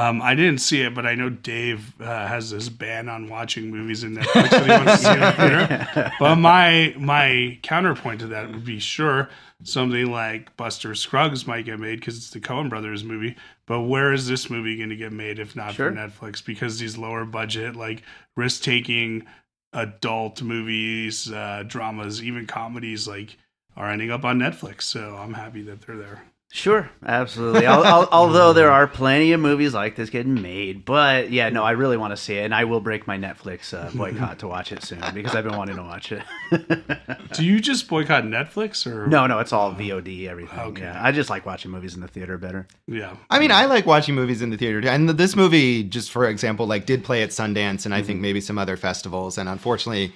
Um, 0.00 0.22
I 0.22 0.36
didn't 0.36 0.60
see 0.60 0.82
it, 0.86 0.94
but 0.94 1.04
I 1.04 1.16
know 1.16 1.30
Dave 1.30 1.80
uh, 2.00 2.28
has 2.28 2.50
this 2.54 2.68
ban 2.68 3.08
on 3.08 3.28
watching 3.28 3.72
movies 3.76 4.04
in 4.04 4.14
Netflix 4.16 4.50
that 4.50 4.64
he 4.64 4.70
wants 4.70 5.02
to 5.02 5.06
see 5.06 5.14
in 5.18 5.20
the 5.20 5.32
theater. 5.32 6.12
But 6.20 6.36
my 6.36 6.94
my 6.96 7.58
counterpoint 7.70 8.20
to 8.20 8.28
that 8.28 8.44
would 8.52 8.64
be 8.64 8.78
sure 8.78 9.28
something 9.64 10.06
like 10.22 10.56
Buster 10.56 10.94
Scruggs 10.94 11.44
might 11.44 11.64
get 11.64 11.80
made 11.80 11.98
because 11.98 12.16
it's 12.18 12.30
the 12.30 12.38
Coen 12.38 12.68
Brothers 12.68 13.02
movie. 13.02 13.34
But 13.70 13.82
where 13.82 14.12
is 14.12 14.26
this 14.26 14.50
movie 14.50 14.76
going 14.76 14.88
to 14.88 14.96
get 14.96 15.12
made 15.12 15.38
if 15.38 15.54
not 15.54 15.74
Sure. 15.74 15.92
for 15.92 15.96
Netflix? 15.96 16.44
Because 16.44 16.80
these 16.80 16.98
lower 16.98 17.24
budget, 17.24 17.76
like 17.76 18.02
risk 18.36 18.64
taking 18.64 19.24
adult 19.72 20.42
movies, 20.42 21.30
uh, 21.30 21.62
dramas, 21.64 22.20
even 22.20 22.48
comedies, 22.48 23.06
like 23.06 23.36
are 23.76 23.88
ending 23.88 24.10
up 24.10 24.24
on 24.24 24.40
Netflix. 24.40 24.82
So 24.82 25.14
I'm 25.16 25.34
happy 25.34 25.62
that 25.62 25.82
they're 25.82 25.96
there. 25.96 26.24
Sure, 26.52 26.90
absolutely. 27.06 27.64
Al- 27.64 27.84
al- 27.84 28.08
although 28.12 28.52
there 28.52 28.72
are 28.72 28.88
plenty 28.88 29.30
of 29.30 29.40
movies 29.40 29.72
like 29.72 29.94
this 29.94 30.10
getting 30.10 30.42
made, 30.42 30.84
but 30.84 31.30
yeah, 31.30 31.48
no, 31.48 31.62
I 31.62 31.72
really 31.72 31.96
want 31.96 32.10
to 32.10 32.16
see 32.16 32.38
it, 32.38 32.44
and 32.44 32.52
I 32.52 32.64
will 32.64 32.80
break 32.80 33.06
my 33.06 33.16
Netflix 33.16 33.72
uh, 33.72 33.88
boycott 33.96 34.40
to 34.40 34.48
watch 34.48 34.72
it 34.72 34.82
soon 34.82 35.02
because 35.14 35.36
I've 35.36 35.44
been 35.44 35.56
wanting 35.56 35.76
to 35.76 35.82
watch 35.82 36.10
it. 36.10 36.22
Do 37.34 37.44
you 37.44 37.60
just 37.60 37.88
boycott 37.88 38.24
Netflix 38.24 38.84
or 38.84 39.06
no, 39.06 39.28
no, 39.28 39.38
it's 39.38 39.52
all 39.52 39.72
VOD, 39.74 40.26
everything. 40.26 40.58
Okay. 40.58 40.82
Yeah, 40.82 41.00
I 41.00 41.12
just 41.12 41.30
like 41.30 41.46
watching 41.46 41.70
movies 41.70 41.94
in 41.94 42.00
the 42.00 42.08
theater 42.08 42.36
better. 42.36 42.66
Yeah. 42.88 43.14
I 43.30 43.38
mean, 43.38 43.52
I 43.52 43.66
like 43.66 43.86
watching 43.86 44.16
movies 44.16 44.42
in 44.42 44.50
the 44.50 44.56
theater, 44.56 44.86
and 44.88 45.08
this 45.10 45.36
movie, 45.36 45.84
just 45.84 46.10
for 46.10 46.26
example, 46.28 46.66
like 46.66 46.84
did 46.84 47.04
play 47.04 47.22
at 47.22 47.30
Sundance, 47.30 47.84
and 47.84 47.94
I 47.94 48.02
think 48.02 48.20
maybe 48.20 48.40
some 48.40 48.58
other 48.58 48.76
festivals. 48.76 49.38
And 49.38 49.48
unfortunately, 49.48 50.12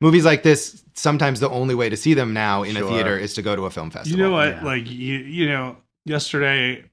movies 0.00 0.26
like 0.26 0.42
this, 0.42 0.82
sometimes 1.00 1.40
the 1.40 1.48
only 1.50 1.74
way 1.74 1.88
to 1.88 1.96
see 1.96 2.14
them 2.14 2.32
now 2.34 2.62
in 2.62 2.76
Sure. 2.76 2.84
a 2.86 2.88
theater 2.88 3.18
is 3.18 3.34
to 3.34 3.42
go 3.42 3.56
to 3.56 3.64
a 3.66 3.70
film 3.70 3.90
festival. 3.90 4.18
You 4.18 4.24
know 4.24 4.32
what? 4.32 4.48
Yeah. 4.48 4.64
Like 4.64 4.90
you, 4.90 5.18
you 5.18 5.48
know, 5.48 5.76
yesterday. 6.04 6.84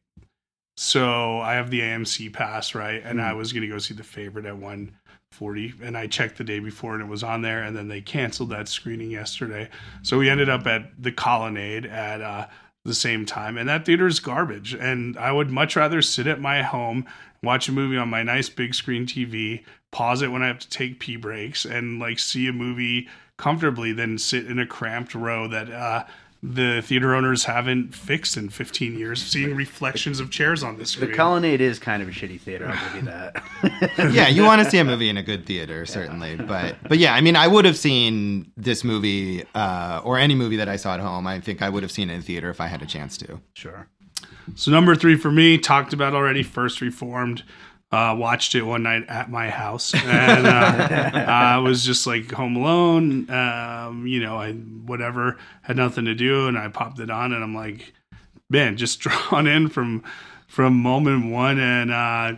So 0.78 1.40
I 1.42 1.56
have 1.56 1.72
the 1.72 1.82
AMC 1.82 2.32
pass, 2.34 2.76
right? 2.76 3.02
And 3.04 3.22
I 3.22 3.34
was 3.34 3.52
gonna 3.52 3.68
go 3.68 3.80
see 3.80 3.94
the 3.94 4.04
favorite 4.04 4.46
at 4.46 4.58
one 4.58 4.92
forty, 5.32 5.74
and 5.84 5.98
I 5.98 6.08
checked 6.08 6.38
the 6.38 6.44
day 6.44 6.60
before, 6.60 6.94
and 6.94 7.02
it 7.02 7.08
was 7.10 7.24
on 7.24 7.42
there. 7.42 7.64
And 7.64 7.76
then 7.76 7.88
they 7.88 8.00
canceled 8.02 8.52
that 8.52 8.68
screening 8.70 9.12
yesterday, 9.12 9.70
so 10.04 10.18
we 10.18 10.30
ended 10.30 10.50
up 10.50 10.66
at 10.68 10.92
the 11.02 11.12
Colonnade 11.12 11.86
at 11.86 12.22
uh, 12.22 12.48
the 12.86 12.94
same 12.94 13.26
time, 13.26 13.58
and 13.58 13.68
that 13.68 13.86
theater 13.86 14.08
is 14.08 14.20
garbage. 14.20 14.74
And 14.74 15.18
I 15.18 15.32
would 15.32 15.50
much 15.50 15.76
rather 15.76 16.02
sit 16.02 16.28
at 16.28 16.40
my 16.40 16.62
home, 16.62 17.06
watch 17.44 17.68
a 17.68 17.72
movie 17.72 17.98
on 17.98 18.08
my 18.10 18.22
nice 18.24 18.48
big 18.50 18.76
screen 18.76 19.06
TV, 19.08 19.64
pause 19.92 20.22
it 20.22 20.32
when 20.32 20.44
I 20.44 20.48
have 20.48 20.60
to 20.60 20.70
take 20.70 21.00
pee 21.00 21.16
breaks, 21.18 21.66
and 21.66 22.00
like 22.00 22.20
see 22.20 22.48
a 22.48 22.54
movie 22.54 23.10
comfortably 23.38 23.94
than 23.94 24.18
sit 24.18 24.48
in 24.48 24.60
a 24.60 24.66
cramped 24.66 25.16
row 25.16 25.48
that 25.48 25.72
uh, 25.72 26.04
the 26.44 26.82
theater 26.82 27.16
owners 27.16 27.46
haven't 27.46 27.96
fixed 27.96 28.38
in 28.38 28.50
15 28.50 28.98
years, 28.98 29.22
seeing 29.24 29.56
reflections 29.56 30.20
of 30.20 30.30
chairs 30.30 30.64
on 30.64 30.78
the 30.78 30.86
screen. 30.86 31.10
The. 31.10 31.16
Colonnade 31.16 31.62
is 31.62 31.80
kind 31.80 32.04
of 32.04 32.10
a 32.10 32.12
shitty 32.12 32.40
theater. 32.40 32.68
I'll 32.68 32.94
give 32.94 33.04
you 33.04 33.10
that. 33.10 33.44
yeah, 34.14 34.28
you 34.28 34.44
want 34.44 34.64
to 34.64 34.70
see 34.70 34.78
a 34.78 34.84
movie 34.84 35.10
in 35.10 35.18
a 35.18 35.24
good 35.24 35.46
theater, 35.46 35.86
certainly. 35.86 36.36
But 36.36 36.78
but 36.88 37.00
yeah, 37.00 37.16
I 37.16 37.22
mean, 37.22 37.36
I 37.36 37.48
would 37.48 37.66
have 37.66 37.78
seen 37.78 38.52
this 38.56 38.84
movie 38.84 39.44
uh, 39.56 40.02
or 40.04 40.18
any 40.20 40.36
movie 40.36 40.58
that 40.58 40.70
I 40.70 40.76
saw 40.76 40.94
at 40.94 41.00
home. 41.00 41.26
I 41.26 41.40
think 41.40 41.62
I 41.62 41.70
would 41.70 41.84
have 41.84 41.92
seen 41.92 42.10
it 42.10 42.14
in 42.14 42.22
theater 42.22 42.50
if 42.50 42.62
I 42.62 42.68
had 42.68 42.82
a 42.82 42.86
chance 42.86 43.18
to. 43.20 43.42
sure. 43.54 43.88
So 44.56 44.72
number 44.72 44.96
three 44.96 45.18
for 45.18 45.32
me, 45.32 45.58
talked 45.58 45.92
about 45.92 46.14
already. 46.14 46.44
First 46.44 46.80
Reformed, 46.82 47.44
uh, 47.92 48.16
watched 48.18 48.54
it 48.56 48.64
one 48.64 48.84
night 48.84 49.06
at 49.08 49.30
my 49.30 49.50
house, 49.50 49.94
and 49.94 50.48
uh, 50.48 51.12
I 51.28 51.58
was 51.60 51.86
just 51.86 52.06
like 52.06 52.32
home 52.32 52.56
alone. 52.56 53.30
Um, 53.30 54.06
you 54.06 54.20
know, 54.20 54.36
I 54.36 54.54
whatever 54.54 55.38
had 55.62 55.78
nothing 55.78 56.06
to 56.06 56.16
do, 56.16 56.48
and 56.48 56.58
I 56.58 56.68
popped 56.68 57.00
it 57.00 57.10
on, 57.10 57.32
and 57.32 57.44
I'm 57.44 57.56
like, 57.56 57.94
man, 58.50 58.76
just 58.78 59.00
drawn 59.02 59.48
in 59.48 59.70
from 59.70 60.04
from 60.48 60.78
moment 60.78 61.32
one, 61.32 61.60
and 61.60 61.92
uh, 61.92 62.34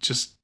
just 0.00 0.37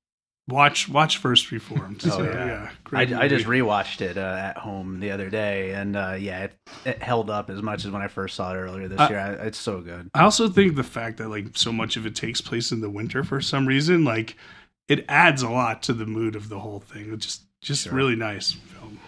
watch 0.48 0.88
watch 0.88 1.18
First 1.18 1.50
Reformed. 1.50 2.02
Oh, 2.06 2.08
So, 2.10 2.22
yeah. 2.24 2.70
I, 2.70 2.74
great 2.84 3.12
I 3.12 3.28
just 3.28 3.46
movie. 3.46 3.60
rewatched 3.60 4.00
it 4.00 4.16
uh, 4.18 4.20
at 4.38 4.58
home 4.58 5.00
the 5.00 5.10
other 5.10 5.30
day, 5.30 5.72
and 5.72 5.96
uh, 5.96 6.16
yeah, 6.18 6.44
it, 6.44 6.52
it 6.84 7.02
held 7.02 7.30
up 7.30 7.50
as 7.50 7.62
much 7.62 7.84
as 7.84 7.90
when 7.90 8.02
I 8.02 8.08
first 8.08 8.34
saw 8.36 8.52
it 8.52 8.56
earlier 8.56 8.88
this 8.88 9.00
Uh, 9.00 9.06
year. 9.10 9.18
I, 9.18 9.32
it's 9.46 9.58
so 9.58 9.80
good. 9.80 10.10
I 10.14 10.22
also 10.22 10.48
think 10.48 10.76
the 10.76 10.82
fact 10.82 11.18
that 11.18 11.28
like 11.28 11.48
so 11.56 11.72
much 11.72 11.96
of 11.96 12.06
it 12.06 12.14
takes 12.14 12.40
place 12.40 12.72
in 12.72 12.80
the 12.80 12.90
winter 12.90 13.24
for 13.24 13.40
some 13.40 13.66
reason, 13.66 14.04
like 14.04 14.36
it 14.88 15.04
adds 15.08 15.42
a 15.42 15.48
lot 15.50 15.82
to 15.84 15.92
the 15.94 16.06
mood 16.06 16.36
of 16.36 16.48
the 16.50 16.58
whole 16.60 16.80
thing. 16.80 17.12
It's 17.12 17.24
just 17.26 17.42
just 17.62 17.84
Sure. 17.84 17.94
really 17.94 18.14
nice 18.16 18.52
film. 18.52 19.00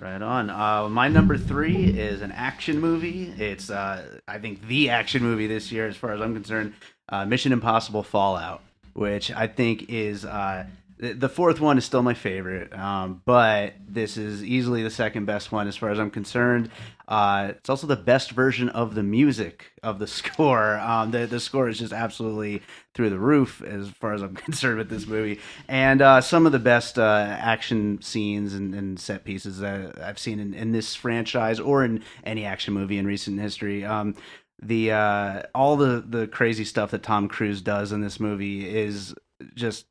Right 0.00 0.20
on. 0.20 0.50
Uh, 0.50 0.88
my 0.88 1.06
number 1.08 1.38
three 1.38 1.84
is 1.84 2.20
an 2.20 2.32
action 2.32 2.80
movie. 2.80 3.32
It's, 3.38 3.70
uh, 3.70 4.18
I 4.26 4.38
think, 4.38 4.66
the 4.66 4.90
action 4.90 5.22
movie 5.22 5.46
this 5.46 5.70
year, 5.70 5.86
as 5.86 5.96
far 5.96 6.12
as 6.12 6.20
I'm 6.20 6.34
concerned. 6.34 6.74
Uh, 7.08 7.24
Mission 7.26 7.52
Impossible 7.52 8.02
Fallout, 8.02 8.62
which 8.94 9.30
I 9.30 9.46
think 9.46 9.90
is 9.90 10.24
uh, 10.24 10.66
the, 10.96 11.28
fourth 11.28 11.60
one 11.60 11.76
is 11.76 11.84
still 11.84 12.02
my 12.02 12.14
favorite, 12.14 12.72
um, 12.72 13.20
but 13.24 13.74
this 13.86 14.16
is 14.16 14.44
easily 14.44 14.82
the 14.82 14.90
second 14.90 15.24
best 15.24 15.50
one 15.50 15.66
as 15.66 15.76
far 15.76 15.90
as 15.90 15.98
I'm 15.98 16.10
concerned. 16.10 16.70
Uh, 17.06 17.48
it's 17.50 17.68
also 17.68 17.86
the 17.86 17.96
best 17.96 18.30
version 18.30 18.68
of 18.70 18.94
the 18.94 19.02
music 19.02 19.72
of 19.82 19.98
the 19.98 20.06
score. 20.06 20.78
Um, 20.78 21.10
the 21.10 21.26
the 21.26 21.40
score 21.40 21.68
is 21.68 21.78
just 21.78 21.92
absolutely 21.92 22.62
through 22.94 23.10
the 23.10 23.18
roof 23.18 23.60
as 23.62 23.88
far 23.90 24.14
as 24.14 24.22
I'm 24.22 24.34
concerned 24.36 24.78
with 24.78 24.88
this 24.88 25.06
movie, 25.06 25.40
and 25.68 26.00
uh, 26.00 26.20
some 26.20 26.46
of 26.46 26.52
the 26.52 26.58
best 26.58 26.98
uh, 26.98 27.26
action 27.38 28.00
scenes 28.00 28.54
and, 28.54 28.74
and 28.74 28.98
set 28.98 29.24
pieces 29.24 29.58
that 29.58 30.00
I've 30.00 30.18
seen 30.18 30.38
in, 30.38 30.54
in 30.54 30.72
this 30.72 30.94
franchise 30.94 31.58
or 31.58 31.84
in 31.84 32.02
any 32.22 32.44
action 32.44 32.72
movie 32.72 32.98
in 32.98 33.06
recent 33.06 33.40
history. 33.40 33.84
Um, 33.84 34.14
the 34.62 34.92
uh, 34.92 35.42
all 35.54 35.76
the 35.76 36.04
the 36.06 36.26
crazy 36.26 36.64
stuff 36.64 36.90
that 36.92 37.02
Tom 37.02 37.28
Cruise 37.28 37.60
does 37.60 37.92
in 37.92 38.00
this 38.00 38.18
movie 38.20 38.68
is 38.68 39.14
just 39.54 39.86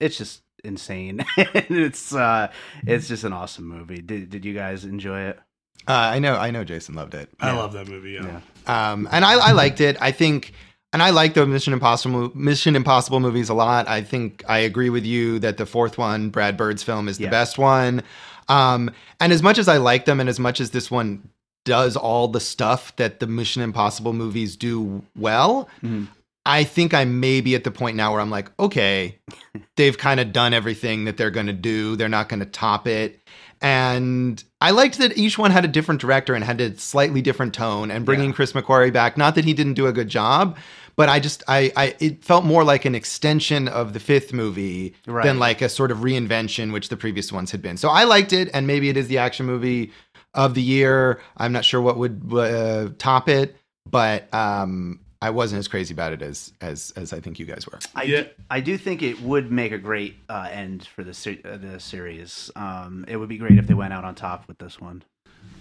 it's 0.00 0.16
just 0.18 0.42
insane. 0.64 1.24
it's 1.36 2.14
uh, 2.14 2.50
it's 2.86 3.08
just 3.08 3.24
an 3.24 3.32
awesome 3.32 3.66
movie. 3.66 4.00
Did 4.02 4.30
did 4.30 4.44
you 4.44 4.54
guys 4.54 4.84
enjoy 4.84 5.20
it? 5.22 5.38
Uh, 5.86 5.92
I 5.92 6.18
know, 6.18 6.34
I 6.36 6.50
know. 6.50 6.64
Jason 6.64 6.94
loved 6.96 7.14
it. 7.14 7.30
I 7.40 7.52
love 7.52 7.72
that 7.72 7.88
movie. 7.88 8.10
Yeah. 8.12 8.40
Yeah. 8.66 8.90
um, 8.92 9.08
and 9.10 9.24
I, 9.24 9.34
I 9.38 9.52
liked 9.52 9.80
it. 9.80 9.96
I 10.02 10.10
think, 10.12 10.52
and 10.92 11.02
I 11.02 11.10
like 11.10 11.32
the 11.32 11.46
Mission 11.46 11.72
Impossible 11.72 12.30
Mission 12.36 12.76
Impossible 12.76 13.20
movies 13.20 13.48
a 13.48 13.54
lot. 13.54 13.88
I 13.88 14.02
think 14.02 14.44
I 14.48 14.58
agree 14.58 14.90
with 14.90 15.06
you 15.06 15.38
that 15.38 15.56
the 15.56 15.64
fourth 15.64 15.96
one, 15.96 16.28
Brad 16.28 16.58
Bird's 16.58 16.82
film, 16.82 17.08
is 17.08 17.16
the 17.16 17.24
Yeah. 17.24 17.30
best 17.30 17.56
one. 17.56 18.02
Um, 18.48 18.90
and 19.20 19.32
as 19.32 19.42
much 19.42 19.56
as 19.56 19.66
I 19.68 19.78
like 19.78 20.04
them, 20.04 20.20
and 20.20 20.28
as 20.28 20.38
much 20.38 20.60
as 20.60 20.72
this 20.72 20.90
one 20.90 21.30
does 21.68 21.96
all 21.96 22.26
the 22.28 22.40
stuff 22.40 22.94
that 22.96 23.20
the 23.20 23.26
Mission 23.26 23.62
Impossible 23.62 24.12
movies 24.12 24.56
do 24.56 25.02
well, 25.16 25.68
Mhm. 25.84 26.08
I 26.46 26.64
think 26.64 26.94
I 26.94 27.04
may 27.04 27.42
be 27.42 27.54
at 27.54 27.64
the 27.64 27.70
point 27.70 27.94
now 27.96 28.12
where 28.12 28.22
I'm 28.22 28.30
like, 28.30 28.50
okay, 28.58 29.18
they've 29.76 29.98
kind 29.98 30.18
of 30.18 30.32
done 30.32 30.54
everything 30.54 31.04
that 31.04 31.16
they're 31.18 31.30
going 31.30 31.46
to 31.48 31.52
do. 31.52 31.94
They're 31.94 32.08
not 32.08 32.30
going 32.30 32.40
to 32.40 32.46
top 32.46 32.86
it. 32.86 33.20
And 33.60 34.42
I 34.60 34.70
liked 34.70 34.98
that 34.98 35.18
each 35.18 35.36
one 35.36 35.50
had 35.50 35.64
a 35.64 35.68
different 35.68 36.00
director 36.00 36.34
and 36.34 36.42
had 36.44 36.60
a 36.60 36.76
slightly 36.78 37.20
different 37.20 37.52
tone. 37.54 37.90
And 37.90 38.04
bringing 38.06 38.30
Yeah. 38.30 38.34
Chris 38.36 38.52
McQuarrie 38.52 38.92
back, 38.92 39.18
not 39.18 39.34
that 39.34 39.44
he 39.44 39.52
didn't 39.52 39.74
do 39.74 39.86
a 39.86 39.92
good 39.92 40.08
job, 40.08 40.56
but 40.96 41.08
I 41.08 41.20
just 41.20 41.42
I, 41.48 41.70
I 41.76 41.94
it 42.00 42.24
felt 42.24 42.44
more 42.44 42.64
like 42.64 42.84
an 42.84 42.94
extension 42.94 43.68
of 43.68 43.92
the 43.92 44.00
fifth 44.00 44.32
movie 44.32 44.94
Right. 45.06 45.24
than 45.24 45.38
like 45.38 45.60
a 45.60 45.68
sort 45.68 45.90
of 45.90 45.98
reinvention, 45.98 46.72
which 46.72 46.88
the 46.88 46.96
previous 46.96 47.30
ones 47.32 47.50
had 47.50 47.60
been. 47.60 47.76
So 47.76 47.88
I 47.88 48.04
liked 48.04 48.32
it, 48.32 48.48
and 48.54 48.66
maybe 48.66 48.88
it 48.88 48.96
is 48.96 49.08
the 49.08 49.18
action 49.18 49.44
movie 49.46 49.92
of 50.34 50.54
the 50.54 50.62
year. 50.62 51.20
I'm 51.36 51.52
not 51.52 51.64
sure 51.64 51.80
what 51.80 51.96
would 51.98 52.30
uh, 52.32 52.88
top 52.98 53.28
it, 53.28 53.56
but 53.90 54.32
um, 54.34 55.00
I 55.20 55.30
wasn't 55.30 55.58
as 55.60 55.68
crazy 55.68 55.92
about 55.94 56.12
it 56.12 56.22
as 56.22 56.52
as 56.60 56.92
as 56.96 57.12
I 57.12 57.20
think 57.20 57.38
you 57.38 57.46
guys 57.46 57.66
were. 57.66 57.78
I, 57.94 58.02
Yeah. 58.04 58.22
do, 58.22 58.28
I 58.50 58.60
do 58.60 58.78
think 58.78 59.02
it 59.02 59.20
would 59.22 59.50
make 59.50 59.72
a 59.72 59.78
great 59.78 60.16
uh, 60.28 60.48
end 60.50 60.86
for 60.86 61.02
the 61.02 61.14
se- 61.14 61.40
uh, 61.44 61.56
the 61.56 61.80
series. 61.80 62.50
Um, 62.56 63.04
it 63.08 63.16
would 63.16 63.28
be 63.28 63.38
great 63.38 63.58
if 63.58 63.66
they 63.66 63.74
went 63.74 63.92
out 63.92 64.04
on 64.04 64.14
top 64.14 64.46
with 64.48 64.58
this 64.58 64.80
one. 64.80 65.02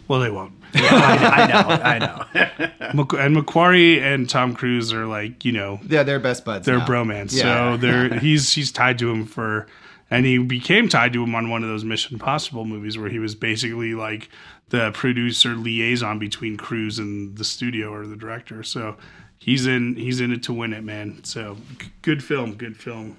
Well, 0.08 0.22
they 0.22 0.30
won't. 0.32 0.54
Yeah, 0.74 0.88
I, 0.92 1.42
I 1.42 1.48
know, 1.48 1.84
I 1.84 2.00
know. 2.00 2.68
And 3.20 3.36
McQuarrie 3.36 4.00
and 4.02 4.30
Tom 4.30 4.54
Cruise 4.56 4.94
are 4.94 5.06
like, 5.06 5.44
you 5.44 5.52
know, 5.52 5.80
Yeah, 5.88 6.04
they're 6.04 6.20
best 6.20 6.46
buds. 6.46 6.66
they're 6.66 6.78
now. 6.78 6.88
bromance. 6.88 7.36
Yeah. 7.36 7.74
So 7.74 7.78
they're 7.78 8.18
he's 8.20 8.54
he's 8.54 8.72
tied 8.72 8.98
to 9.00 9.12
him 9.12 9.26
for, 9.26 9.68
and 10.10 10.26
he 10.26 10.38
became 10.38 10.88
tied 10.88 11.12
to 11.14 11.24
him 11.24 11.36
on 11.36 11.50
one 11.50 11.62
of 11.64 11.70
those 11.70 11.84
Mission 11.84 12.14
Impossible 12.16 12.64
movies 12.64 12.98
where 12.98 13.10
he 13.10 13.20
was 13.20 13.36
basically 13.36 13.96
like 13.96 14.30
the 14.70 14.92
producer 14.92 15.56
liaison 15.56 16.20
between 16.20 16.58
Cruise 16.58 17.00
and 17.00 17.38
the 17.38 17.44
studio 17.46 17.92
or 17.94 18.06
the 18.06 18.16
director. 18.18 18.64
So 18.64 18.98
he's 19.40 19.66
in 19.66 19.96
he's 19.96 20.20
in 20.22 20.32
it 20.32 20.44
to 20.44 20.54
win 20.54 20.74
it, 20.74 20.84
man. 20.84 21.24
So 21.24 21.58
g- 21.80 21.88
good 22.02 22.24
film, 22.24 22.56
good 22.56 22.76
film. 22.78 23.18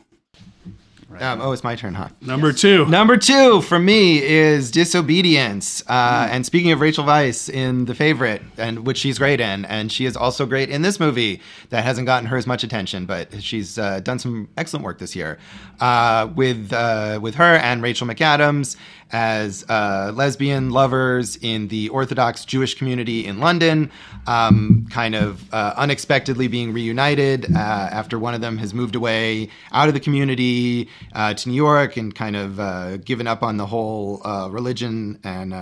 Um, 1.20 1.40
oh, 1.40 1.52
it's 1.52 1.64
my 1.64 1.74
turn, 1.74 1.94
huh? 1.94 2.10
Number 2.20 2.52
two. 2.52 2.84
Number 2.84 3.16
two 3.16 3.62
for 3.62 3.78
me 3.78 4.22
is 4.22 4.70
Disobedience. 4.70 5.82
Uh, 5.88 6.28
And 6.30 6.44
speaking 6.44 6.70
of 6.70 6.82
Rachel 6.82 7.02
Weisz 7.02 7.48
in 7.48 7.86
The 7.86 7.94
Favorite, 7.94 8.42
and 8.58 8.84
which 8.86 8.98
she's 8.98 9.18
great 9.18 9.40
in, 9.40 9.64
and 9.64 9.90
she 9.90 10.04
is 10.04 10.18
also 10.18 10.44
great 10.44 10.68
in 10.68 10.82
this 10.82 11.00
movie 11.00 11.40
that 11.70 11.82
hasn't 11.82 12.06
gotten 12.06 12.28
her 12.28 12.36
as 12.36 12.46
much 12.46 12.62
attention, 12.62 13.06
but 13.06 13.42
she's 13.42 13.78
uh, 13.78 14.00
done 14.00 14.18
some 14.18 14.50
excellent 14.58 14.84
work 14.84 14.98
this 14.98 15.16
year 15.16 15.38
uh, 15.80 16.28
with 16.36 16.74
uh, 16.74 17.18
with 17.22 17.36
her 17.36 17.56
and 17.56 17.82
Rachel 17.82 18.06
McAdams 18.06 18.76
as 19.10 19.64
uh, 19.68 20.12
lesbian 20.14 20.70
lovers 20.70 21.36
in 21.36 21.68
the 21.68 21.88
Orthodox 21.88 22.44
Jewish 22.44 22.74
community 22.74 23.26
in 23.26 23.38
London, 23.38 23.90
um, 24.26 24.86
kind 24.90 25.14
of 25.14 25.52
uh, 25.52 25.74
unexpectedly 25.76 26.48
being 26.48 26.72
reunited 26.72 27.46
uh, 27.54 27.58
after 27.58 28.18
one 28.18 28.34
of 28.34 28.40
them 28.40 28.58
has 28.58 28.74
moved 28.74 28.94
away 28.94 29.48
out 29.72 29.88
of 29.88 29.94
the 29.94 30.00
community 30.00 30.88
uh, 31.14 31.34
to 31.34 31.48
New 31.48 31.54
York 31.54 31.96
and 31.96 32.14
kind 32.14 32.36
of 32.36 32.60
uh, 32.60 32.96
given 32.98 33.26
up 33.26 33.42
on 33.42 33.56
the 33.56 33.66
whole 33.66 34.20
uh, 34.26 34.48
religion. 34.50 35.18
And 35.24 35.52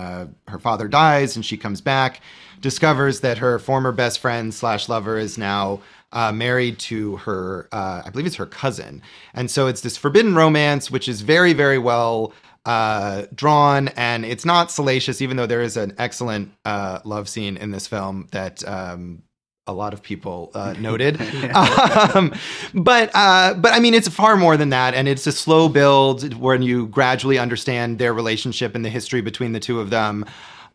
her 0.47 0.59
father 0.59 0.87
dies, 0.87 1.35
and 1.35 1.45
she 1.45 1.57
comes 1.57 1.81
back, 1.81 2.21
discovers 2.61 3.21
that 3.21 3.37
her 3.37 3.59
former 3.59 3.91
best 3.91 4.19
friend 4.19 4.53
slash 4.53 4.89
lover 4.89 5.17
is 5.17 5.37
now 5.37 5.81
uh, 6.11 6.31
married 6.31 6.79
to 6.79 7.17
her, 7.17 7.67
uh, 7.71 8.01
I 8.05 8.09
believe 8.09 8.25
it's 8.25 8.35
her 8.37 8.45
cousin. 8.45 9.01
And 9.33 9.51
so 9.51 9.67
it's 9.67 9.81
this 9.81 9.97
forbidden 9.97 10.35
romance, 10.35 10.89
which 10.89 11.07
is 11.07 11.21
very, 11.21 11.53
very 11.53 11.77
well 11.77 12.33
uh, 12.67 13.25
drawn, 13.33 13.87
and 13.89 14.25
it's 14.25 14.43
not 14.43 14.69
salacious, 14.69 15.21
even 15.21 15.37
though 15.37 15.45
there 15.45 15.61
is 15.61 15.77
an 15.77 15.95
excellent 15.97 16.51
uh, 16.65 16.99
love 17.05 17.29
scene 17.29 17.55
in 17.55 17.71
this 17.71 17.87
film 17.87 18.27
that 18.31 18.67
um, 18.67 19.23
a 19.65 19.73
lot 19.73 19.93
of 19.93 20.03
people 20.03 20.51
uh, 20.53 20.73
noted. 20.79 21.19
um, 21.55 22.33
but 22.73 23.09
uh, 23.13 23.53
but 23.53 23.73
I 23.73 23.79
mean, 23.79 23.93
it's 23.93 24.09
far 24.09 24.35
more 24.35 24.57
than 24.57 24.69
that, 24.69 24.93
and 24.93 25.07
it's 25.07 25.25
a 25.25 25.31
slow 25.31 25.69
build 25.69 26.33
when 26.33 26.61
you 26.61 26.87
gradually 26.87 27.39
understand 27.39 27.99
their 27.99 28.13
relationship 28.13 28.75
and 28.75 28.83
the 28.83 28.89
history 28.89 29.21
between 29.21 29.53
the 29.53 29.61
two 29.61 29.79
of 29.79 29.89
them. 29.89 30.25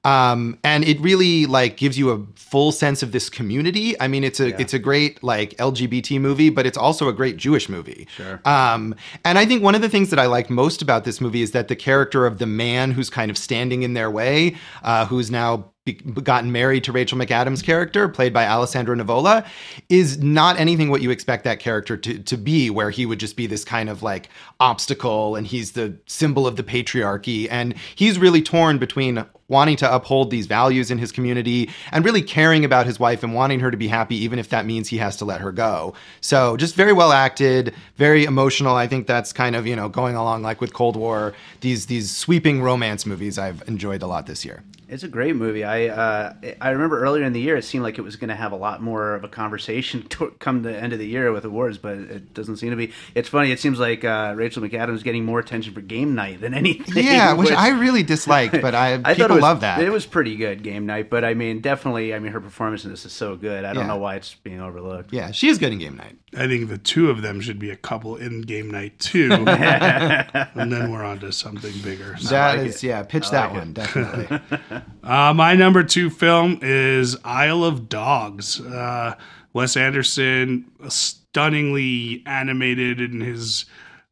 Um, 0.05 0.59
and 0.65 0.85
it 0.85 1.01
really 1.01 1.47
like 1.47 1.77
gives 1.77 1.97
you 1.97 2.11
a 2.11 2.27
full 2.35 2.73
sense 2.73 3.03
of 3.03 3.13
this 3.13 3.31
community. 3.31 3.99
I 4.01 4.09
mean, 4.09 4.25
it's 4.25 4.41
a 4.41 4.61
it's 4.61 4.75
a 4.75 4.79
great 4.79 5.23
like 5.23 5.57
LGBT 5.59 6.21
movie, 6.21 6.51
but 6.51 6.67
it's 6.67 6.79
also 6.79 7.09
a 7.09 7.13
great 7.13 7.37
Jewish 7.37 7.69
movie. 7.69 8.09
Sure. 8.17 8.41
Um, 8.45 8.97
and 9.25 9.39
I 9.39 9.47
think 9.47 9.63
one 9.63 9.75
of 9.77 9.81
the 9.81 9.89
things 9.89 10.11
that 10.11 10.19
I 10.19 10.27
like 10.27 10.51
most 10.51 10.83
about 10.83 11.05
this 11.05 11.21
movie 11.21 11.43
is 11.43 11.53
that 11.53 11.69
the 11.69 11.77
character 11.77 12.27
of 12.27 12.39
the 12.39 12.47
man 12.47 12.91
who's 12.91 13.11
kind 13.11 13.31
of 13.31 13.39
standing 13.39 13.85
in 13.85 13.95
their 13.95 14.11
way, 14.11 14.57
uh, 14.83 15.07
who's 15.07 15.31
now 15.31 15.73
be- 15.85 15.95
gotten 15.95 16.53
married 16.53 16.85
to 16.85 16.93
Rachel 16.93 17.19
McAdams' 17.19 17.63
character, 17.63 18.09
played 18.09 18.33
by 18.33 18.47
Alessandro 18.47 18.95
Nivola, 18.95 19.47
is 19.89 20.19
not 20.19 20.59
anything 20.59 20.91
what 20.91 21.03
you 21.03 21.11
expect 21.11 21.45
that 21.45 21.59
character 21.59 21.97
to, 21.97 22.19
to 22.19 22.37
be, 22.37 22.71
where 22.71 22.91
he 22.91 23.07
would 23.07 23.19
just 23.19 23.37
be 23.37 23.47
this 23.47 23.65
kind 23.65 23.89
of 23.89 24.03
like 24.03 24.29
obstacle 24.61 25.37
and 25.37 25.47
he's 25.47 25.73
the 25.73 25.99
symbol 26.07 26.47
of 26.47 26.57
the 26.57 26.63
patriarchy. 26.63 27.49
And 27.51 27.75
he's 27.95 28.19
really 28.19 28.43
torn 28.43 28.79
between 28.79 29.25
wanting 29.53 29.77
to 29.77 29.95
uphold 29.95 30.31
these 30.31 30.47
values 30.47 30.91
in 30.91 30.99
his 30.99 31.13
community 31.13 31.71
and 31.93 32.05
really 32.05 32.23
caring 32.23 32.65
about 32.65 32.87
his 32.87 32.99
wife 32.99 33.23
and 33.23 33.35
wanting 33.35 33.61
her 33.61 33.71
to 33.71 33.77
be 33.77 33.87
happy, 33.87 34.17
even 34.17 34.39
if 34.39 34.49
that 34.49 34.67
means 34.67 34.89
he 34.89 34.97
has 34.97 35.17
to 35.19 35.25
let 35.25 35.41
her 35.41 35.53
go. 35.53 35.95
So 36.21 36.57
just 36.57 36.75
very 36.75 36.93
well 36.93 37.13
acted, 37.13 37.75
very 37.97 38.25
emotional. 38.25 38.75
I 38.75 38.89
think 38.89 39.07
that's 39.07 39.33
kind 39.33 39.55
of, 39.55 39.67
you 39.67 39.77
know, 39.77 39.89
going 39.89 40.17
along 40.17 40.43
like 40.43 40.61
with 40.61 40.73
Cold 40.73 40.97
War, 40.97 41.35
these 41.61 41.87
these 41.87 42.11
sweeping 42.11 42.63
romance 42.63 43.07
movies 43.07 43.39
I've 43.39 43.63
enjoyed 43.69 44.03
a 44.03 44.07
lot 44.07 44.27
this 44.27 44.45
year. 44.45 44.65
It's 44.93 45.03
a 45.03 45.09
great 45.09 45.35
movie. 45.37 45.65
I 45.65 45.87
uh, 45.87 46.35
I 46.61 46.69
remember 46.71 47.01
earlier 47.01 47.25
in 47.25 47.33
the 47.33 47.41
year, 47.41 47.57
it 47.57 47.65
seemed 47.65 47.83
like 47.83 47.97
it 47.97 48.03
was 48.03 48.17
going 48.17 48.29
to 48.29 48.35
have 48.35 48.53
a 48.53 48.57
lot 48.57 48.83
more 48.83 49.15
of 49.15 49.25
a 49.25 49.29
conversation 49.29 50.03
to 50.11 50.35
come 50.39 50.63
the 50.63 50.77
end 50.77 50.93
of 50.93 50.99
the 50.99 51.07
year 51.07 51.33
with 51.33 51.47
awards, 51.47 51.79
but 51.79 51.97
it 51.97 52.35
doesn't 52.35 52.59
seem 52.59 52.71
to 52.71 52.77
be. 52.77 52.93
It's 53.15 53.31
funny. 53.31 53.53
It 53.53 53.59
seems 53.59 53.81
like 53.81 54.05
uh, 54.05 54.35
Rachel 54.37 54.63
McAdams 54.63 54.97
is 54.97 55.03
getting 55.03 55.25
more 55.25 55.39
attention 55.39 55.73
for 55.73 55.81
Game 55.81 56.15
Night 56.15 56.43
than 56.43 56.53
anything. 56.63 57.05
Yeah, 57.05 57.33
which 57.33 57.51
I 57.51 57.69
really 57.71 58.03
disliked, 58.03 58.61
but 58.61 58.75
I, 58.75 58.95
I 59.05 59.15
people 59.15 59.29
thought 59.29 59.35
was, 59.37 59.43
love 59.43 59.61
that. 59.63 59.81
It 59.81 59.89
was 59.91 60.05
pretty 60.05 60.37
good 60.37 60.63
game 60.63 60.85
night, 60.85 61.09
but 61.09 61.25
I 61.25 61.33
mean, 61.33 61.63
definitely, 61.63 62.13
I 62.15 62.19
mean, 62.19 62.33
her 62.33 62.41
performance 62.43 62.85
in 62.85 62.91
this 62.91 63.07
is 63.07 63.13
so 63.13 63.35
good. 63.35 63.65
I 63.65 63.73
don't 63.73 63.85
Yeah. 63.85 63.89
know 63.89 63.97
why 63.97 64.17
it's 64.17 64.35
being 64.35 64.61
overlooked. 64.61 65.11
yeah, 65.13 65.31
she 65.31 65.49
is 65.49 65.57
good 65.57 65.73
in 65.73 65.79
game 65.79 65.97
night. 65.97 66.19
I 66.37 66.47
think 66.47 66.69
the 66.69 66.79
two 66.79 67.09
of 67.11 67.21
them 67.23 67.41
should 67.41 67.59
be 67.59 67.71
a 67.71 67.77
couple 67.77 68.17
in 68.17 68.43
game 68.43 68.71
night 68.71 68.99
too, 68.99 69.31
and 69.33 70.73
then 70.73 70.91
we're 70.93 71.05
on 71.05 71.19
to 71.21 71.33
something 71.33 71.73
bigger. 71.83 72.17
So, 72.19 72.29
That 72.31 72.59
like 72.59 72.67
is, 72.69 72.77
it. 72.85 72.87
yeah, 72.89 73.03
pitch 73.03 73.27
I 73.29 73.31
that 73.31 73.49
like 73.51 73.59
one 73.59 73.73
definitely. 73.73 74.82
Uh, 75.03 75.33
my 75.35 75.55
number 75.55 75.83
two 75.83 76.11
film 76.11 76.59
is 76.63 77.17
Isle 77.25 77.65
of 77.65 77.89
Dogs. 77.89 78.61
Uh, 78.61 79.17
Wes 79.53 79.77
Anderson, 79.77 80.71
stunningly 80.89 82.23
animated 82.27 83.01
in 83.01 83.21
his 83.21 83.67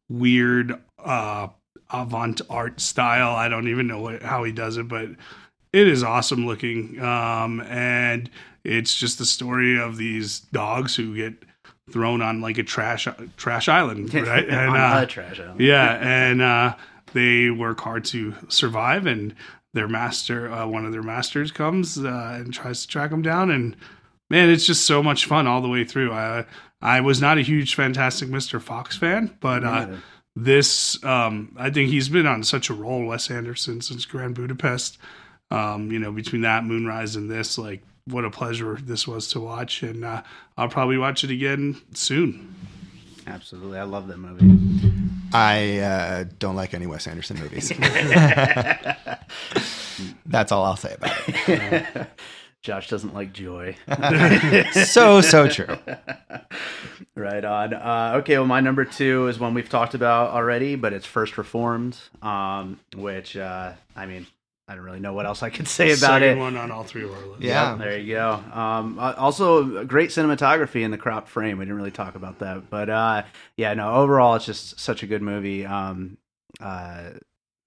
weird 0.09 0.73
uh, 1.03 1.47
avant 1.91 2.41
art 2.49 2.79
style. 2.79 3.35
I 3.35 3.47
don't 3.47 3.67
even 3.67 3.87
know 3.87 4.01
what, 4.01 4.21
how 4.21 4.43
he 4.43 4.51
does 4.51 4.77
it, 4.77 4.87
but 4.87 5.09
it 5.73 5.87
is 5.87 6.03
awesome 6.03 6.45
looking. 6.45 7.01
Um, 7.01 7.61
and 7.61 8.29
it's 8.63 8.95
just 8.95 9.17
the 9.17 9.25
story 9.25 9.79
of 9.79 9.97
these 9.97 10.39
dogs 10.39 10.95
who 10.95 11.15
get 11.15 11.33
thrown 11.91 12.21
on 12.21 12.41
like 12.41 12.57
a 12.57 12.63
trash 12.63 13.07
trash 13.37 13.67
island, 13.67 14.13
right? 14.13 14.49
on 14.49 14.75
uh, 14.75 15.01
a 15.03 15.05
trash 15.05 15.39
island. 15.39 15.59
yeah, 15.59 15.97
and 16.01 16.41
uh, 16.41 16.75
they 17.13 17.49
work 17.49 17.79
hard 17.81 18.05
to 18.05 18.35
survive, 18.47 19.05
and 19.05 19.35
their 19.73 19.87
master, 19.87 20.51
uh, 20.51 20.67
one 20.67 20.85
of 20.85 20.91
their 20.91 21.03
masters, 21.03 21.51
comes 21.51 21.97
uh, 21.97 22.37
and 22.39 22.53
tries 22.53 22.81
to 22.81 22.87
track 22.87 23.09
them 23.11 23.21
down, 23.21 23.49
and 23.49 23.75
man, 24.29 24.49
it's 24.49 24.65
just 24.65 24.85
so 24.85 25.01
much 25.01 25.25
fun 25.25 25.47
all 25.47 25.61
the 25.61 25.69
way 25.69 25.83
through. 25.83 26.11
I 26.11 26.45
I 26.81 27.01
was 27.01 27.21
not 27.21 27.37
a 27.37 27.41
huge 27.41 27.75
Fantastic 27.75 28.29
Mr. 28.29 28.61
Fox 28.61 28.97
fan, 28.97 29.37
but 29.39 29.63
uh, 29.63 29.87
this 30.35 31.01
um, 31.03 31.55
I 31.57 31.69
think 31.69 31.89
he's 31.89 32.09
been 32.09 32.25
on 32.27 32.43
such 32.43 32.69
a 32.69 32.73
roll, 32.73 33.05
Wes 33.05 33.29
Anderson, 33.29 33.81
since 33.81 34.05
Grand 34.05 34.35
Budapest. 34.35 34.97
Um, 35.51 35.91
you 35.91 35.99
know, 35.99 36.11
between 36.11 36.41
that 36.41 36.63
Moonrise 36.63 37.17
and 37.17 37.29
this, 37.29 37.57
like 37.57 37.83
what 38.05 38.25
a 38.25 38.31
pleasure 38.31 38.77
this 38.81 39.07
was 39.07 39.27
to 39.29 39.39
watch, 39.39 39.83
and 39.83 40.03
uh, 40.03 40.23
I'll 40.57 40.69
probably 40.69 40.97
watch 40.97 41.23
it 41.23 41.29
again 41.29 41.79
soon. 41.93 42.55
Absolutely, 43.27 43.77
I 43.77 43.83
love 43.83 44.07
that 44.07 44.17
movie. 44.17 44.90
I 45.33 45.79
uh, 45.79 46.25
don't 46.39 46.55
like 46.55 46.73
any 46.73 46.87
Wes 46.87 47.07
Anderson 47.07 47.39
movies. 47.39 47.69
That's 50.25 50.51
all 50.51 50.63
I'll 50.65 50.75
say 50.75 50.95
about 50.95 51.11
it. 51.27 52.07
Josh 52.61 52.89
doesn't 52.89 53.15
like 53.15 53.33
joy. 53.33 53.75
so 54.71 55.19
so 55.21 55.47
true. 55.47 55.77
right 57.15 57.43
on. 57.43 57.73
Uh, 57.73 58.13
okay, 58.17 58.37
well, 58.37 58.45
my 58.45 58.59
number 58.59 58.85
two 58.85 59.27
is 59.27 59.39
one 59.39 59.55
we've 59.55 59.67
talked 59.67 59.95
about 59.95 60.29
already, 60.29 60.75
but 60.75 60.93
it's 60.93 61.07
First 61.07 61.39
Reformed, 61.39 61.97
um, 62.21 62.79
which 62.95 63.35
uh, 63.35 63.73
I 63.95 64.05
mean, 64.05 64.27
I 64.71 64.75
don't 64.75 64.85
really 64.85 65.01
know 65.01 65.11
what 65.13 65.25
else 65.25 65.43
I 65.43 65.49
could 65.49 65.67
say 65.79 65.87
about 65.89 65.97
Second 66.21 66.29
it. 66.29 66.37
one 66.37 66.55
on 66.55 66.71
all 66.71 66.83
three 66.83 67.03
of 67.03 67.11
our 67.11 67.17
lists. 67.25 67.43
Yeah. 67.43 67.75
There 67.75 67.97
you 67.99 68.13
go. 68.15 68.41
Um, 68.53 68.97
uh, 68.97 69.13
also, 69.17 69.83
great 69.83 70.11
cinematography 70.11 70.81
in 70.81 70.91
the 70.91 70.97
crop 70.97 71.27
frame. 71.27 71.57
We 71.57 71.65
didn't 71.65 71.75
really 71.77 71.91
talk 71.91 72.15
about 72.15 72.39
that, 72.39 72.69
but 72.69 72.89
uh, 72.89 73.23
yeah, 73.57 73.73
no. 73.73 73.93
Overall, 73.95 74.35
it's 74.35 74.45
just 74.45 74.79
such 74.79 75.03
a 75.03 75.07
good 75.07 75.21
movie. 75.21 75.65
Um, 75.65 76.17
uh, 76.61 77.09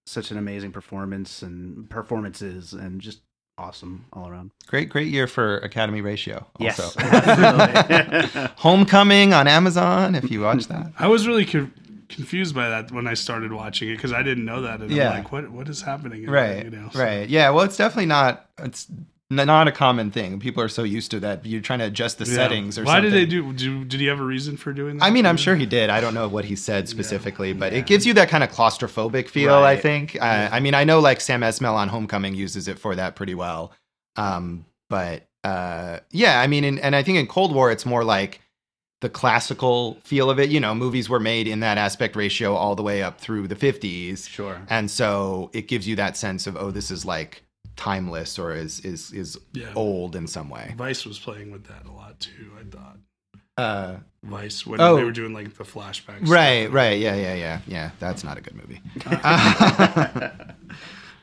such 0.07 0.31
an 0.31 0.39
amazing 0.39 0.73
performance 0.73 1.43
and 1.43 1.89
performances, 1.91 2.73
and 2.73 3.01
just 3.03 3.21
awesome 3.59 4.07
all 4.13 4.29
around. 4.29 4.51
Great 4.67 4.89
great 4.89 5.09
year 5.09 5.27
for 5.27 5.59
Academy 5.59 6.01
Ratio. 6.01 6.47
Yes, 6.59 6.81
Also. 6.81 7.01
absolutely. 7.03 8.51
Homecoming 8.57 9.33
on 9.35 9.47
Amazon. 9.47 10.15
If 10.15 10.31
you 10.31 10.41
watch 10.41 10.67
that. 10.69 10.93
I 10.99 11.07
was 11.09 11.27
really 11.29 11.45
con- 11.45 11.73
confused 12.15 12.55
by 12.55 12.69
that 12.69 12.91
when 12.93 13.07
I 13.07 13.15
started 13.15 13.53
watching 13.53 13.89
it 13.91 13.97
because 13.97 14.13
I 14.13 14.23
didn't 14.23 14.45
know 14.45 14.63
that. 14.63 14.81
And 14.81 14.91
Yeah. 14.91 15.11
I'm 15.11 15.19
like, 15.19 15.33
what 15.33 15.51
what 15.51 15.69
is 15.69 15.83
happening? 15.83 16.25
in 16.25 16.31
right 16.31 16.55
there, 16.55 16.65
You 16.65 16.71
know, 16.71 16.89
so- 16.93 16.99
right 17.01 17.29
yeah 17.29 17.51
well 17.51 17.65
it's 17.65 17.77
definitely 17.77 18.07
not 18.07 18.49
it's 18.63 18.87
not 19.31 19.67
a 19.67 19.73
common 19.73 20.11
thing 20.11 20.39
people 20.39 20.63
are 20.63 20.69
so 20.69 20.83
used 20.85 21.11
to 21.11 21.19
that 21.21 21.45
you're 21.45 21.61
trying 21.61 21.81
to 21.81 21.87
adjust 21.87 22.19
the 22.19 22.25
Yeah. 22.27 22.35
settings 22.35 22.79
or 22.79 22.85
Why 22.85 22.97
something 22.97 23.11
did 23.11 23.21
they 23.23 23.27
do, 23.27 23.53
do? 23.53 23.85
Did 23.85 23.99
he 24.01 24.07
have 24.07 24.21
a 24.21 24.25
reason 24.25 24.57
for 24.57 24.73
doing 24.73 24.99
that? 24.99 25.05
I 25.05 25.11
mean, 25.11 25.27
I'm 25.27 25.37
sure 25.39 25.57
he 25.57 25.67
did. 25.67 25.91
I 25.91 26.01
don't 26.01 26.15
know 26.15 26.29
what 26.29 26.45
he 26.45 26.55
said 26.55 26.89
specifically, 26.89 27.53
but 27.53 27.73
Yeah. 27.73 27.79
it 27.79 27.87
gives 27.87 28.07
you 28.07 28.15
that 28.15 28.29
kind 28.29 28.45
of 28.45 28.51
claustrophobic 28.53 29.29
feel. 29.29 29.55
I 29.55 29.63
Right. 29.75 29.83
think. 29.83 30.17
Uh, 30.21 30.49
I 30.53 30.61
mean, 30.61 30.75
I 30.75 30.85
know 30.85 31.01
like 31.01 31.21
Sam 31.21 31.41
Esmail 31.41 31.75
on 31.75 31.89
Homecoming 31.89 32.35
uses 32.35 32.69
it 32.69 32.79
for 32.79 32.95
that 32.95 33.17
pretty 33.17 33.35
well. 33.35 33.73
Um, 34.17 34.67
but 34.89 35.27
uh, 35.43 35.99
yeah, 36.11 36.41
I 36.41 36.47
mean, 36.47 36.63
and, 36.65 36.79
and 36.79 36.95
I 36.95 37.03
think 37.03 37.19
in 37.19 37.27
Cold 37.27 37.53
War, 37.55 37.71
it's 37.73 37.85
more 37.87 38.05
like 38.05 38.41
the 39.05 39.11
classical 39.11 39.99
feel 40.03 40.31
of 40.31 40.39
it. 40.41 40.49
You 40.51 40.61
know, 40.61 40.75
movies 40.75 41.09
were 41.11 41.21
made 41.21 41.47
in 41.47 41.61
that 41.61 41.77
aspect 41.79 42.17
ratio 42.17 42.55
all 42.55 42.75
the 42.75 42.83
way 42.83 43.03
up 43.03 43.21
through 43.21 43.47
the 43.49 43.55
50s. 43.55 44.27
Sure. 44.29 44.57
and 44.71 44.91
so 44.91 45.51
it 45.53 45.69
gives 45.69 45.87
you 45.87 45.95
that 45.97 46.17
sense 46.17 46.47
of 46.47 46.57
oh 46.57 46.71
this 46.71 46.91
is 46.91 47.05
like 47.05 47.43
timeless 47.77 48.39
or 48.39 48.55
is 48.55 48.81
is 48.81 49.13
is 49.13 49.39
Yeah. 49.53 49.73
old 49.75 50.17
in 50.17 50.27
some 50.27 50.49
way 50.49 50.75
Vice 50.79 51.05
was 51.05 51.19
playing 51.19 51.51
with 51.53 51.65
that 51.67 51.85
a 51.87 51.93
lot 51.93 52.19
too. 52.19 52.51
I 52.59 52.65
thought 52.75 52.97
uh 53.57 53.97
Vice 54.23 54.67
when 54.67 54.81
Oh. 54.81 54.97
they 54.97 55.05
were 55.05 55.13
doing 55.13 55.33
like 55.35 55.55
the 55.55 55.65
flashbacks. 55.65 56.27
right 56.29 56.71
right 56.73 56.99
yeah 56.99 57.15
yeah 57.15 57.35
yeah 57.35 57.61
yeah 57.67 57.91
that's 58.01 58.25
not 58.25 58.39
a 58.39 58.41
good 58.41 58.55
movie 58.57 58.81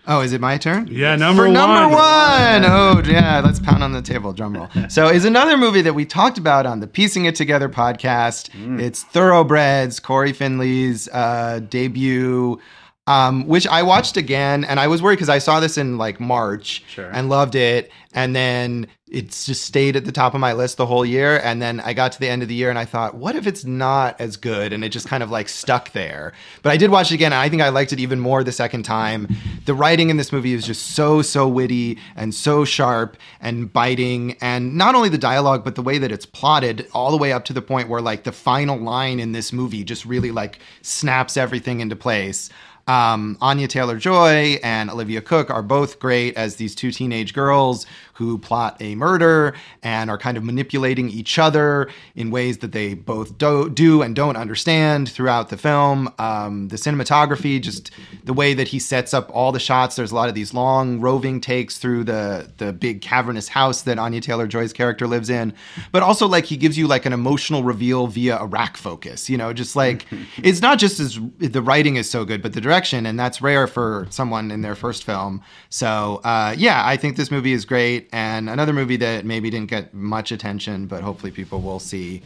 oh 0.07 0.21
is 0.21 0.33
it 0.33 0.41
my 0.41 0.57
turn 0.57 0.87
Yeah, 0.87 1.15
number 1.15 1.45
For 1.45 1.51
number 1.51 1.87
one. 1.87 1.91
one. 1.95 2.65
Oh, 2.65 3.01
yeah. 3.05 3.41
Let's 3.43 3.59
pound 3.59 3.83
on 3.83 3.91
the 3.93 4.01
table. 4.01 4.33
Drum 4.33 4.53
roll. 4.53 4.69
So, 4.89 5.07
is 5.09 5.25
another 5.25 5.57
movie 5.57 5.81
that 5.81 5.93
we 5.93 6.05
talked 6.05 6.37
about 6.37 6.65
on 6.65 6.79
the 6.79 6.87
Piecing 6.87 7.25
It 7.25 7.35
Together 7.35 7.69
podcast. 7.69 8.49
It's 8.79 9.03
Thoroughbreds, 9.03 9.99
Cory 9.99 10.33
Finley's 10.33 11.07
uh, 11.09 11.59
debut, 11.69 12.59
um, 13.07 13.47
which 13.47 13.67
I 13.67 13.83
watched 13.83 14.15
again, 14.17 14.63
and 14.63 14.79
I 14.79 14.87
was 14.87 15.01
worried 15.01 15.15
because 15.15 15.29
I 15.29 15.39
saw 15.39 15.59
this 15.59 15.77
in 15.77 15.97
like 15.97 16.19
March 16.19 16.83
Sure. 16.87 17.09
and 17.11 17.29
loved 17.29 17.55
it, 17.55 17.91
and 18.13 18.35
then 18.35 18.87
it's 19.07 19.45
just 19.45 19.65
stayed 19.65 19.97
at 19.97 20.05
the 20.05 20.11
top 20.11 20.33
of 20.33 20.39
my 20.39 20.53
list 20.53 20.77
the 20.77 20.85
whole 20.85 21.05
year. 21.05 21.41
And 21.43 21.61
then 21.61 21.81
I 21.81 21.91
got 21.91 22.13
to 22.13 22.19
the 22.19 22.29
end 22.29 22.43
of 22.43 22.47
the 22.47 22.55
year, 22.55 22.69
and 22.69 22.79
I 22.79 22.85
thought, 22.85 23.15
what 23.15 23.35
if 23.35 23.45
it's 23.45 23.65
not 23.65 24.15
as 24.21 24.37
good? 24.37 24.71
And 24.71 24.85
it 24.85 24.89
just 24.89 25.05
kind 25.07 25.21
of 25.21 25.29
like 25.29 25.49
stuck 25.49 25.91
there. 25.91 26.31
But 26.61 26.69
I 26.71 26.77
did 26.77 26.91
watch 26.91 27.11
it 27.11 27.15
again, 27.15 27.33
and 27.33 27.41
I 27.41 27.49
think 27.49 27.61
I 27.61 27.69
liked 27.69 27.91
it 27.91 27.99
even 27.99 28.19
more 28.21 28.43
the 28.43 28.51
second 28.53 28.83
time. 28.83 29.27
The 29.65 29.73
writing 29.73 30.09
in 30.09 30.15
this 30.17 30.31
movie 30.31 30.53
is 30.53 30.65
just 30.65 30.91
so 30.95 31.21
so 31.23 31.47
witty 31.47 31.97
and 32.15 32.33
so 32.33 32.63
sharp 32.63 33.17
and 33.41 33.71
biting, 33.73 34.37
and 34.41 34.77
not 34.77 34.95
only 34.95 35.09
the 35.09 35.17
dialogue, 35.17 35.63
but 35.65 35.75
the 35.75 35.81
way 35.81 35.97
that 35.97 36.11
it's 36.11 36.25
plotted, 36.25 36.87
all 36.93 37.11
the 37.11 37.17
way 37.17 37.33
up 37.33 37.43
to 37.45 37.53
the 37.53 37.61
point 37.61 37.89
where 37.89 38.01
like 38.01 38.23
the 38.23 38.31
final 38.31 38.77
line 38.77 39.19
in 39.19 39.31
this 39.33 39.51
movie 39.51 39.83
just 39.83 40.05
really 40.05 40.31
like 40.31 40.59
snaps 40.83 41.35
everything 41.35 41.79
into 41.81 41.95
place. 41.95 42.49
Um, 42.91 43.37
Anya 43.39 43.69
Taylor 43.69 43.97
Joy 43.97 44.59
and 44.61 44.89
Olivia 44.91 45.21
Cooke 45.21 45.49
are 45.49 45.61
both 45.61 45.97
great 45.97 46.35
as 46.35 46.57
these 46.57 46.75
two 46.75 46.91
teenage 46.91 47.33
girls 47.33 47.85
who 48.21 48.37
plot 48.37 48.77
a 48.79 48.93
murder 48.93 49.55
and 49.81 50.11
are 50.11 50.17
kind 50.17 50.37
of 50.37 50.43
manipulating 50.43 51.09
each 51.09 51.39
other 51.39 51.89
in 52.15 52.29
ways 52.29 52.59
that 52.59 52.71
they 52.71 52.93
both 52.93 53.35
do, 53.39 53.67
do 53.67 54.03
and 54.03 54.15
don't 54.15 54.35
understand 54.35 55.09
throughout 55.09 55.49
the 55.49 55.57
film. 55.57 56.07
Um, 56.19 56.67
the 56.67 56.75
cinematography, 56.75 57.59
just 57.59 57.89
the 58.23 58.33
way 58.33 58.53
that 58.53 58.67
he 58.67 58.77
sets 58.77 59.11
up 59.13 59.31
all 59.33 59.51
the 59.51 59.59
shots. 59.59 59.95
There's 59.95 60.11
a 60.11 60.15
lot 60.15 60.29
of 60.29 60.35
these 60.35 60.53
long 60.53 60.99
roving 60.99 61.41
takes 61.41 61.79
through 61.79 62.03
the 62.03 62.51
the 62.57 62.71
big 62.71 63.01
cavernous 63.01 63.47
house 63.47 63.81
that 63.83 63.97
Anya 63.97 64.21
Taylor 64.21 64.45
Joy's 64.45 64.71
character 64.71 65.07
lives 65.07 65.29
in, 65.31 65.53
but 65.91 66.03
also 66.03 66.27
like 66.27 66.45
he 66.45 66.57
gives 66.57 66.77
you 66.77 66.87
like 66.87 67.07
an 67.07 67.13
emotional 67.13 67.63
reveal 67.63 68.05
via 68.05 68.37
a 68.37 68.45
rack 68.45 68.77
focus. 68.77 69.29
You 69.31 69.37
know, 69.37 69.51
just 69.51 69.75
like 69.75 70.05
it's 70.43 70.61
not 70.61 70.77
just 70.77 70.99
as 70.99 71.19
the 71.39 71.61
writing 71.61 71.95
is 71.95 72.07
so 72.07 72.23
good, 72.23 72.43
but 72.43 72.53
the 72.53 72.61
direction, 72.61 73.07
and 73.07 73.19
that's 73.19 73.41
rare 73.41 73.65
for 73.65 74.05
someone 74.11 74.51
in 74.51 74.61
their 74.61 74.75
first 74.75 75.03
film. 75.03 75.41
So 75.69 76.21
uh, 76.23 76.53
yeah, 76.55 76.85
I 76.85 76.97
think 76.97 77.17
this 77.17 77.31
movie 77.31 77.53
is 77.53 77.65
great, 77.65 78.09
and 78.11 78.49
another 78.49 78.73
movie 78.73 78.97
that 78.97 79.25
maybe 79.25 79.49
didn't 79.49 79.69
get 79.69 79.93
much 79.93 80.31
attention, 80.31 80.87
but 80.87 81.03
hopefully 81.03 81.31
people 81.31 81.61
will 81.61 81.79
see 81.79 82.21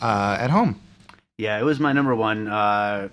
uh, 0.00 0.36
at 0.38 0.50
home. 0.50 0.80
Yeah, 1.38 1.58
it 1.58 1.64
was 1.64 1.80
my 1.80 1.92
number 1.92 2.14
one 2.14 2.48
uh, 2.48 3.08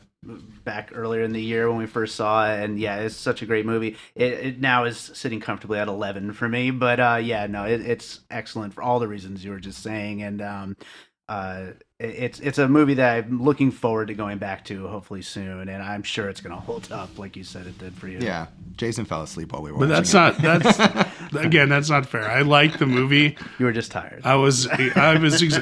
back 0.64 0.92
earlier 0.94 1.24
in 1.24 1.32
the 1.32 1.42
year 1.42 1.70
when 1.70 1.78
we 1.78 1.86
first 1.86 2.16
saw 2.16 2.52
it, 2.52 2.64
and 2.64 2.78
yeah, 2.80 2.98
it's 2.98 3.16
such 3.16 3.42
a 3.42 3.46
great 3.46 3.66
movie. 3.66 3.96
It, 4.16 4.34
it 4.34 4.60
now 4.60 4.84
is 4.84 4.98
sitting 4.98 5.40
comfortably 5.40 5.80
at 5.80 5.88
eleven 5.88 6.34
for 6.34 6.50
me, 6.50 6.72
but 6.72 7.00
uh, 7.00 7.20
yeah, 7.22 7.48
no, 7.48 7.66
it, 7.66 7.82
it's 7.82 8.20
excellent 8.30 8.74
for 8.74 8.84
all 8.84 9.00
the 9.00 9.08
reasons 9.08 9.44
you 9.44 9.52
were 9.52 9.60
just 9.60 9.82
saying, 9.82 10.22
and 10.22 10.42
um, 10.42 10.78
uh, 11.28 11.68
it's 12.00 12.40
it's 12.40 12.58
a 12.58 12.68
movie 12.70 12.94
that 12.94 13.26
I'm 13.26 13.44
looking 13.44 13.72
forward 13.72 14.08
to 14.08 14.14
going 14.14 14.38
back 14.38 14.64
to 14.66 14.88
hopefully 14.88 15.22
soon, 15.22 15.68
and 15.68 15.84
I'm 15.84 16.02
sure 16.04 16.30
it's 16.30 16.40
going 16.40 16.56
to 16.56 16.62
hold 16.62 16.90
up 16.92 17.18
like 17.20 17.36
you 17.36 17.44
said 17.44 17.68
it 17.68 17.78
did 17.78 17.94
for 17.94 18.08
you. 18.08 18.20
Yeah, 18.20 18.48
Jason 18.78 19.04
fell 19.04 19.22
asleep 19.22 19.52
while 19.52 19.62
we 19.62 19.72
were. 19.72 19.80
But 19.86 19.90
watching 19.90 20.04
that's 20.14 20.40
it. 20.40 20.44
not 20.44 20.62
that's 20.64 21.34
again 21.36 21.68
that's 21.68 21.90
not 21.90 22.06
fair. 22.06 22.30
I 22.30 22.42
like 22.44 22.80
the 22.80 22.86
movie. 22.86 23.36
you 23.58 23.66
were 23.66 23.74
just 23.74 23.92
tired. 23.92 24.22
I 24.24 24.36
was 24.36 24.66
I 24.68 25.18
was 25.18 25.44
ex- 25.44 25.58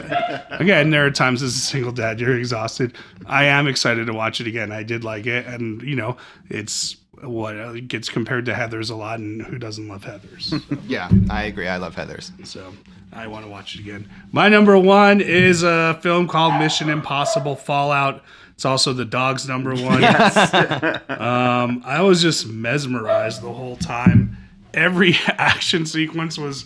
again. 0.52 0.92
There 0.92 1.06
are 1.06 1.12
times 1.12 1.42
as 1.42 1.56
a 1.56 1.60
single 1.60 1.92
dad 1.92 2.20
you're 2.20 2.38
exhausted. 2.38 2.96
I 3.26 3.46
am 3.46 3.68
excited 3.68 4.06
to 4.06 4.14
watch 4.14 4.40
it 4.40 4.46
again. 4.46 4.72
I 4.72 4.84
did 4.84 5.04
like 5.04 5.26
it, 5.26 5.48
and 5.48 5.82
you 5.82 5.96
know 5.96 6.18
it's 6.50 6.98
what 7.24 7.56
it 7.56 7.88
gets 7.88 8.10
compared 8.10 8.46
to 8.46 8.54
Heather's 8.54 8.92
a 8.92 8.96
lot, 8.96 9.18
and 9.18 9.42
who 9.42 9.58
doesn't 9.58 9.88
love 9.88 10.04
Heather's? 10.04 10.54
Yeah, 10.88 11.10
I 11.32 11.46
agree. 11.46 11.68
I 11.68 11.78
love 11.78 11.96
Heather's. 11.96 12.32
So 12.44 12.72
I 13.12 13.28
want 13.28 13.46
to 13.46 13.52
watch 13.52 13.76
it 13.76 13.80
again. 13.80 14.10
My 14.32 14.50
number 14.50 14.78
one 14.78 15.22
is 15.22 15.64
a 15.64 16.00
film 16.02 16.28
called 16.28 16.60
Mission 16.60 16.90
Impossible 16.90 17.56
Fallout. 17.56 18.24
It's 18.54 18.66
also 18.66 18.94
the 18.94 19.06
dog's 19.06 19.48
number 19.48 19.74
one. 19.76 20.04
um, 21.10 21.82
I 21.86 22.02
was 22.02 22.22
just 22.22 22.48
mesmerized 22.48 23.42
the 23.42 23.54
whole 23.54 23.78
time. 23.78 24.38
Every 24.74 25.16
action 25.28 25.86
sequence 25.86 26.38
was 26.38 26.66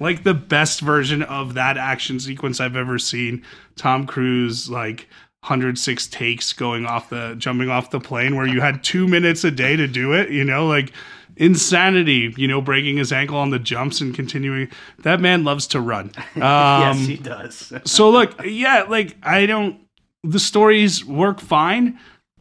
like 0.00 0.24
the 0.24 0.34
best 0.34 0.80
version 0.80 1.22
of 1.22 1.54
that 1.54 1.76
action 1.76 2.20
sequence 2.20 2.60
I've 2.60 2.76
ever 2.76 2.98
seen. 2.98 3.42
Tom 3.76 4.06
Cruise, 4.06 4.68
like 4.68 5.08
106 5.42 6.06
takes 6.08 6.52
going 6.52 6.86
off 6.86 7.08
the 7.08 7.34
jumping 7.38 7.70
off 7.70 7.90
the 7.90 8.00
plane 8.00 8.34
where 8.34 8.46
you 8.46 8.60
had 8.60 8.82
two 8.82 9.06
minutes 9.06 9.44
a 9.44 9.50
day 9.50 9.76
to 9.76 9.86
do 9.86 10.12
it, 10.12 10.30
you 10.30 10.44
know, 10.44 10.66
like 10.66 10.92
insanity, 11.36 12.34
you 12.36 12.48
know, 12.48 12.60
breaking 12.60 12.96
his 12.96 13.12
ankle 13.12 13.36
on 13.36 13.50
the 13.50 13.58
jumps 13.58 14.00
and 14.00 14.14
continuing. 14.14 14.68
That 15.00 15.20
man 15.20 15.44
loves 15.44 15.66
to 15.68 15.80
run. 15.80 16.12
Um, 16.34 16.36
yes, 16.36 17.06
he 17.06 17.16
does. 17.16 17.72
so 17.84 18.10
look, 18.10 18.34
yeah, 18.44 18.84
like 18.88 19.16
I 19.22 19.46
don't. 19.46 19.80
The 20.22 20.40
stories 20.40 21.04
work 21.04 21.40
fine. 21.40 21.98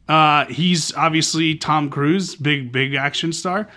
Uh, 0.07 0.45
he's 0.45 0.93
obviously 0.95 1.55
Tom 1.55 1.89
Cruise, 1.89 2.35
big 2.35 2.71
big 2.71 2.95
action 2.95 3.33
star. 3.33 3.67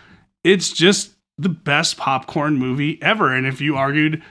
It's 0.44 0.72
just 0.72 1.12
the 1.36 1.48
best 1.48 1.96
popcorn 1.96 2.56
movie 2.56 3.00
ever. 3.02 3.34
And 3.34 3.46
if 3.46 3.60
you 3.60 3.76
argued 3.76 4.22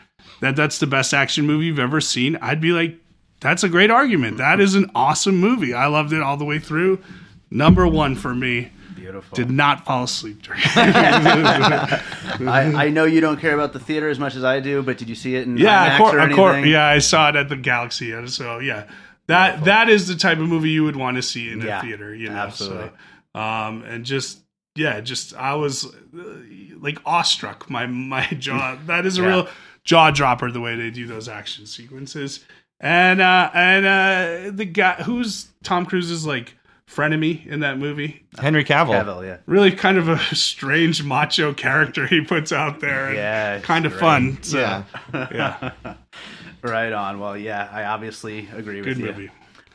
that 0.42 0.56
that's 0.56 0.80
the 0.80 0.88
best 0.88 1.14
action 1.14 1.46
movie 1.46 1.66
you've 1.66 1.80
ever 1.80 2.02
seen, 2.02 2.36
I'd 2.38 2.62
be 2.62 2.72
like, 2.72 2.98
that's 3.40 3.64
a 3.64 3.70
great 3.70 3.92
argument. 3.92 4.38
That 4.38 4.60
is 4.60 4.76
an 4.76 4.92
awesome 4.94 5.38
movie. 5.38 5.74
I 5.74 5.88
loved 5.88 6.12
it 6.12 6.22
all 6.22 6.38
the 6.38 6.46
way 6.46 6.60
through. 6.60 7.00
Number 7.50 7.88
one 7.88 8.16
for 8.16 8.36
me. 8.36 8.72
Beautiful. 9.12 9.36
Did 9.36 9.50
not 9.50 9.86
fall 9.86 10.04
asleep 10.04 10.42
during. 10.42 10.62
I, 10.66 12.74
I 12.76 12.90
know 12.90 13.06
you 13.06 13.22
don't 13.22 13.40
care 13.40 13.54
about 13.54 13.74
the 13.74 13.80
theater 13.80 14.10
as 14.10 14.20
much 14.20 14.36
as 14.36 14.44
I 14.44 14.60
do, 14.60 14.82
but 14.84 14.98
did 14.98 15.10
you 15.10 15.16
see 15.16 15.36
it 15.36 15.48
in 15.48 15.58
Yeah, 15.58 15.92
IMAX 15.92 15.94
of 15.94 15.98
cour- 16.36 16.50
or 16.50 16.54
anything? 16.54 16.72
yeah, 16.72 16.86
I 16.86 17.00
saw 17.00 17.30
it 17.30 17.36
at 17.36 17.50
the 17.50 17.56
Galaxy. 17.56 18.14
So 18.28 18.60
yeah, 18.60 18.88
that 19.28 19.64
that 19.66 19.90
is 19.90 20.08
the 20.08 20.16
type 20.16 20.38
of 20.40 20.48
movie 20.48 20.70
you 20.72 20.84
would 20.84 20.96
want 20.96 21.18
to 21.18 21.24
see 21.24 21.52
in 21.52 21.62
Yeah, 21.62 21.80
a 21.80 21.82
theater. 21.82 22.14
You 22.14 22.30
know, 22.30 22.36
absolutely. 22.36 22.92
So, 23.36 23.42
um, 23.42 23.84
and 23.84 24.06
just 24.06 24.40
yeah, 24.76 25.00
just 25.02 25.36
I 25.36 25.56
was 25.56 25.86
uh, 25.86 25.90
like 26.80 27.00
awestruck. 27.06 27.70
My 27.70 27.86
my 27.88 28.26
jaw. 28.40 28.78
That 28.88 29.06
is 29.06 29.18
a 29.18 29.22
Yeah. 29.22 29.28
real 29.28 29.48
jaw 29.84 30.12
dropper. 30.12 30.52
The 30.52 30.62
way 30.62 30.76
they 30.76 30.90
do 30.90 31.08
those 31.08 31.28
action 31.30 31.66
sequences. 31.66 32.44
And 32.80 33.22
uh 33.22 33.50
and 33.56 33.86
uh 33.86 34.52
the 34.56 34.66
guy 34.66 34.96
who's 35.02 35.48
Tom 35.64 35.86
Cruise's 35.86 36.28
like 36.28 36.54
frenemy 36.90 37.46
in 37.46 37.60
that 37.62 37.78
movie. 37.78 38.24
Henry 38.40 38.64
Cavill. 38.64 38.92
Cavill, 39.04 39.26
yeah. 39.26 39.38
Really 39.46 39.72
kind 39.72 39.98
of 39.98 40.08
a 40.08 40.18
strange 40.36 41.04
macho 41.04 41.54
character 41.54 42.08
he 42.08 42.22
puts 42.22 42.52
out 42.52 42.80
there. 42.80 43.14
Yeah, 43.18 43.60
kind 43.60 43.86
of 43.86 43.92
great. 43.94 44.02
fun. 44.02 44.44
So, 44.44 44.60
Yeah. 44.60 44.84
yeah, 45.14 45.72
Right 46.64 46.92
on. 46.94 47.20
Well, 47.20 47.38
yeah, 47.38 47.70
I 47.72 47.84
obviously 47.86 48.48
agree 48.56 48.78
with 48.82 48.88
you. 48.88 48.94
good 48.96 48.98
you. 48.98 49.06
movie. 49.06 49.30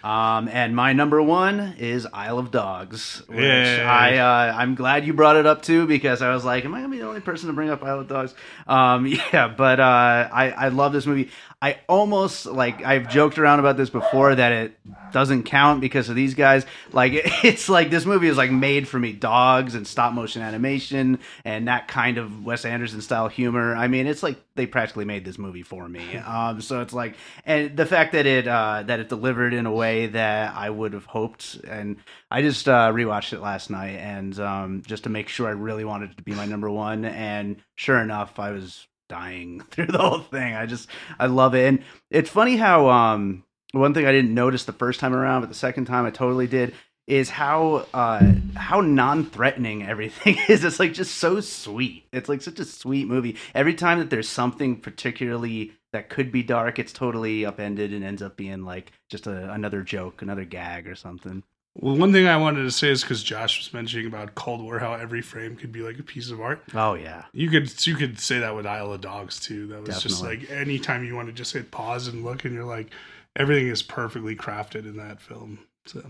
Um, 0.04 0.48
and 0.48 0.74
my 0.74 0.92
number 0.94 1.22
one 1.22 1.76
is 1.78 2.08
Isle 2.12 2.40
of 2.40 2.50
Dogs, 2.50 3.22
which 3.28 3.38
Yay. 3.38 3.80
I 3.84 4.16
uh, 4.50 4.52
I'm 4.56 4.74
glad 4.74 5.06
you 5.06 5.12
brought 5.12 5.36
it 5.36 5.46
up 5.46 5.62
too 5.62 5.86
because 5.86 6.22
I 6.22 6.34
was 6.34 6.44
like, 6.44 6.64
am 6.64 6.74
I 6.74 6.78
gonna 6.80 6.88
be 6.90 6.98
the 6.98 7.06
only 7.06 7.20
person 7.20 7.46
to 7.46 7.52
bring 7.52 7.70
up 7.70 7.84
Isle 7.84 8.00
of 8.00 8.08
Dogs? 8.08 8.34
Um, 8.66 9.06
yeah, 9.32 9.46
but 9.46 9.78
uh, 9.78 10.28
I 10.32 10.50
I 10.56 10.68
love 10.70 10.92
this 10.92 11.06
movie. 11.06 11.30
I 11.62 11.78
almost 11.88 12.44
like 12.44 12.84
I've 12.84 13.08
joked 13.08 13.38
around 13.38 13.60
about 13.60 13.76
this 13.76 13.88
before 13.88 14.34
that 14.34 14.50
it 14.50 14.76
doesn't 15.12 15.44
count 15.44 15.80
because 15.80 16.08
of 16.08 16.16
these 16.16 16.34
guys. 16.34 16.66
Like 16.90 17.12
it's 17.44 17.68
like 17.68 17.88
this 17.88 18.04
movie 18.04 18.26
is 18.26 18.36
like 18.36 18.50
made 18.50 18.88
for 18.88 18.98
me. 18.98 19.12
Dogs 19.12 19.76
and 19.76 19.86
stop 19.86 20.12
motion 20.12 20.42
animation 20.42 21.20
and 21.44 21.68
that 21.68 21.86
kind 21.86 22.18
of 22.18 22.44
Wes 22.44 22.64
Anderson 22.64 23.00
style 23.00 23.28
humor. 23.28 23.76
I 23.76 23.86
mean, 23.86 24.08
it's 24.08 24.24
like 24.24 24.38
they 24.56 24.66
practically 24.66 25.04
made 25.04 25.24
this 25.24 25.38
movie 25.38 25.62
for 25.62 25.88
me. 25.88 26.20
Um, 26.32 26.62
so 26.62 26.80
it's 26.80 26.94
like, 26.94 27.16
and 27.44 27.76
the 27.76 27.84
fact 27.84 28.12
that 28.12 28.24
it 28.24 28.48
uh, 28.48 28.84
that 28.86 29.00
it 29.00 29.08
delivered 29.10 29.52
in 29.52 29.66
a 29.66 29.72
way 29.72 30.06
that 30.06 30.54
I 30.56 30.70
would 30.70 30.94
have 30.94 31.04
hoped, 31.04 31.56
and 31.68 31.96
I 32.30 32.40
just 32.40 32.68
uh, 32.68 32.90
rewatched 32.90 33.34
it 33.34 33.40
last 33.40 33.68
night, 33.68 33.96
and 33.96 34.38
um, 34.40 34.82
just 34.86 35.04
to 35.04 35.10
make 35.10 35.28
sure 35.28 35.46
I 35.46 35.52
really 35.52 35.84
wanted 35.84 36.12
it 36.12 36.16
to 36.16 36.22
be 36.22 36.32
my 36.32 36.46
number 36.46 36.70
one, 36.70 37.04
and 37.04 37.56
sure 37.74 37.98
enough, 37.98 38.38
I 38.38 38.52
was 38.52 38.86
dying 39.12 39.60
through 39.70 39.86
the 39.86 39.98
whole 39.98 40.20
thing. 40.20 40.54
I 40.54 40.64
just 40.64 40.88
I 41.18 41.26
love 41.26 41.54
it, 41.54 41.66
and 41.68 41.82
it's 42.10 42.30
funny 42.30 42.56
how 42.56 42.88
um 42.88 43.44
one 43.72 43.92
thing 43.94 44.06
I 44.06 44.12
didn't 44.12 44.34
notice 44.34 44.64
the 44.64 44.72
first 44.72 45.00
time 45.00 45.14
around, 45.14 45.42
but 45.42 45.50
the 45.50 45.54
second 45.54 45.84
time 45.84 46.06
I 46.06 46.10
totally 46.10 46.46
did 46.46 46.74
is 47.06 47.28
how 47.28 47.86
uh 47.92 48.32
how 48.56 48.80
non-threatening 48.80 49.82
everything 49.88 50.38
is. 50.48 50.64
It's 50.64 50.80
like 50.80 50.94
just 50.94 51.16
so 51.18 51.40
sweet. 51.40 52.06
It's 52.12 52.28
like 52.28 52.40
such 52.40 52.58
a 52.58 52.64
sweet 52.64 53.06
movie. 53.06 53.36
Every 53.54 53.74
time 53.74 53.98
that 53.98 54.08
there's 54.08 54.28
something 54.28 54.80
particularly 54.80 55.72
that 55.92 56.08
could 56.08 56.32
be 56.32 56.42
dark 56.42 56.78
it's 56.78 56.90
totally 56.90 57.44
upended 57.44 57.92
and 57.92 58.02
ends 58.02 58.22
up 58.22 58.34
being 58.34 58.62
like 58.64 58.92
just 59.10 59.26
a, 59.26 59.52
another 59.52 59.82
joke 59.82 60.22
another 60.22 60.46
gag 60.46 60.88
or 60.88 60.94
something 60.94 61.42
Well, 61.80 61.96
one 61.96 62.12
thing 62.12 62.26
I 62.26 62.36
wanted 62.36 62.64
to 62.64 62.70
say 62.70 62.90
is 62.90 63.02
because 63.02 63.22
Josh 63.22 63.58
was 63.58 63.72
mentioning 63.72 64.06
about 64.06 64.34
Cold 64.34 64.62
War, 64.62 64.78
how 64.78 64.92
every 64.92 65.22
frame 65.22 65.56
could 65.56 65.72
be 65.72 65.80
like 65.80 65.98
a 65.98 66.02
piece 66.02 66.30
of 66.30 66.40
art. 66.40 66.62
oh 66.74 66.94
yeah 66.94 67.24
You 67.32 67.48
could 67.48 67.86
you 67.86 67.96
could 67.96 68.18
say 68.20 68.38
that 68.40 68.54
with 68.54 68.66
Isle 68.66 68.92
of 68.92 69.00
Dogs 69.00 69.40
too. 69.40 69.66
That 69.68 69.86
was 69.86 70.02
just 70.02 70.22
like 70.22 70.50
anytime 70.50 71.04
you 71.04 71.14
want 71.14 71.28
to 71.28 71.32
just 71.32 71.52
hit 71.52 71.70
pause 71.70 72.08
and 72.08 72.24
look, 72.24 72.44
and 72.44 72.54
you're 72.54 72.64
like, 72.64 72.90
everything 73.36 73.68
is 73.68 73.82
perfectly 73.82 74.36
crafted 74.36 74.84
in 74.86 74.96
that 74.98 75.20
film. 75.20 75.60
So 75.86 76.04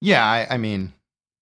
Yeah, 0.00 0.24
I, 0.24 0.46
I 0.50 0.56
mean, 0.58 0.92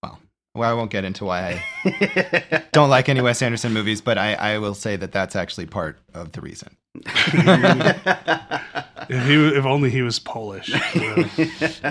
well, 0.02 0.20
well, 0.54 0.70
I 0.70 0.74
won't 0.74 0.90
get 0.90 1.04
into 1.04 1.24
why 1.24 1.64
I 1.84 2.62
don't 2.72 2.90
like 2.90 3.08
any 3.08 3.22
Wes 3.22 3.40
Anderson 3.40 3.72
movies, 3.72 4.00
but 4.00 4.18
I, 4.18 4.34
I 4.34 4.58
will 4.58 4.74
say 4.74 4.96
that 4.96 5.12
that's 5.12 5.34
actually 5.34 5.66
part 5.66 5.98
of 6.12 6.32
the 6.32 6.40
reason. 6.40 6.76
If 9.08 9.26
he 9.26 9.34
if 9.56 9.64
only 9.64 9.90
he 9.90 10.02
was 10.02 10.18
Polish. 10.18 10.72
So. 10.72 11.24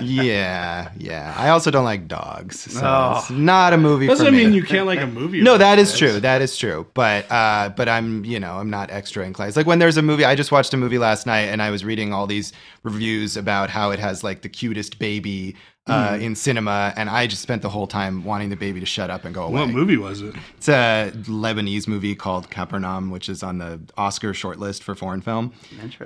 yeah, 0.00 0.90
yeah. 0.96 1.34
I 1.36 1.50
also 1.50 1.70
don't 1.70 1.84
like 1.84 2.08
dogs, 2.08 2.60
so 2.60 2.80
Oh. 2.84 3.18
it's 3.18 3.30
not 3.30 3.72
a 3.72 3.76
movie. 3.76 4.06
Doesn't 4.06 4.26
for 4.26 4.32
me. 4.32 4.44
mean 4.44 4.54
you 4.54 4.62
can't 4.62 4.86
like 4.86 5.00
a 5.00 5.06
movie. 5.06 5.40
No, 5.42 5.58
that 5.58 5.78
is 5.78 5.90
this. 5.90 5.98
true. 5.98 6.20
That 6.20 6.42
is 6.42 6.56
true. 6.56 6.86
But 6.94 7.30
uh, 7.30 7.70
but 7.76 7.88
I'm 7.88 8.24
you 8.24 8.40
know 8.40 8.54
I'm 8.54 8.70
not 8.70 8.90
extra 8.90 9.24
inclined. 9.24 9.48
It's 9.48 9.56
like 9.56 9.66
when 9.66 9.78
there's 9.78 9.96
a 9.96 10.02
movie. 10.02 10.24
I 10.24 10.34
just 10.34 10.52
watched 10.52 10.72
a 10.74 10.76
movie 10.76 10.98
last 10.98 11.26
night, 11.26 11.42
and 11.48 11.62
I 11.62 11.70
was 11.70 11.84
reading 11.84 12.12
all 12.12 12.26
these 12.26 12.52
reviews 12.82 13.36
about 13.36 13.70
how 13.70 13.90
it 13.90 13.98
has 13.98 14.24
like 14.24 14.42
the 14.42 14.48
cutest 14.48 14.98
baby 14.98 15.54
uh, 15.86 16.16
in 16.18 16.34
cinema, 16.34 16.94
and 16.96 17.10
I 17.10 17.26
just 17.26 17.42
spent 17.42 17.60
the 17.60 17.68
whole 17.68 17.86
time 17.86 18.24
wanting 18.24 18.48
the 18.48 18.56
baby 18.56 18.80
to 18.80 18.86
shut 18.86 19.10
up 19.10 19.24
and 19.24 19.34
go 19.34 19.44
away. 19.44 19.60
What 19.60 19.68
movie 19.68 19.98
was 19.98 20.22
it? 20.22 20.34
It's 20.56 20.68
a 20.68 21.12
Lebanese 21.14 21.86
movie 21.86 22.14
called 22.14 22.48
Capernaum, 22.50 23.10
which 23.10 23.28
is 23.28 23.42
on 23.42 23.58
the 23.58 23.80
Oscar 23.98 24.32
shortlist 24.32 24.82
for 24.82 24.94
foreign 24.94 25.20
film. 25.20 25.52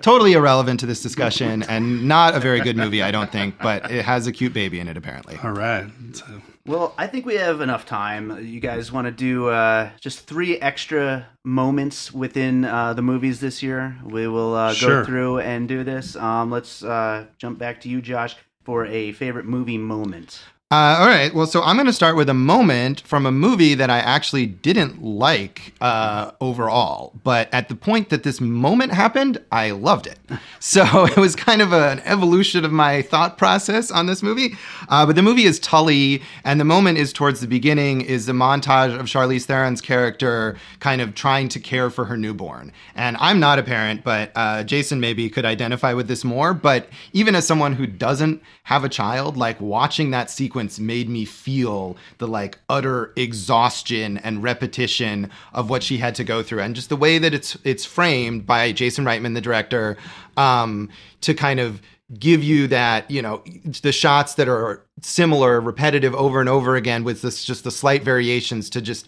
Totally 0.01 0.33
irrelevant 0.33 0.81
to 0.81 0.87
this 0.87 1.01
discussion, 1.01 1.63
and 1.65 2.09
not 2.09 2.35
a 2.35 2.41
very 2.41 2.61
good 2.61 2.77
movie, 2.77 3.03
I 3.03 3.13
don't 3.13 3.31
think. 3.31 3.57
But 3.59 3.91
it 3.91 4.05
has 4.05 4.27
a 4.27 4.33
cute 4.33 4.53
baby 4.53 4.81
in 4.81 4.89
it, 4.89 4.97
apparently. 4.97 5.39
All 5.45 5.53
right. 5.53 5.87
So, 6.13 6.25
Well, 6.67 6.93
I 6.99 7.07
think 7.07 7.25
we 7.25 7.37
have 7.37 7.61
enough 7.61 7.87
time. 7.87 8.45
You 8.45 8.59
guys 8.59 8.91
want 8.91 9.07
to 9.07 9.13
do 9.13 9.49
uh, 9.49 9.91
just 10.01 10.27
three 10.27 10.59
extra 10.59 11.29
moments 11.45 12.13
within 12.13 12.65
uh, 12.65 12.95
the 12.95 13.03
movies 13.03 13.39
this 13.39 13.63
year? 13.63 13.97
We 14.05 14.27
will 14.27 14.55
uh, 14.55 14.75
go 14.75 15.05
through 15.05 15.39
and 15.39 15.69
do 15.69 15.85
this. 15.85 16.17
Um, 16.17 16.51
let's 16.51 16.83
uh, 16.83 17.27
jump 17.39 17.59
back 17.61 17.81
to 17.83 17.89
you, 17.89 18.03
Josh, 18.03 18.37
for 18.69 18.85
a 18.85 19.13
favorite 19.13 19.47
movie 19.47 19.79
moment. 19.79 20.43
Uh, 20.71 20.99
all 21.01 21.07
right. 21.07 21.33
Well, 21.33 21.47
so 21.47 21.63
I'm 21.63 21.77
going 21.77 21.87
to 21.87 21.95
start 21.95 22.15
with 22.15 22.29
a 22.29 22.35
moment 22.35 23.01
from 23.01 23.25
a 23.25 23.33
movie 23.33 23.73
that 23.75 23.89
I 23.89 24.01
actually 24.01 24.45
didn't 24.45 25.03
like 25.03 25.73
uh, 25.81 26.33
overall. 26.43 27.15
But 27.25 27.49
at 27.55 27.71
the 27.71 27.75
point 27.75 28.11
that 28.11 28.23
this 28.23 28.39
moment 28.39 28.93
happened, 28.93 29.43
I 29.51 29.71
loved 29.71 30.07
it. 30.07 30.19
So 30.61 31.05
it 31.07 31.17
was 31.17 31.37
kind 31.37 31.63
of 31.63 31.73
an 31.73 32.01
evolution 32.01 32.65
of 32.65 32.73
my 32.73 33.01
thought 33.01 33.39
process 33.39 33.93
on 33.93 34.07
this 34.07 34.25
movie. 34.25 34.57
Uh, 34.89 35.07
but 35.07 35.15
the 35.15 35.23
movie 35.23 35.45
is 35.45 35.61
Tully, 35.61 36.21
and 36.45 36.59
the 36.59 36.65
moment 36.65 36.99
is 36.99 37.13
towards 37.13 37.41
the 37.41 37.47
beginning 37.47 38.01
is 38.01 38.27
the 38.27 38.33
montage 38.33 38.93
of 38.99 39.07
Charlize 39.07 39.45
Theron's 39.45 39.81
character 39.81 40.57
kind 40.81 41.01
of 41.01 41.15
trying 41.15 41.49
to 41.51 41.61
care 41.61 41.91
for 41.91 42.07
her 42.07 42.17
newborn. 42.17 42.73
And 42.97 43.17
I'm 43.21 43.39
not 43.39 43.61
a 43.61 43.63
parent, 43.63 44.03
but 44.03 44.33
uh, 44.35 44.65
Jason 44.65 44.99
maybe 44.99 45.31
could 45.31 45.45
identify 45.45 45.93
with 45.95 46.09
this 46.09 46.25
more. 46.25 46.53
But 46.55 46.89
even 47.13 47.37
as 47.37 47.47
someone 47.47 47.75
who 47.75 47.87
doesn't 47.87 48.43
have 48.65 48.83
a 48.83 48.89
child, 48.89 49.37
like 49.37 49.61
watching 49.61 50.11
that 50.11 50.29
sequence 50.29 50.58
made 50.79 51.09
me 51.09 51.25
feel 51.25 51.97
the 52.19 52.29
like 52.29 52.59
utter 52.69 53.13
exhaustion 53.17 54.19
and 54.19 54.43
repetition 54.43 55.31
of 55.53 55.71
what 55.71 55.83
she 55.83 55.99
had 55.99 56.15
to 56.17 56.25
go 56.25 56.43
through, 56.43 56.61
and 56.61 56.75
just 56.75 56.89
the 56.89 56.97
way 56.97 57.19
that 57.19 57.33
it's 57.35 57.57
it's 57.65 57.85
framed 57.85 58.47
by 58.47 58.73
Jason 58.73 59.05
Reitman, 59.05 59.35
the 59.35 59.41
director, 59.41 59.97
um, 60.37 60.89
to 61.21 61.35
kind 61.35 61.61
of 61.61 61.81
give 62.19 62.43
you 62.43 62.67
that 62.69 63.11
you 63.11 63.21
know 63.21 63.43
the 63.83 63.93
shots 63.93 64.35
that 64.35 64.49
are 64.49 64.83
similar 65.03 65.61
repetitive 65.61 66.15
over 66.15 66.41
and 66.41 66.49
over 66.49 66.75
again 66.75 67.05
with 67.05 67.21
this 67.21 67.45
just 67.45 67.65
the 67.65 67.71
slight 67.71 68.03
variations 68.03 68.71
to 68.71 68.81
just 68.81 69.07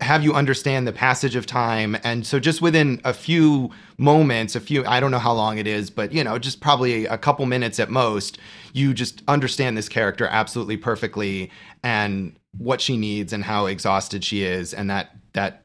have 0.00 0.22
you 0.22 0.34
understand 0.34 0.86
the 0.86 0.92
passage 0.92 1.36
of 1.36 1.46
time? 1.46 1.96
And 2.04 2.26
so 2.26 2.38
just 2.38 2.60
within 2.60 3.00
a 3.04 3.12
few 3.14 3.70
moments 3.98 4.54
a 4.54 4.60
few 4.60 4.84
i 4.84 5.00
don't 5.00 5.10
know 5.10 5.18
how 5.18 5.32
long 5.32 5.56
it 5.56 5.66
is 5.66 5.88
but 5.88 6.12
you 6.12 6.22
know 6.22 6.38
just 6.38 6.60
probably 6.60 7.06
a 7.06 7.16
couple 7.16 7.46
minutes 7.46 7.80
at 7.80 7.88
most 7.88 8.36
you 8.74 8.92
just 8.92 9.22
understand 9.26 9.74
this 9.74 9.88
character 9.88 10.26
absolutely 10.26 10.76
perfectly 10.76 11.50
and 11.82 12.36
what 12.58 12.78
she 12.82 12.98
needs 12.98 13.32
and 13.32 13.42
how 13.44 13.64
exhausted 13.64 14.22
she 14.22 14.42
is. 14.42 14.74
And 14.74 14.90
that 14.90 15.12
that 15.32 15.64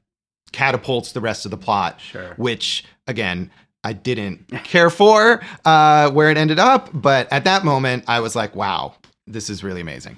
catapults 0.54 1.12
the 1.12 1.20
rest 1.22 1.44
of 1.46 1.52
the 1.52 1.58
plot 1.58 2.00
Sure. 2.00 2.34
which 2.38 2.86
again 3.08 3.52
I 3.84 3.94
didn't 3.94 4.48
care 4.64 4.90
for 4.90 5.42
uh, 5.66 6.10
where 6.12 6.30
it 6.30 6.38
ended 6.38 6.60
up, 6.60 6.90
but 6.94 7.28
at 7.34 7.44
that 7.46 7.66
moment 7.66 8.04
I 8.08 8.20
was 8.20 8.36
like, 8.36 8.56
"Wow, 8.56 8.94
this 9.28 9.50
is 9.50 9.64
really 9.64 9.82
amazing." 9.82 10.18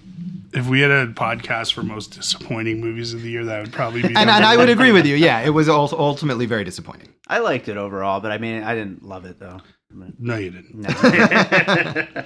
if 0.54 0.68
we 0.68 0.82
had 0.82 0.92
a 0.92 1.08
podcast 1.08 1.74
for 1.74 1.84
most 1.84 2.12
disappointing 2.12 2.80
movies 2.80 3.14
of 3.14 3.22
the 3.22 3.30
year, 3.30 3.44
that 3.46 3.62
would 3.62 3.74
probably 3.74 4.02
be. 4.02 4.08
And, 4.16 4.30
and 4.30 4.46
I 4.46 4.56
would 4.56 4.70
agree 4.70 4.92
with 4.92 5.06
you. 5.06 5.16
Yeah, 5.16 5.42
it 5.42 5.50
was 5.50 5.68
ul- 5.68 5.90
ultimately 5.94 6.46
very 6.46 6.64
disappointing. 6.64 7.10
I 7.28 7.40
liked 7.40 7.68
it 7.68 7.78
overall, 7.78 8.20
but 8.20 8.32
I 8.32 8.38
mean, 8.38 8.64
I 8.64 8.76
didn't 8.76 9.04
love 9.04 9.26
it 9.26 9.40
though. 9.40 9.62
No, 10.20 10.38
you 10.38 10.52
didn't. 10.52 10.76
No. 10.76 10.90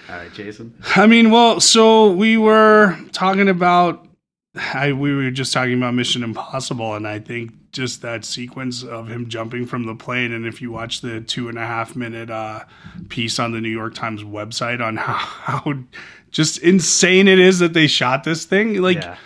All 0.08 0.16
right, 0.16 0.32
Jason. 0.32 0.74
I 0.96 1.06
mean, 1.06 1.30
well, 1.30 1.60
so 1.60 2.12
we 2.12 2.38
were 2.38 2.98
talking 3.12 3.48
about, 3.48 4.06
I 4.54 4.92
we 4.92 5.14
were 5.14 5.30
just 5.30 5.52
talking 5.52 5.74
about 5.74 5.94
Mission 5.94 6.22
Impossible, 6.22 6.94
and 6.94 7.08
I 7.08 7.18
think 7.18 7.52
just 7.72 8.02
that 8.02 8.24
sequence 8.24 8.84
of 8.84 9.08
him 9.08 9.28
jumping 9.28 9.66
from 9.66 9.84
the 9.84 9.96
plane, 9.96 10.32
and 10.32 10.46
if 10.46 10.62
you 10.62 10.70
watch 10.70 11.00
the 11.00 11.20
two 11.20 11.48
and 11.48 11.58
a 11.58 11.66
half 11.66 11.96
minute 11.96 12.30
uh, 12.30 12.64
piece 13.08 13.38
on 13.40 13.50
the 13.52 13.60
New 13.60 13.68
York 13.68 13.94
Times 13.94 14.22
website 14.22 14.80
on 14.80 14.96
how, 14.98 15.14
how 15.14 15.74
just 16.30 16.58
insane 16.58 17.26
it 17.26 17.40
is 17.40 17.58
that 17.58 17.72
they 17.72 17.88
shot 17.88 18.22
this 18.24 18.44
thing, 18.44 18.80
like 18.80 18.98
yeah. 18.98 19.16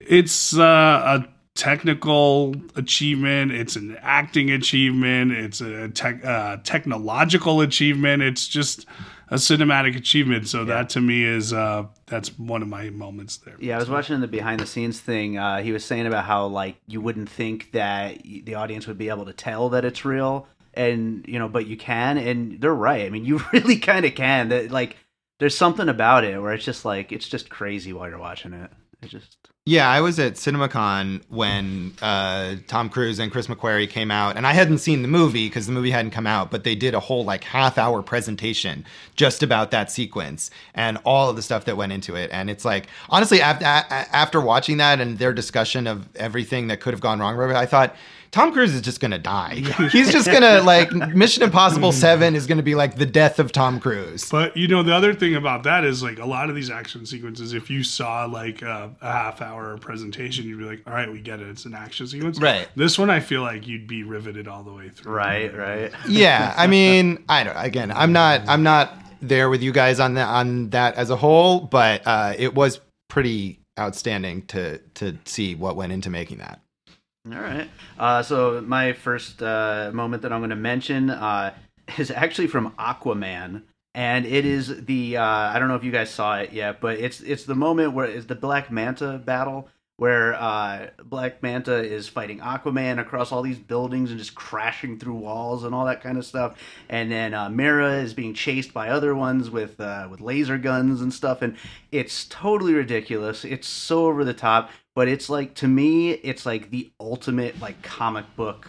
it's 0.00 0.56
uh, 0.56 1.20
a 1.22 1.28
technical 1.54 2.56
achievement 2.76 3.52
it's 3.52 3.76
an 3.76 3.94
acting 4.00 4.50
achievement 4.50 5.32
it's 5.32 5.60
a 5.60 5.86
tech, 5.90 6.24
uh, 6.24 6.56
technological 6.64 7.60
achievement 7.60 8.22
it's 8.22 8.48
just 8.48 8.86
a 9.32 9.36
cinematic 9.36 9.96
achievement 9.96 10.46
so 10.46 10.62
that 10.66 10.90
to 10.90 11.00
me 11.00 11.24
is 11.24 11.54
uh, 11.54 11.86
that's 12.04 12.38
one 12.38 12.60
of 12.60 12.68
my 12.68 12.90
moments 12.90 13.38
there 13.38 13.56
Yeah, 13.58 13.76
I 13.76 13.78
was 13.78 13.88
watching 13.88 14.20
the 14.20 14.28
behind 14.28 14.60
the 14.60 14.66
scenes 14.66 15.00
thing. 15.00 15.38
Uh, 15.38 15.62
he 15.62 15.72
was 15.72 15.84
saying 15.84 16.06
about 16.06 16.26
how 16.26 16.46
like 16.46 16.76
you 16.86 17.00
wouldn't 17.00 17.30
think 17.30 17.72
that 17.72 18.22
the 18.22 18.54
audience 18.54 18.86
would 18.86 18.98
be 18.98 19.08
able 19.08 19.24
to 19.24 19.32
tell 19.32 19.70
that 19.70 19.86
it's 19.86 20.04
real, 20.04 20.46
and 20.74 21.24
you 21.26 21.38
know, 21.38 21.48
but 21.48 21.66
you 21.66 21.78
can, 21.78 22.18
and 22.18 22.60
they're 22.60 22.74
right. 22.74 23.06
I 23.06 23.08
mean, 23.08 23.24
you 23.30 23.42
really 23.54 23.78
kind 23.78 24.04
of 24.04 24.14
can. 24.14 24.50
That 24.50 24.70
like, 24.70 24.96
there's 25.38 25.56
something 25.56 25.88
about 25.88 26.24
it 26.24 26.40
where 26.40 26.52
it's 26.52 26.64
just 26.64 26.84
like 26.84 27.10
it's 27.10 27.28
just 27.28 27.48
crazy 27.48 27.94
while 27.94 28.10
you're 28.10 28.18
watching 28.18 28.52
it. 28.52 28.70
I 29.02 29.06
just 29.06 29.38
Yeah, 29.64 29.88
I 29.88 30.00
was 30.00 30.18
at 30.18 30.32
CinemaCon 30.34 31.22
when 31.28 31.92
uh, 32.02 32.56
Tom 32.66 32.88
Cruise 32.88 33.20
and 33.20 33.30
Chris 33.30 33.46
McQuarrie 33.46 33.88
came 33.88 34.10
out, 34.10 34.36
and 34.36 34.44
I 34.44 34.54
hadn't 34.54 34.78
seen 34.78 35.02
the 35.02 35.08
movie 35.08 35.46
because 35.46 35.68
the 35.68 35.72
movie 35.72 35.92
hadn't 35.92 36.10
come 36.10 36.26
out, 36.26 36.50
but 36.50 36.64
they 36.64 36.74
did 36.74 36.94
a 36.94 36.98
whole 36.98 37.24
like 37.24 37.44
half 37.44 37.78
hour 37.78 38.02
presentation 38.02 38.84
just 39.14 39.40
about 39.40 39.70
that 39.70 39.88
sequence 39.88 40.50
and 40.74 40.98
all 41.04 41.30
of 41.30 41.36
the 41.36 41.42
stuff 41.42 41.64
that 41.66 41.76
went 41.76 41.92
into 41.92 42.16
it. 42.16 42.28
And 42.32 42.50
it's 42.50 42.64
like, 42.64 42.88
honestly, 43.08 43.40
after, 43.40 43.64
after 43.64 44.40
watching 44.40 44.78
that 44.78 45.00
and 45.00 45.16
their 45.18 45.32
discussion 45.32 45.86
of 45.86 46.08
everything 46.16 46.66
that 46.66 46.80
could 46.80 46.92
have 46.92 47.00
gone 47.00 47.20
wrong, 47.20 47.40
I 47.52 47.66
thought, 47.66 47.94
Tom 48.32 48.50
Cruise 48.50 48.74
is 48.74 48.80
just 48.80 48.98
gonna 48.98 49.18
die. 49.18 49.56
He's 49.92 50.10
just 50.10 50.26
gonna 50.26 50.62
like 50.62 50.90
Mission 50.90 51.42
Impossible 51.42 51.92
Seven 51.92 52.34
is 52.34 52.46
gonna 52.46 52.62
be 52.62 52.74
like 52.74 52.96
the 52.96 53.04
death 53.04 53.38
of 53.38 53.52
Tom 53.52 53.78
Cruise. 53.78 54.30
But 54.30 54.56
you 54.56 54.66
know, 54.66 54.82
the 54.82 54.94
other 54.94 55.12
thing 55.12 55.34
about 55.34 55.64
that 55.64 55.84
is 55.84 56.02
like 56.02 56.18
a 56.18 56.24
lot 56.24 56.48
of 56.48 56.56
these 56.56 56.70
action 56.70 57.04
sequences. 57.04 57.52
If 57.52 57.68
you 57.68 57.84
saw 57.84 58.24
like 58.24 58.62
a, 58.62 58.90
a 59.02 59.12
half 59.12 59.42
hour 59.42 59.76
presentation, 59.76 60.46
you'd 60.46 60.58
be 60.58 60.64
like, 60.64 60.82
"All 60.86 60.94
right, 60.94 61.12
we 61.12 61.20
get 61.20 61.40
it. 61.40 61.48
It's 61.48 61.66
an 61.66 61.74
action 61.74 62.06
sequence." 62.06 62.40
Right. 62.40 62.66
This 62.74 62.98
one, 62.98 63.10
I 63.10 63.20
feel 63.20 63.42
like 63.42 63.68
you'd 63.68 63.86
be 63.86 64.02
riveted 64.02 64.48
all 64.48 64.62
the 64.62 64.72
way 64.72 64.88
through. 64.88 65.12
right, 65.12 65.54
right. 65.56 65.92
yeah, 66.08 66.54
I 66.56 66.66
mean, 66.66 67.22
I 67.28 67.44
don't. 67.44 67.56
Again, 67.56 67.92
I'm 67.92 68.14
not. 68.14 68.48
I'm 68.48 68.62
not 68.62 68.96
there 69.20 69.50
with 69.50 69.62
you 69.62 69.72
guys 69.72 70.00
on 70.00 70.14
that 70.14 70.28
on 70.28 70.70
that 70.70 70.94
as 70.94 71.10
a 71.10 71.16
whole, 71.16 71.60
but 71.60 72.00
uh, 72.06 72.32
it 72.38 72.54
was 72.54 72.80
pretty 73.08 73.60
outstanding 73.78 74.46
to 74.46 74.78
to 74.94 75.18
see 75.26 75.54
what 75.54 75.76
went 75.76 75.92
into 75.92 76.08
making 76.08 76.38
that. 76.38 76.62
All 77.30 77.40
right. 77.40 77.70
Uh, 77.98 78.22
so 78.22 78.60
my 78.62 78.94
first 78.94 79.42
uh, 79.42 79.92
moment 79.94 80.22
that 80.22 80.32
I'm 80.32 80.40
going 80.40 80.50
to 80.50 80.56
mention 80.56 81.08
uh, 81.08 81.54
is 81.98 82.10
actually 82.10 82.48
from 82.48 82.72
Aquaman, 82.72 83.62
and 83.94 84.26
it 84.26 84.44
is 84.44 84.86
the 84.86 85.18
uh, 85.18 85.24
I 85.24 85.58
don't 85.60 85.68
know 85.68 85.76
if 85.76 85.84
you 85.84 85.92
guys 85.92 86.10
saw 86.10 86.38
it 86.38 86.52
yet, 86.52 86.80
but 86.80 86.98
it's 86.98 87.20
it's 87.20 87.44
the 87.44 87.54
moment 87.54 87.92
where 87.92 88.06
it's 88.06 88.26
the 88.26 88.34
Black 88.34 88.72
Manta 88.72 89.18
battle 89.24 89.68
where 89.98 90.34
uh, 90.34 90.88
Black 91.04 91.44
Manta 91.44 91.76
is 91.76 92.08
fighting 92.08 92.40
Aquaman 92.40 92.98
across 92.98 93.30
all 93.30 93.42
these 93.42 93.58
buildings 93.58 94.10
and 94.10 94.18
just 94.18 94.34
crashing 94.34 94.98
through 94.98 95.14
walls 95.14 95.62
and 95.62 95.72
all 95.72 95.84
that 95.84 96.02
kind 96.02 96.18
of 96.18 96.26
stuff, 96.26 96.58
and 96.88 97.12
then 97.12 97.34
uh, 97.34 97.48
Mera 97.48 97.98
is 97.98 98.14
being 98.14 98.34
chased 98.34 98.74
by 98.74 98.88
other 98.88 99.14
ones 99.14 99.48
with 99.48 99.78
with 99.78 100.20
laser 100.20 100.58
guns 100.58 101.00
and 101.00 101.14
stuff, 101.14 101.40
and 101.40 101.56
it's 101.92 102.24
totally 102.24 102.74
ridiculous. 102.74 103.44
It's 103.44 103.68
so 103.68 104.06
over 104.06 104.24
the 104.24 104.34
top, 104.34 104.70
but 104.94 105.08
it's 105.08 105.28
like 105.30 105.54
to 105.56 105.68
me, 105.68 106.10
it's 106.10 106.44
like 106.46 106.70
the 106.70 106.92
ultimate 107.00 107.60
like 107.60 107.82
comic 107.82 108.24
book 108.36 108.68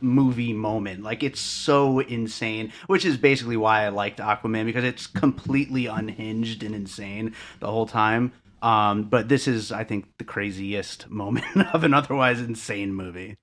movie 0.00 0.52
moment. 0.52 1.02
Like 1.02 1.22
it's 1.22 1.40
so 1.40 2.00
insane, 2.00 2.72
which 2.86 3.04
is 3.04 3.16
basically 3.16 3.56
why 3.56 3.84
I 3.84 3.88
liked 3.88 4.18
Aquaman 4.18 4.64
because 4.64 4.84
it's 4.84 5.06
completely 5.06 5.86
unhinged 5.86 6.62
and 6.62 6.74
insane 6.74 7.34
the 7.60 7.70
whole 7.70 7.86
time. 7.86 8.32
Um, 8.60 9.04
but 9.04 9.28
this 9.28 9.46
is, 9.46 9.70
I 9.70 9.84
think, 9.84 10.06
the 10.18 10.24
craziest 10.24 11.08
moment 11.10 11.74
of 11.74 11.84
an 11.84 11.94
otherwise 11.94 12.40
insane 12.40 12.92
movie. 12.92 13.36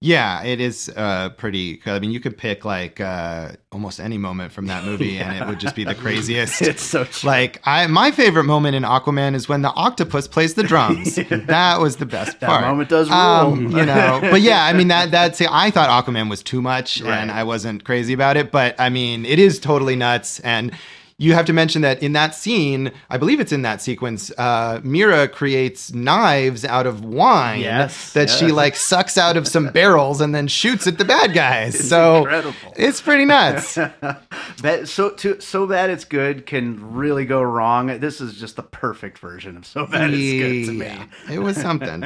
Yeah, 0.00 0.44
it 0.44 0.60
is 0.60 0.88
uh, 0.96 1.30
pretty. 1.30 1.80
I 1.84 1.98
mean, 1.98 2.12
you 2.12 2.20
could 2.20 2.38
pick 2.38 2.64
like 2.64 3.00
uh, 3.00 3.50
almost 3.72 3.98
any 3.98 4.16
moment 4.16 4.52
from 4.52 4.66
that 4.66 4.84
movie, 4.84 5.18
and 5.18 5.36
it 5.36 5.44
would 5.48 5.58
just 5.58 5.74
be 5.74 5.82
the 5.82 5.94
craziest. 6.04 6.62
It's 6.62 6.84
so 6.84 7.02
true. 7.02 7.26
like 7.28 7.60
I, 7.64 7.84
my 7.88 8.12
favorite 8.12 8.44
moment 8.44 8.76
in 8.76 8.84
Aquaman 8.84 9.34
is 9.34 9.48
when 9.48 9.62
the 9.62 9.72
octopus 9.72 10.28
plays 10.28 10.54
the 10.54 10.62
drums. 10.62 11.18
That 11.48 11.80
was 11.80 11.96
the 11.96 12.06
best 12.06 12.38
That 12.38 12.46
part. 12.46 12.62
moment 12.62 12.88
does 12.90 13.08
rule. 13.08 13.18
Um, 13.18 13.70
you 13.76 13.84
know, 13.84 14.18
but 14.30 14.40
yeah, 14.40 14.64
I 14.66 14.72
mean 14.72 14.86
that 14.88 15.10
that's. 15.10 15.40
I 15.40 15.72
thought 15.72 15.88
Aquaman 16.04 16.30
was 16.30 16.44
too 16.44 16.62
much, 16.62 17.02
and 17.02 17.32
I 17.32 17.42
wasn't 17.42 17.82
crazy 17.84 18.12
about 18.12 18.36
it. 18.36 18.52
But 18.52 18.76
I 18.78 18.90
mean, 18.90 19.26
it 19.26 19.40
is 19.40 19.58
totally 19.58 19.96
nuts, 19.96 20.38
and 20.40 20.70
you 21.20 21.34
have 21.34 21.46
to 21.46 21.52
mention 21.52 21.82
that 21.82 22.00
in 22.00 22.12
that 22.12 22.32
scene, 22.32 22.92
I 23.10 23.18
believe 23.18 23.40
it's 23.40 23.50
in 23.50 23.62
that 23.62 23.82
sequence. 23.82 24.30
Uh, 24.38 24.80
Mera 24.84 25.26
creates 25.26 25.92
knives 25.92 26.64
out 26.64 26.86
of 26.86 27.04
wine 27.04 27.60
Yes, 27.60 28.12
that 28.12 28.30
she 28.30 28.52
like 28.52 28.76
sucks 28.76 29.18
out 29.18 29.36
of 29.36 29.48
some 29.48 29.66
barrels 29.70 30.20
and 30.20 30.32
then 30.32 30.46
shoots 30.46 30.86
at 30.86 30.96
the 30.96 31.04
bad 31.04 31.34
guys. 31.34 31.88
so 31.88 32.18
incredible. 32.18 32.72
it's 32.76 33.00
pretty 33.00 33.24
nuts. 33.24 33.78
That 34.62 34.88
so 34.88 35.10
to, 35.10 35.40
so 35.40 35.66
bad 35.68 35.88
it's 35.90 36.04
good 36.04 36.44
can 36.46 36.94
really 36.94 37.24
go 37.24 37.40
wrong. 37.42 37.86
This 38.00 38.20
is 38.20 38.38
just 38.40 38.56
the 38.56 38.62
perfect 38.62 39.18
version 39.18 39.56
of 39.56 39.66
so 39.66 39.86
bad 39.86 40.10
it's 40.12 40.66
good 40.68 40.72
to 40.72 40.72
me. 40.72 41.34
It 41.34 41.38
was 41.38 41.56
something. 41.56 42.02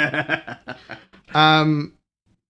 um, 1.34 1.94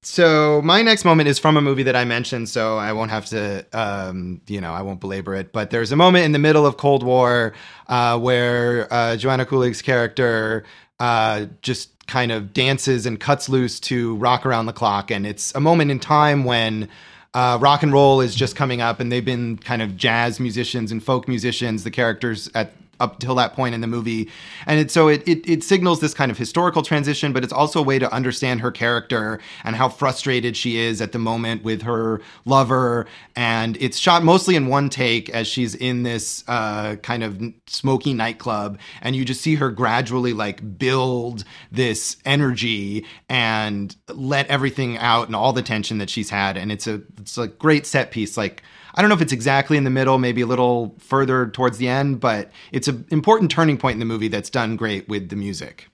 so 0.02 0.60
my 0.62 0.82
next 0.82 1.04
moment 1.04 1.28
is 1.28 1.38
from 1.38 1.56
a 1.56 1.60
movie 1.60 1.84
that 1.84 1.94
I 1.94 2.04
mentioned, 2.04 2.48
so 2.48 2.76
I 2.76 2.92
won't 2.92 3.12
have 3.12 3.26
to, 3.26 3.64
um, 3.72 4.40
you 4.48 4.60
know, 4.60 4.72
I 4.72 4.82
won't 4.82 5.00
belabor 5.00 5.34
it. 5.36 5.52
But 5.52 5.70
there's 5.70 5.92
a 5.92 5.96
moment 5.96 6.24
in 6.24 6.32
the 6.32 6.40
middle 6.40 6.66
of 6.66 6.76
Cold 6.76 7.04
War 7.04 7.52
uh, 7.86 8.18
where 8.18 8.92
uh, 8.92 9.16
Joanna 9.16 9.46
Kulig's 9.46 9.80
character 9.80 10.64
uh, 10.98 11.46
just 11.62 12.06
kind 12.08 12.32
of 12.32 12.52
dances 12.52 13.06
and 13.06 13.20
cuts 13.20 13.48
loose 13.48 13.78
to 13.80 14.16
"Rock 14.16 14.44
Around 14.44 14.66
the 14.66 14.72
Clock," 14.72 15.12
and 15.12 15.24
it's 15.24 15.54
a 15.54 15.60
moment 15.60 15.92
in 15.92 16.00
time 16.00 16.42
when 16.42 16.88
uh, 17.34 17.58
rock 17.60 17.84
and 17.84 17.92
roll 17.92 18.20
is 18.20 18.34
just 18.34 18.56
coming 18.56 18.80
up, 18.80 18.98
and 18.98 19.12
they've 19.12 19.24
been 19.24 19.56
kind 19.56 19.82
of 19.82 19.96
jazz 19.96 20.40
musicians 20.40 20.90
and 20.90 21.02
folk 21.02 21.28
musicians. 21.28 21.84
The 21.84 21.92
characters 21.92 22.50
at 22.56 22.72
up 23.00 23.18
till 23.18 23.34
that 23.34 23.54
point 23.54 23.74
in 23.74 23.80
the 23.80 23.86
movie, 23.86 24.30
and 24.66 24.78
it, 24.78 24.90
so 24.90 25.08
it, 25.08 25.26
it 25.26 25.48
it 25.48 25.64
signals 25.64 26.00
this 26.00 26.14
kind 26.14 26.30
of 26.30 26.38
historical 26.38 26.82
transition, 26.82 27.32
but 27.32 27.42
it's 27.42 27.52
also 27.52 27.80
a 27.80 27.82
way 27.82 27.98
to 27.98 28.12
understand 28.12 28.60
her 28.60 28.70
character 28.70 29.40
and 29.64 29.76
how 29.76 29.88
frustrated 29.88 30.56
she 30.56 30.78
is 30.78 31.00
at 31.00 31.12
the 31.12 31.18
moment 31.18 31.64
with 31.64 31.82
her 31.82 32.20
lover. 32.44 33.06
And 33.34 33.76
it's 33.80 33.98
shot 33.98 34.22
mostly 34.22 34.54
in 34.54 34.68
one 34.68 34.88
take 34.88 35.28
as 35.30 35.46
she's 35.46 35.74
in 35.74 36.02
this 36.04 36.44
uh, 36.46 36.96
kind 36.96 37.24
of 37.24 37.42
smoky 37.66 38.14
nightclub, 38.14 38.78
and 39.00 39.16
you 39.16 39.24
just 39.24 39.40
see 39.40 39.56
her 39.56 39.70
gradually 39.70 40.32
like 40.32 40.78
build 40.78 41.44
this 41.70 42.16
energy 42.24 43.04
and 43.28 43.96
let 44.08 44.46
everything 44.48 44.98
out 44.98 45.26
and 45.26 45.34
all 45.34 45.52
the 45.52 45.62
tension 45.62 45.98
that 45.98 46.10
she's 46.10 46.30
had. 46.30 46.56
And 46.56 46.70
it's 46.70 46.86
a 46.86 47.02
it's 47.18 47.36
a 47.36 47.48
great 47.48 47.86
set 47.86 48.10
piece, 48.10 48.36
like. 48.36 48.62
I 48.94 49.00
don't 49.00 49.08
know 49.08 49.14
if 49.14 49.22
it's 49.22 49.32
exactly 49.32 49.76
in 49.76 49.84
the 49.84 49.90
middle, 49.90 50.18
maybe 50.18 50.42
a 50.42 50.46
little 50.46 50.94
further 50.98 51.48
towards 51.48 51.78
the 51.78 51.88
end, 51.88 52.20
but 52.20 52.50
it's 52.72 52.88
an 52.88 53.06
important 53.10 53.50
turning 53.50 53.78
point 53.78 53.94
in 53.94 53.98
the 53.98 54.04
movie 54.04 54.28
that's 54.28 54.50
done 54.50 54.76
great 54.76 55.08
with 55.08 55.28
the 55.28 55.36
music. 55.36 55.88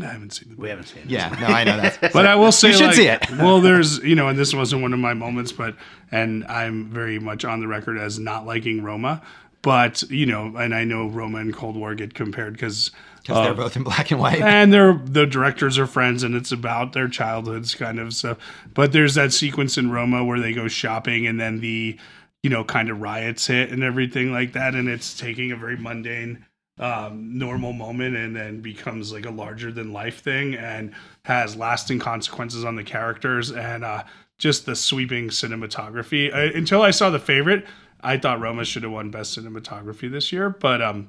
I 0.00 0.06
haven't 0.06 0.30
seen 0.30 0.50
the 0.50 0.56
We 0.56 0.68
haven't 0.68 0.86
seen 0.86 1.02
it. 1.02 1.10
Yeah, 1.10 1.28
no, 1.40 1.48
I 1.48 1.64
know 1.64 1.76
that. 1.76 1.98
But 2.12 2.26
I 2.26 2.34
will 2.36 2.52
say, 2.52 2.68
You 2.68 2.74
should 2.74 2.86
like, 2.86 2.94
see 2.96 3.08
it. 3.08 3.30
well, 3.32 3.60
there's, 3.60 3.98
you 3.98 4.14
know, 4.14 4.28
and 4.28 4.38
this 4.38 4.54
wasn't 4.54 4.82
one 4.82 4.92
of 4.92 4.98
my 4.98 5.14
moments, 5.14 5.52
but, 5.52 5.76
and 6.10 6.44
I'm 6.46 6.88
very 6.90 7.18
much 7.18 7.44
on 7.44 7.60
the 7.60 7.68
record 7.68 7.98
as 7.98 8.18
not 8.18 8.46
liking 8.46 8.82
Roma. 8.82 9.22
But, 9.60 10.02
you 10.04 10.26
know, 10.26 10.56
and 10.56 10.74
I 10.74 10.84
know 10.84 11.06
Roma 11.06 11.38
and 11.38 11.54
Cold 11.54 11.76
War 11.76 11.94
get 11.94 12.14
compared 12.14 12.54
because. 12.54 12.90
Because 13.22 13.44
they're 13.44 13.54
both 13.54 13.76
in 13.76 13.84
black 13.84 14.10
and 14.10 14.20
white. 14.20 14.40
And 14.42 14.72
they're 14.72 15.00
the 15.04 15.26
directors 15.26 15.78
are 15.78 15.86
friends, 15.86 16.22
and 16.22 16.34
it's 16.34 16.50
about 16.52 16.92
their 16.92 17.08
childhoods, 17.08 17.74
kind 17.74 18.00
of. 18.00 18.14
So, 18.14 18.36
but 18.74 18.92
there's 18.92 19.14
that 19.14 19.32
sequence 19.32 19.78
in 19.78 19.90
Roma 19.90 20.24
where 20.24 20.40
they 20.40 20.52
go 20.52 20.66
shopping, 20.68 21.26
and 21.26 21.40
then 21.40 21.60
the, 21.60 21.96
you 22.42 22.50
know, 22.50 22.64
kind 22.64 22.90
of 22.90 23.00
riots 23.00 23.46
hit 23.46 23.70
and 23.70 23.82
everything 23.84 24.32
like 24.32 24.52
that, 24.54 24.74
and 24.74 24.88
it's 24.88 25.18
taking 25.18 25.52
a 25.52 25.56
very 25.56 25.76
mundane, 25.76 26.44
um, 26.78 27.38
normal 27.38 27.72
moment, 27.72 28.16
and 28.16 28.34
then 28.34 28.60
becomes 28.60 29.12
like 29.12 29.26
a 29.26 29.30
larger 29.30 29.70
than 29.70 29.92
life 29.92 30.20
thing, 30.22 30.54
and 30.54 30.92
has 31.24 31.54
lasting 31.54 32.00
consequences 32.00 32.64
on 32.64 32.74
the 32.74 32.84
characters, 32.84 33.52
and 33.52 33.84
uh, 33.84 34.02
just 34.38 34.66
the 34.66 34.74
sweeping 34.74 35.28
cinematography. 35.28 36.34
I, 36.34 36.46
until 36.46 36.82
I 36.82 36.90
saw 36.90 37.10
the 37.10 37.20
favorite, 37.20 37.66
I 38.00 38.16
thought 38.16 38.40
Roma 38.40 38.64
should 38.64 38.82
have 38.82 38.90
won 38.90 39.10
best 39.10 39.38
cinematography 39.38 40.10
this 40.10 40.32
year, 40.32 40.50
but 40.50 40.82
um. 40.82 41.08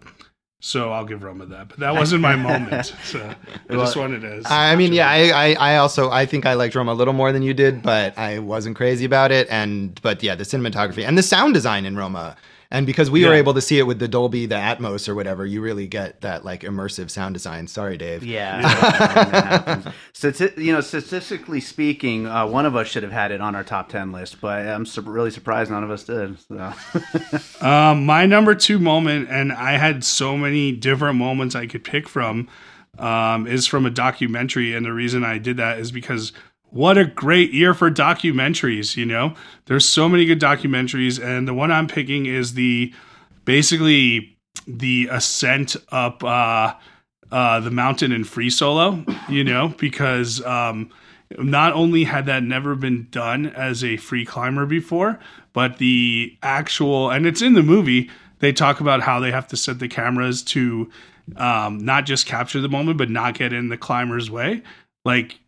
So 0.66 0.94
I'll 0.94 1.04
give 1.04 1.24
Roma 1.24 1.46
that, 1.48 1.68
but 1.68 1.80
that 1.80 1.94
wasn't 1.94 2.22
my 2.22 2.38
moment. 2.38 2.94
So 3.04 3.20
I 3.70 3.74
just 3.74 3.98
wanted 3.98 4.22
to. 4.22 4.42
I 4.46 4.78
mean, 4.78 4.94
yeah, 4.94 5.10
I, 5.10 5.50
I, 5.50 5.74
I 5.74 5.76
also 5.76 6.10
I 6.10 6.26
think 6.26 6.46
I 6.46 6.54
liked 6.54 6.74
Roma 6.74 6.94
a 6.94 6.96
little 6.96 7.14
more 7.14 7.34
than 7.34 7.44
you 7.44 7.54
did, 7.54 7.84
but 7.84 8.18
I 8.18 8.40
wasn't 8.40 8.78
crazy 8.78 9.04
about 9.04 9.34
it. 9.34 9.46
And 9.50 10.00
but 10.02 10.24
yeah, 10.24 10.36
the 10.36 10.46
cinematography 10.46 11.06
and 11.06 11.18
the 11.18 11.22
sound 11.22 11.54
design 11.54 11.86
in 11.86 11.98
Roma, 11.98 12.38
and 12.74 12.88
because 12.88 13.12
we 13.12 13.24
were 13.24 13.34
able 13.34 13.54
to 13.54 13.62
see 13.62 13.78
it 13.78 13.84
with 13.84 14.00
the 14.00 14.08
Dolby, 14.08 14.48
the 14.48 14.56
Atmos 14.56 15.08
or 15.08 15.14
whatever, 15.14 15.46
you 15.46 15.62
really 15.62 15.86
get 15.86 16.22
that 16.22 16.44
like 16.44 16.62
immersive 16.62 17.12
sound 17.12 17.36
design. 17.36 17.68
Sorry, 17.68 17.98
Dave. 17.98 18.24
Yeah, 18.34 18.62
that 18.64 19.66
happens. 19.68 19.96
Stati- 20.14 20.58
you 20.58 20.74
know, 20.74 20.82
statistically 20.82 21.60
speaking, 21.60 22.26
uh, 22.26 22.48
one 22.48 22.66
of 22.66 22.76
us 22.76 22.88
should 22.88 23.04
have 23.04 23.12
had 23.12 23.32
it 23.32 23.42
on 23.42 23.54
our 23.54 23.64
top 23.64 23.90
ten 23.90 24.12
list, 24.12 24.42
but 24.42 24.68
I'm 24.68 24.88
su- 24.88 25.02
really 25.02 25.30
surprised 25.30 25.70
none 25.70 25.84
of 25.84 25.92
us 25.92 26.04
did. 26.04 26.40
So. 26.40 26.74
Um, 27.66 28.06
my 28.06 28.26
number 28.26 28.56
two 28.56 28.80
moment, 28.80 29.30
and 29.30 29.54
I 29.54 29.78
had 29.78 30.04
so 30.04 30.36
many 30.36 30.72
different 30.72 31.18
moments 31.18 31.56
I 31.56 31.68
could 31.68 31.84
pick 31.84 32.10
from, 32.10 32.50
um, 32.98 33.48
is 33.48 33.68
from 33.68 33.86
a 33.86 33.90
documentary. 33.90 34.74
And 34.74 34.86
the 34.86 34.92
reason 34.92 35.24
I 35.24 35.38
did 35.38 35.58
that 35.58 35.80
is 35.80 35.92
because 35.92 36.34
what 36.74 36.98
a 36.98 37.06
great 37.06 37.54
year 37.54 37.74
for 37.74 37.92
documentaries, 37.92 38.98
you 38.98 39.06
know? 39.06 39.36
There's 39.66 39.88
so 39.88 40.10
many 40.10 40.26
good 40.26 40.40
documentaries, 40.40 41.24
and 41.24 41.48
the 41.48 41.54
one 41.54 41.72
I'm 41.72 41.88
picking 41.88 42.26
is 42.26 42.56
the 42.56 42.94
basically 43.46 44.38
the 44.68 45.08
ascent 45.12 45.76
up 45.92 46.24
uh, 46.24 46.74
uh, 47.32 47.60
the 47.60 47.72
mountain 47.72 48.12
in 48.12 48.24
free 48.24 48.50
solo, 48.50 49.06
you 49.30 49.44
know, 49.44 49.70
because 49.78 50.44
um, 50.46 50.90
not 51.38 51.74
only 51.74 52.04
had 52.06 52.26
that 52.26 52.44
never 52.44 52.76
been 52.76 53.08
done 53.12 53.48
as 53.48 53.84
a 53.84 53.98
free 53.98 54.26
climber 54.26 54.66
before, 54.66 55.20
but 55.54 55.78
the 55.78 56.36
actual, 56.42 57.12
and 57.12 57.28
it's 57.28 57.42
in 57.42 57.54
the 57.54 57.64
movie, 57.64 58.10
they 58.40 58.52
talk 58.52 58.80
about 58.80 59.02
how 59.02 59.20
they 59.20 59.32
have 59.32 59.48
to 59.48 59.58
set 59.58 59.80
the 59.80 59.88
cameras 59.88 60.42
to 60.44 60.90
um, 61.38 61.78
not 61.86 62.06
just 62.06 62.26
capture 62.26 62.62
the 62.62 62.70
moment, 62.70 62.98
but 62.98 63.10
not 63.10 63.36
get 63.36 63.54
in 63.54 63.70
the 63.70 63.78
climber's 63.78 64.30
way. 64.30 64.64
Like 65.06 65.40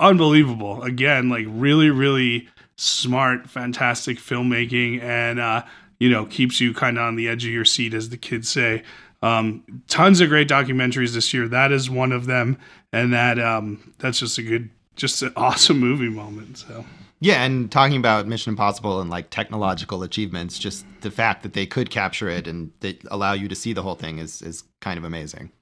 unbelievable. 0.00 0.82
Again, 0.82 1.28
like 1.28 1.46
really, 1.48 1.90
really 1.90 2.48
smart, 2.76 3.48
fantastic 3.48 4.18
filmmaking, 4.18 5.02
and 5.02 5.38
uh, 5.38 5.64
you 5.98 6.10
know 6.10 6.26
keeps 6.26 6.60
you 6.60 6.74
kind 6.74 6.98
of 6.98 7.04
on 7.04 7.16
the 7.16 7.28
edge 7.28 7.44
of 7.44 7.50
your 7.50 7.64
seat, 7.64 7.94
as 7.94 8.08
the 8.08 8.16
kids 8.16 8.48
say. 8.48 8.82
Um, 9.22 9.82
tons 9.86 10.20
of 10.20 10.30
great 10.30 10.48
documentaries 10.48 11.12
this 11.12 11.32
year. 11.34 11.46
That 11.46 11.72
is 11.72 11.90
one 11.90 12.12
of 12.12 12.26
them, 12.26 12.58
and 12.92 13.12
that 13.12 13.38
um, 13.38 13.92
that's 13.98 14.18
just 14.18 14.38
a 14.38 14.42
good, 14.42 14.70
just 14.96 15.22
an 15.22 15.32
awesome 15.36 15.78
movie 15.78 16.08
moment. 16.08 16.58
So. 16.58 16.84
Yeah, 17.22 17.44
and 17.44 17.70
talking 17.70 17.98
about 17.98 18.26
Mission 18.26 18.52
Impossible 18.52 18.98
and 19.02 19.10
like 19.10 19.28
technological 19.28 20.02
achievements, 20.02 20.58
just 20.58 20.86
the 21.02 21.10
fact 21.10 21.42
that 21.42 21.52
they 21.52 21.66
could 21.66 21.90
capture 21.90 22.30
it 22.30 22.48
and 22.48 22.72
they 22.80 22.98
allow 23.10 23.34
you 23.34 23.46
to 23.46 23.54
see 23.54 23.74
the 23.74 23.82
whole 23.82 23.94
thing 23.94 24.18
is 24.18 24.40
is 24.40 24.64
kind 24.80 24.96
of 24.96 25.04
amazing. 25.04 25.52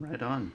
Right 0.00 0.20
on. 0.20 0.52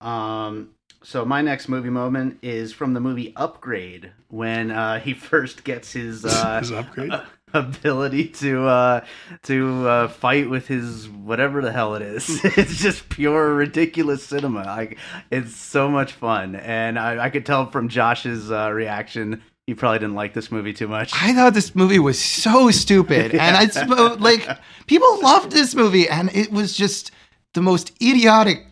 Um, 0.00 0.70
so 1.04 1.24
my 1.24 1.42
next 1.42 1.68
movie 1.68 1.90
moment 1.90 2.38
is 2.42 2.72
from 2.72 2.94
the 2.94 3.00
movie 3.00 3.32
Upgrade 3.36 4.10
when 4.28 4.70
uh, 4.70 4.98
he 4.98 5.12
first 5.30 5.64
gets 5.64 5.92
his, 5.92 6.24
uh, 6.24 6.58
His 6.60 6.72
upgrade? 6.72 7.12
ability 7.54 8.26
to 8.28 8.66
uh, 8.66 9.04
to 9.44 9.86
uh, 9.86 10.08
fight 10.08 10.50
with 10.50 10.66
his 10.66 11.08
whatever 11.08 11.62
the 11.62 11.70
hell 11.70 11.94
it 11.94 12.02
is. 12.02 12.44
it's 12.44 12.78
just 12.78 13.08
pure 13.08 13.54
ridiculous 13.54 14.24
cinema. 14.26 14.64
Like 14.64 14.98
it's 15.30 15.54
so 15.54 15.88
much 15.88 16.12
fun, 16.12 16.56
and 16.56 16.98
I, 16.98 17.26
I 17.26 17.30
could 17.30 17.46
tell 17.46 17.70
from 17.70 17.88
Josh's 17.88 18.50
uh, 18.50 18.70
reaction. 18.72 19.40
He 19.66 19.74
probably 19.74 20.00
didn't 20.00 20.16
like 20.16 20.34
this 20.34 20.52
movie 20.52 20.74
too 20.74 20.88
much. 20.88 21.12
I 21.14 21.32
thought 21.32 21.54
this 21.54 21.74
movie 21.74 21.98
was 21.98 22.18
so 22.18 22.70
stupid, 22.70 23.34
and 23.34 23.56
I 23.56 24.14
like 24.16 24.46
people 24.86 25.22
loved 25.22 25.52
this 25.52 25.74
movie, 25.74 26.08
and 26.08 26.34
it 26.34 26.50
was 26.50 26.76
just 26.76 27.12
the 27.54 27.62
most 27.62 27.92
idiotic 28.02 28.66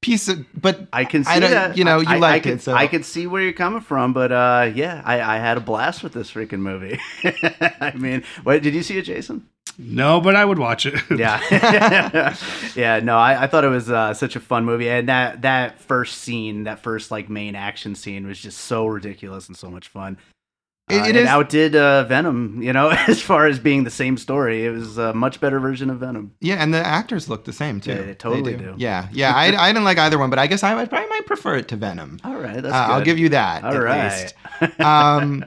piece 0.00 0.28
of. 0.28 0.44
But 0.60 0.86
I 0.92 1.04
can 1.04 1.24
see 1.24 1.30
I 1.30 1.40
that. 1.40 1.76
you 1.76 1.84
know, 1.84 2.00
you 2.00 2.08
I, 2.08 2.34
I 2.34 2.40
could, 2.40 2.52
it, 2.54 2.62
so- 2.62 2.74
I 2.74 2.86
could 2.86 3.04
see 3.04 3.26
where 3.26 3.42
you're 3.42 3.52
coming 3.52 3.80
from, 3.80 4.12
but 4.12 4.32
uh, 4.32 4.70
yeah, 4.74 5.02
I, 5.04 5.20
I 5.20 5.38
had 5.38 5.56
a 5.56 5.60
blast 5.60 6.02
with 6.02 6.12
this 6.12 6.30
freaking 6.30 6.60
movie. 6.60 6.98
I 7.80 7.92
mean, 7.96 8.22
what 8.42 8.62
did 8.62 8.74
you 8.74 8.82
see 8.82 8.98
it, 8.98 9.02
Jason? 9.02 9.46
No, 9.80 10.20
but 10.20 10.34
I 10.34 10.44
would 10.44 10.58
watch 10.58 10.86
it. 10.86 10.94
Yeah, 11.18 11.40
yeah. 12.74 13.00
No, 13.00 13.16
I, 13.16 13.44
I 13.44 13.46
thought 13.46 13.64
it 13.64 13.68
was 13.68 13.90
uh, 13.90 14.12
such 14.12 14.34
a 14.34 14.40
fun 14.40 14.64
movie, 14.64 14.88
and 14.88 15.08
that 15.08 15.42
that 15.42 15.78
first 15.80 16.18
scene, 16.18 16.64
that 16.64 16.80
first 16.80 17.10
like 17.10 17.28
main 17.28 17.54
action 17.54 17.94
scene, 17.94 18.26
was 18.26 18.40
just 18.40 18.58
so 18.58 18.86
ridiculous 18.86 19.46
and 19.48 19.56
so 19.56 19.70
much 19.70 19.88
fun. 19.88 20.18
It- 20.90 21.00
Uh, 21.02 21.04
it 21.04 21.16
it 21.16 21.16
is- 21.22 21.28
outdid 21.28 21.76
uh, 21.76 22.04
Venom, 22.04 22.62
you 22.62 22.72
know, 22.72 22.88
as 23.08 23.20
far 23.20 23.46
as 23.46 23.58
being 23.58 23.84
the 23.84 23.90
same 23.90 24.16
story. 24.16 24.64
It 24.64 24.70
was 24.70 24.96
a 24.98 25.12
much 25.12 25.40
better 25.40 25.60
version 25.60 25.90
of 25.90 25.98
Venom. 25.98 26.32
yeah, 26.40 26.56
and 26.62 26.72
the 26.72 26.84
actors 26.86 27.28
look 27.28 27.44
the 27.44 27.52
same 27.52 27.80
too. 27.80 27.90
Yeah, 27.90 28.02
they 28.02 28.14
totally 28.14 28.56
do. 28.56 28.74
Yeah, 28.78 29.08
yeah. 29.12 29.32
I, 29.34 29.46
I 29.56 29.68
didn't 29.72 29.84
like 29.84 29.98
either 29.98 30.18
one, 30.18 30.30
but 30.30 30.38
I 30.38 30.46
guess 30.46 30.62
I 30.62 30.74
would 30.74 30.88
probably 30.88 31.08
might 31.08 31.26
prefer 31.26 31.56
it 31.56 31.68
to 31.68 31.76
Venom. 31.76 32.18
All 32.24 32.36
right, 32.36 32.62
that's 32.62 32.74
Uh, 32.74 32.78
I'll 32.94 33.04
give 33.04 33.18
you 33.18 33.28
that. 33.30 33.64
All 33.64 33.78
right. 33.80 34.32
Um, 34.80 35.44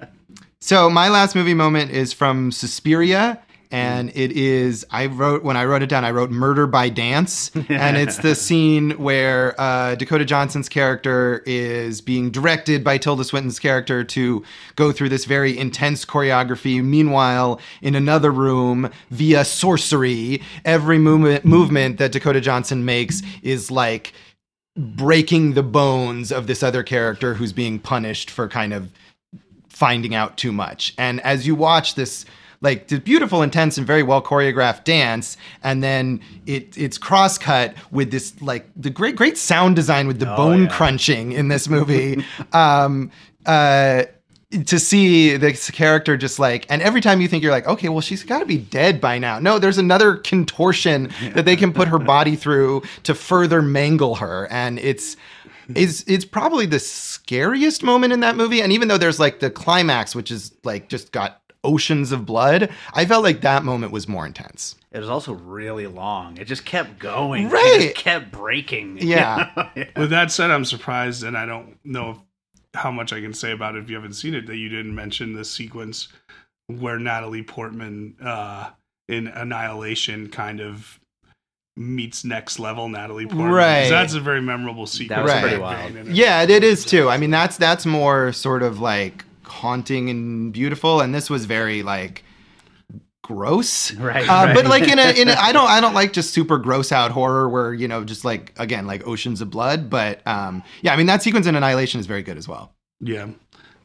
so 0.60 0.89
my 0.89 1.10
last 1.10 1.36
movie 1.36 1.54
moment 1.56 1.92
is 1.92 2.14
from 2.14 2.52
Suspiria, 2.52 3.39
and 3.72 4.09
it 4.15 4.32
is 4.32 4.86
I 4.91 5.05
wrote 5.07 5.43
when 5.43 5.57
I 5.57 5.65
wrote 5.65 5.82
it 5.82 5.88
down. 5.88 6.03
I 6.03 6.11
wrote 6.11 6.30
"Murder 6.30 6.67
by 6.67 6.89
Dance," 6.89 7.51
and 7.69 7.97
it's 7.97 8.17
the 8.17 8.36
scene 8.47 8.91
where 8.91 9.59
uh, 9.59 9.95
Dakota 9.95 10.26
Johnson's 10.26 10.69
character 10.69 11.41
is 11.45 12.01
being 12.01 12.32
directed 12.32 12.84
by 12.84 12.97
Tilda 12.97 13.24
Swinton's 13.24 13.59
character 13.59 14.03
to 14.03 14.43
go 14.76 14.91
through 14.91 15.09
this 15.09 15.26
very 15.26 15.57
intense 15.57 16.05
choreography. 16.05 16.84
Meanwhile, 16.84 17.59
in 17.82 17.95
another 17.95 18.32
room, 18.32 18.89
via 19.09 19.45
sorcery, 19.45 20.41
every 20.65 20.97
movement 20.97 21.45
movement 21.45 21.97
that 21.97 22.11
Dakota 22.11 22.41
Johnson 22.41 22.84
makes 22.84 23.22
is 23.41 23.72
like 23.72 24.13
breaking 24.78 25.53
the 25.53 25.63
bones 25.63 26.32
of 26.32 26.47
this 26.47 26.63
other 26.63 26.84
character 26.84 27.34
who's 27.34 27.53
being 27.53 27.80
punished 27.80 28.30
for 28.30 28.47
kind 28.47 28.74
of 28.74 28.89
finding 29.67 30.13
out 30.13 30.38
too 30.38 30.51
much. 30.51 30.93
And 30.97 31.19
as 31.22 31.47
you 31.47 31.55
watch 31.55 31.95
this 31.95 32.26
like 32.62 32.88
the 32.88 32.99
beautiful, 32.99 33.41
intense, 33.41 33.78
and 33.78 33.86
very 33.86 34.03
well 34.03 34.22
choreographed 34.22 34.84
dance, 34.84 35.38
and 35.64 35.84
then 35.84 36.22
it 36.45 36.78
it's 36.78 36.97
cross 36.97 37.38
cut 37.38 37.76
with 37.91 38.12
this 38.12 38.39
like 38.41 38.70
the 38.76 38.89
great 38.89 39.16
great 39.16 39.38
sound 39.38 39.76
design 39.76 40.07
with 40.07 40.20
the 40.20 40.28
bone 40.28 40.64
yeah. 40.64 40.70
crunching 40.70 41.32
in 41.32 41.47
this 41.47 41.68
movie. 41.68 42.24
um, 42.53 43.12
uh, 43.45 44.03
to 44.66 44.80
see 44.80 45.38
this 45.38 45.72
character 45.72 46.18
just 46.18 46.38
like, 46.38 46.66
and 46.70 46.82
every 46.82 46.99
time 46.99 47.22
you 47.22 47.28
think 47.28 47.41
you're 47.41 47.53
like, 47.53 47.68
okay, 47.68 47.88
well, 47.89 48.01
she's 48.01 48.24
got 48.24 48.39
to 48.39 48.45
be 48.45 48.57
dead 48.57 48.99
by 48.99 49.18
now. 49.18 49.39
No, 49.39 49.59
there's 49.59 49.78
another 49.78 50.16
contortion 50.16 51.09
that 51.34 51.45
they 51.45 51.55
can 51.55 51.72
put 51.72 51.88
her 51.88 51.99
body 51.99 52.36
through 52.36 52.84
to 53.03 53.16
further 53.16 53.62
mangle 53.62 54.16
her, 54.16 54.47
and 54.51 54.78
it's 54.80 55.16
is 55.76 56.03
it's 56.07 56.26
probably 56.26 56.66
the 56.66 56.80
scariest 56.80 57.84
moment 57.84 58.12
in 58.12 58.20
that 58.22 58.36
movie. 58.36 58.62
And 58.62 58.72
even 58.72 58.88
though 58.88 58.97
there's 58.97 59.20
like 59.20 59.39
the 59.39 59.49
climax, 59.49 60.16
which 60.16 60.32
is 60.32 60.53
like 60.64 60.89
just 60.89 61.12
got 61.12 61.41
oceans 61.64 62.12
of 62.12 62.26
blood, 62.26 62.70
I 62.93 63.05
felt 63.05 63.24
like 63.24 63.41
that 63.41 63.64
moment 63.64 63.91
was 63.91 64.07
more 64.07 64.26
intense. 64.26 64.76
It 64.91 64.99
was 64.99 65.09
also 65.09 65.34
really 65.34 65.88
long. 65.88 66.38
It 66.38 66.45
just 66.45 66.66
kept 66.66 66.97
going. 66.99 67.45
It 67.47 67.51
Right. 67.51 67.80
just 67.93 67.95
kept 67.95 68.32
breaking. 68.32 68.97
Yeah. 69.01 69.70
With 69.95 70.09
that 70.09 70.32
said, 70.32 70.51
I'm 70.51 70.66
surprised, 70.66 71.24
and 71.24 71.38
I 71.38 71.45
don't 71.45 71.78
know 71.86 72.22
how 72.74 72.89
much 72.91 73.14
I 73.14 73.22
can 73.22 73.34
say 73.34 73.51
about 73.51 73.76
it 73.76 73.84
if 73.84 73.89
you 73.89 73.95
haven't 73.95 74.14
seen 74.14 74.34
it, 74.34 74.47
that 74.47 74.57
you 74.57 74.70
didn't 74.70 74.95
mention 74.95 75.34
the 75.34 75.45
sequence 75.45 76.07
where 76.68 76.97
Natalie 76.99 77.43
Portman 77.43 78.16
uh, 78.24 78.70
in 79.09 79.28
Annihilation 79.28 80.30
kind 80.30 80.62
of 80.62 80.99
meets 81.78 82.24
next 82.26 82.59
level 82.59 82.89
Natalie 82.89 83.26
Portman. 83.26 83.49
Right. 83.51 83.89
That's 83.89 84.14
a 84.14 84.20
very 84.20 84.41
memorable 84.41 84.86
sequence. 84.88 85.24
was 85.24 85.32
Right. 85.32 85.41
pretty 85.41 85.57
wild. 85.57 85.80
opinion, 85.82 86.07
and 86.07 86.16
Yeah, 86.18 86.41
it 86.43 86.64
is 86.64 86.86
too. 86.86 87.09
I 87.09 87.18
mean, 87.18 87.32
that's 87.32 87.57
that's 87.57 87.86
more 87.86 88.32
sort 88.34 88.64
of 88.64 88.80
like 88.80 89.24
haunting 89.52 90.10
and 90.10 90.52
beautiful, 90.54 91.02
and 91.02 91.14
this 91.14 91.30
was 91.30 91.45
very 91.45 91.84
like 91.84 92.24
gross. 93.24 93.93
Right, 93.97 94.28
Uh, 94.28 94.45
right. 94.45 94.56
But 94.56 94.66
like 94.66 94.84
in 94.88 94.97
a 94.99 95.12
in 95.22 95.28
a, 95.30 95.34
I 95.34 95.52
don't 95.52 95.70
I 95.70 95.80
don't 95.82 95.93
like 95.93 96.14
just 96.14 96.34
super 96.34 96.58
gross 96.58 96.91
out 96.91 97.12
horror 97.12 97.47
where 97.49 97.74
you 97.74 97.88
know 97.88 98.04
just 98.04 98.26
like 98.26 98.54
again 98.58 98.88
like 98.88 99.06
oceans 99.08 99.41
of 99.41 99.49
blood. 99.49 99.89
But 99.89 100.26
um, 100.28 100.64
yeah, 100.82 100.93
I 100.93 100.97
mean 100.97 101.06
that 101.08 101.22
sequence 101.22 101.45
in 101.47 101.56
Annihilation 101.56 101.99
is 101.99 102.06
very 102.08 102.24
good 102.24 102.38
as 102.38 102.47
well. 102.47 102.74
Yeah. 102.99 103.30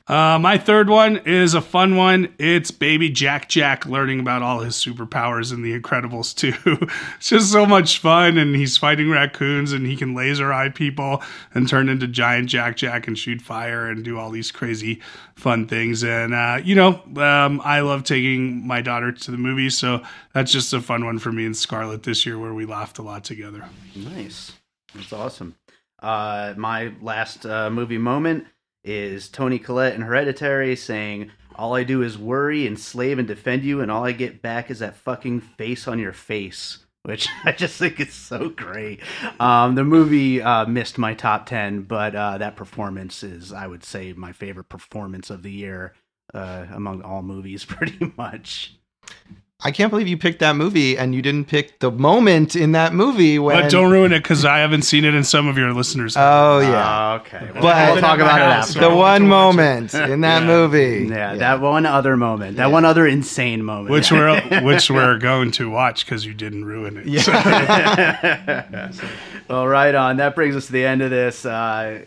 Uh, 0.09 0.39
my 0.41 0.57
third 0.57 0.89
one 0.89 1.17
is 1.25 1.55
a 1.55 1.61
fun 1.61 1.97
one. 1.97 2.33
It's 2.39 2.71
baby 2.71 3.11
Jack 3.11 3.49
Jack 3.49 3.87
learning 3.87 4.21
about 4.21 4.41
all 4.41 4.61
his 4.61 4.75
superpowers 4.77 5.53
in 5.53 5.63
The 5.63 5.79
Incredibles 5.79 6.33
2. 6.37 6.87
it's 7.17 7.31
just 7.31 7.51
so 7.51 7.67
much 7.67 7.99
fun, 7.99 8.39
and 8.39 8.55
he's 8.55 8.77
fighting 8.77 9.11
raccoons, 9.11 9.73
and 9.73 9.85
he 9.85 9.97
can 9.97 10.15
laser 10.15 10.53
eye 10.53 10.69
people 10.69 11.25
and 11.53 11.69
turn 11.69 11.89
into 11.89 12.07
giant 12.07 12.49
Jack 12.49 12.77
Jack 12.77 13.09
and 13.09 13.19
shoot 13.19 13.43
fire 13.43 13.89
and 13.89 14.05
do 14.05 14.17
all 14.17 14.31
these 14.31 14.53
crazy 14.53 15.01
fun 15.35 15.67
things. 15.67 16.05
And, 16.05 16.33
uh, 16.33 16.61
you 16.63 16.77
know, 16.77 17.03
um, 17.17 17.61
I 17.65 17.81
love 17.81 18.05
taking 18.05 18.65
my 18.65 18.83
daughter 18.83 19.11
to 19.11 19.31
the 19.33 19.39
movies, 19.39 19.77
so 19.77 20.03
that's 20.33 20.53
just 20.53 20.73
a 20.73 20.81
fun 20.81 21.05
one 21.05 21.19
for 21.19 21.33
me 21.33 21.45
and 21.47 21.57
Scarlett 21.57 22.05
this 22.05 22.25
year 22.25 22.39
where 22.39 22.55
we 22.55 22.65
laughed 22.65 22.99
a 22.99 23.03
lot 23.03 23.25
together. 23.25 23.65
Nice. 23.97 24.53
That's 24.95 25.13
awesome. 25.13 25.57
Uh, 26.01 26.55
my 26.57 26.93
last 27.01 27.45
uh, 27.45 27.71
movie 27.71 27.99
moment 27.99 28.47
is 28.87 29.29
Toni 29.29 29.59
Collette 29.59 29.95
in 29.95 30.01
Hereditary 30.01 30.77
saying, 30.77 31.33
All 31.57 31.75
I 31.75 31.85
do 31.85 32.03
is 32.03 32.17
worry, 32.17 32.67
enslave, 32.67 33.19
and 33.19 33.29
defend 33.29 33.65
you, 33.65 33.81
and 33.81 33.91
all 33.91 34.05
I 34.05 34.13
get 34.13 34.41
back 34.41 34.71
is 34.71 34.79
that 34.79 34.97
fucking 34.97 35.41
face 35.41 35.87
on 35.87 35.99
your 35.99 36.13
face. 36.13 36.79
Which 37.07 37.29
I 37.45 37.53
just 37.53 37.79
think 37.79 38.01
is 38.01 38.13
so 38.13 38.49
great. 38.49 39.01
Um, 39.39 39.77
the 39.77 39.85
movie 39.85 40.43
uh, 40.43 40.67
missed 40.67 40.99
my 40.99 41.15
top 41.15 41.47
10, 41.47 41.83
but 41.83 42.17
uh, 42.17 42.39
that 42.39 42.57
performance 42.57 43.23
is, 43.23 43.53
I 43.53 43.69
would 43.69 43.85
say, 43.85 44.13
my 44.13 44.33
favorite 44.33 44.69
performance 44.69 45.31
of 45.31 45.45
the 45.45 45.53
year 45.53 45.95
uh, 46.35 46.67
among 46.73 47.03
all 47.03 47.23
movies, 47.23 47.65
pretty 47.69 48.13
much. 48.17 48.77
I 49.65 49.71
can't 49.71 49.89
believe 49.89 50.07
you 50.07 50.19
picked 50.19 50.41
that 50.41 50.55
movie 50.55 50.99
and 50.99 51.15
you 51.15 51.23
didn't 51.23 51.47
pick 51.47 51.79
the 51.79 51.91
moment 51.91 52.55
in 52.55 52.73
that 52.73 52.93
movie 52.93 53.39
when. 53.39 53.59
But 53.63 53.71
don't 53.71 53.91
ruin 53.91 54.13
it 54.13 54.19
because 54.23 54.45
I 54.45 54.59
haven't 54.59 54.83
seen 54.83 55.07
it, 55.07 55.15
and 55.15 55.27
some 55.27 55.49
of 55.49 55.57
your 55.57 55.73
listeners 55.73 56.15
have. 56.15 56.25
Oh 56.31 56.59
yeah. 56.61 57.13
Uh, 57.13 57.15
okay. 57.21 57.51
Well, 57.55 57.63
But- 57.63 57.93
we'll 57.95 58.01
talk 58.03 58.19
about 58.21 58.41
it 58.43 58.45
House, 58.53 58.69
after. 58.77 58.81
the 58.81 58.91
wanted 58.95 58.97
one 58.99 59.21
to 59.23 59.27
watch 59.29 59.55
it. 59.55 59.57
moment 59.57 59.95
in 59.95 60.21
that 60.21 60.43
Yeah. 60.43 60.47
movie. 60.47 61.07
Yeah, 61.09 61.35
that 61.37 61.61
one 61.63 61.87
other 61.87 62.19
moment, 62.19 62.59
that 62.59 62.71
one 62.71 62.85
other 62.85 63.07
insane 63.07 63.65
moment, 63.65 63.89
which 63.91 64.13
we're 64.13 64.39
which 64.63 64.91
we're 64.91 65.17
going 65.17 65.51
to 65.53 65.71
watch 65.71 66.05
because 66.05 66.27
you 66.27 66.35
didn't 66.35 66.67
ruin 66.67 67.03
it. 67.03 67.21
So- 67.23 67.33
well, 69.49 69.67
right 69.67 69.95
on. 69.95 70.19
That 70.19 70.35
brings 70.35 70.55
us 70.55 70.67
to 70.67 70.73
the 70.73 70.85
end 70.85 71.01
of 71.01 71.09
this, 71.11 71.47
uh, 71.47 72.01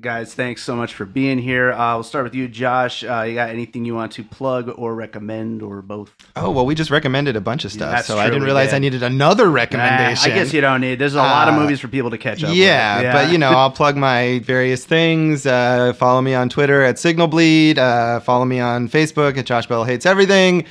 guys. 0.00 0.34
Thanks 0.34 0.62
so 0.62 0.76
much 0.76 0.94
for 0.94 1.04
being 1.04 1.38
here. 1.38 1.72
Uh, 1.72 1.94
we'll 1.94 2.02
start 2.02 2.24
with 2.24 2.34
you, 2.34 2.48
Josh. 2.48 3.02
Uh, 3.02 3.22
you 3.22 3.34
got 3.34 3.50
anything 3.50 3.84
you 3.84 3.94
want 3.94 4.12
to 4.12 4.24
plug 4.24 4.70
or 4.76 4.94
recommend, 4.94 5.62
or 5.62 5.82
both? 5.82 6.14
Oh 6.36 6.50
well, 6.50 6.66
we 6.66 6.74
just 6.74 6.90
recommended 6.90 7.36
a 7.36 7.40
bunch 7.40 7.64
of 7.64 7.72
stuff, 7.72 7.90
That's 7.92 8.06
so 8.06 8.18
I 8.18 8.26
didn't 8.28 8.44
realize 8.44 8.70
did. 8.70 8.76
I 8.76 8.78
needed 8.80 9.02
another 9.02 9.46
Nah, 9.46 9.52
recommendation. 9.52 10.30
I 10.30 10.34
guess 10.34 10.52
you 10.52 10.60
don't 10.60 10.80
need. 10.80 10.98
There's 10.98 11.14
a 11.14 11.18
lot 11.18 11.48
of 11.48 11.54
Uh, 11.54 11.60
movies 11.60 11.80
for 11.80 11.88
people 11.88 12.10
to 12.10 12.18
catch 12.18 12.44
up. 12.44 12.54
Yeah, 12.54 13.02
with. 13.02 13.12
but 13.12 13.32
you 13.32 13.38
know, 13.38 13.50
I'll 13.50 13.70
plug 13.70 13.96
my 13.96 14.40
various 14.44 14.84
things. 14.84 15.46
Uh, 15.46 15.92
follow 15.94 16.20
me 16.20 16.34
on 16.34 16.48
Twitter 16.48 16.82
at 16.82 16.98
Signal 16.98 17.28
Bleed. 17.28 17.78
Uh, 17.78 18.20
follow 18.20 18.44
me 18.44 18.60
on 18.60 18.88
Facebook 18.88 19.36
at 19.38 19.46
Josh 19.46 19.66
Bell 19.66 19.84
Hates 19.84 20.06
Everything. 20.06 20.64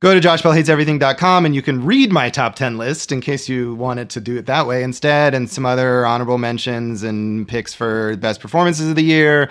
Go 0.00 0.18
to 0.18 0.20
joshbellhateseverything.com 0.20 1.44
and 1.46 1.54
you 1.54 1.62
can 1.62 1.84
read 1.84 2.10
my 2.10 2.30
top 2.30 2.56
10 2.56 2.78
list 2.78 3.12
in 3.12 3.20
case 3.20 3.48
you 3.48 3.74
wanted 3.74 4.10
to 4.10 4.20
do 4.20 4.36
it 4.36 4.46
that 4.46 4.66
way 4.66 4.82
instead, 4.82 5.34
and 5.34 5.48
some 5.48 5.66
other 5.66 6.06
honorable 6.06 6.38
mentions 6.38 7.02
and 7.02 7.46
picks 7.46 7.74
for 7.74 8.16
best 8.16 8.40
performances 8.40 8.88
of 8.88 8.96
the 8.96 9.04
year, 9.04 9.50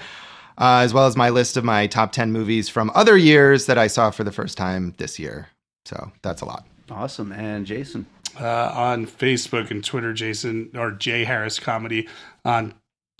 uh, 0.57 0.79
as 0.79 0.93
well 0.93 1.05
as 1.05 1.15
my 1.15 1.29
list 1.29 1.55
of 1.55 1.63
my 1.63 1.87
top 1.87 2.11
10 2.11 2.31
movies 2.31 2.67
from 2.67 2.91
other 2.95 3.15
years 3.15 3.67
that 3.67 3.77
I 3.77 3.87
saw 3.87 4.11
for 4.11 4.23
the 4.23 4.31
first 4.31 4.57
time 4.57 4.95
this 4.97 5.19
year. 5.19 5.49
So 5.85 6.11
that's 6.21 6.41
a 6.41 6.45
lot. 6.45 6.65
Awesome. 6.89 7.31
And 7.31 7.65
Jason. 7.65 8.05
Uh, 8.39 8.71
on 8.73 9.05
Facebook 9.05 9.69
and 9.69 9.83
Twitter, 9.83 10.13
Jason 10.13 10.69
or 10.75 10.91
Jay 10.91 11.25
Harris 11.25 11.59
Comedy. 11.59 12.07
On 12.45 12.73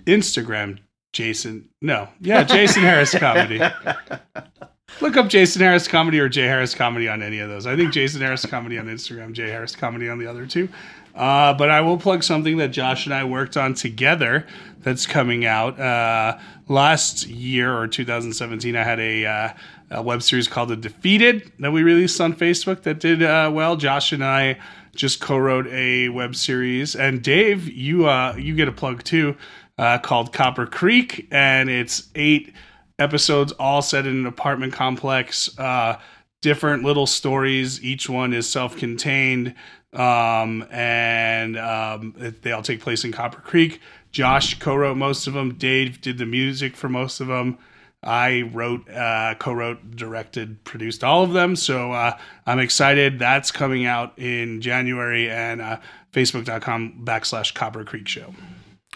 Instagram, 0.05 0.79
Jason. 1.13 1.69
No, 1.81 2.07
yeah, 2.21 2.43
Jason 2.43 2.83
Harris 2.83 3.17
Comedy. 3.17 3.59
Look 5.01 5.15
up 5.15 5.29
Jason 5.29 5.61
Harris 5.61 5.87
Comedy 5.87 6.19
or 6.19 6.27
Jay 6.27 6.45
Harris 6.45 6.75
Comedy 6.75 7.07
on 7.07 7.23
any 7.23 7.39
of 7.39 7.47
those. 7.47 7.65
I 7.65 7.77
think 7.77 7.93
Jason 7.93 8.19
Harris 8.19 8.45
Comedy 8.45 8.77
on 8.77 8.87
Instagram, 8.87 9.31
Jay 9.31 9.49
Harris 9.49 9.73
Comedy 9.73 10.09
on 10.09 10.19
the 10.19 10.27
other 10.27 10.45
two. 10.45 10.67
Uh, 11.15 11.53
but 11.53 11.69
I 11.69 11.79
will 11.79 11.97
plug 11.97 12.21
something 12.21 12.57
that 12.57 12.69
Josh 12.69 13.05
and 13.05 13.15
I 13.15 13.23
worked 13.23 13.55
on 13.55 13.73
together 13.73 14.45
that's 14.81 15.05
coming 15.05 15.45
out. 15.45 15.79
Uh, 15.79 16.37
last 16.67 17.27
year 17.27 17.73
or 17.77 17.87
2017, 17.87 18.75
I 18.75 18.83
had 18.83 18.99
a, 18.99 19.25
uh, 19.25 19.53
a, 19.91 20.01
web 20.01 20.21
series 20.21 20.49
called 20.49 20.67
The 20.67 20.75
Defeated 20.75 21.49
that 21.59 21.71
we 21.71 21.81
released 21.81 22.19
on 22.19 22.33
Facebook 22.33 22.83
that 22.83 22.99
did 22.99 23.23
uh, 23.23 23.49
well. 23.53 23.77
Josh 23.77 24.11
and 24.11 24.23
I 24.23 24.59
just 24.95 25.21
co-wrote 25.21 25.67
a 25.67 26.09
web 26.09 26.35
series, 26.35 26.95
and 26.95 27.23
Dave, 27.23 27.69
you 27.69 28.07
uh, 28.07 28.35
you 28.37 28.53
get 28.53 28.67
a 28.67 28.71
plug 28.73 29.03
too, 29.03 29.37
uh, 29.77 29.97
called 29.97 30.33
Copper 30.33 30.65
Creek, 30.65 31.27
and 31.31 31.69
it's 31.69 32.09
eight 32.15 32.53
episodes 32.99 33.51
all 33.53 33.81
set 33.81 34.05
in 34.05 34.19
an 34.19 34.25
apartment 34.25 34.73
complex. 34.73 35.57
Uh, 35.57 35.99
different 36.41 36.83
little 36.83 37.07
stories. 37.07 37.83
Each 37.83 38.09
one 38.09 38.33
is 38.33 38.49
self-contained, 38.49 39.55
um, 39.93 40.65
and 40.69 41.57
um, 41.57 42.13
they 42.41 42.51
all 42.51 42.61
take 42.61 42.81
place 42.81 43.03
in 43.03 43.11
Copper 43.11 43.41
Creek. 43.41 43.81
Josh 44.11 44.57
co-wrote 44.59 44.97
most 44.97 45.27
of 45.27 45.33
them. 45.33 45.55
Dave 45.55 46.01
did 46.01 46.17
the 46.17 46.25
music 46.25 46.75
for 46.75 46.89
most 46.89 47.19
of 47.19 47.27
them. 47.27 47.57
I 48.01 48.43
wrote, 48.53 48.89
uh, 48.89 49.35
co-wrote, 49.39 49.91
directed, 49.91 50.63
produced 50.63 51.03
all 51.03 51.23
of 51.23 51.33
them. 51.33 51.57
So 51.57 51.91
uh, 51.91 52.17
I'm 52.45 52.59
excited. 52.59 53.19
That's 53.19 53.51
coming 53.51 53.85
out 53.85 54.17
in 54.17 54.61
January 54.61 55.29
and 55.29 55.61
uh, 55.61 55.79
Facebook.com 56.13 57.01
backslash 57.03 57.53
Copper 57.53 57.83
Creek 57.83 58.07
Show. 58.07 58.33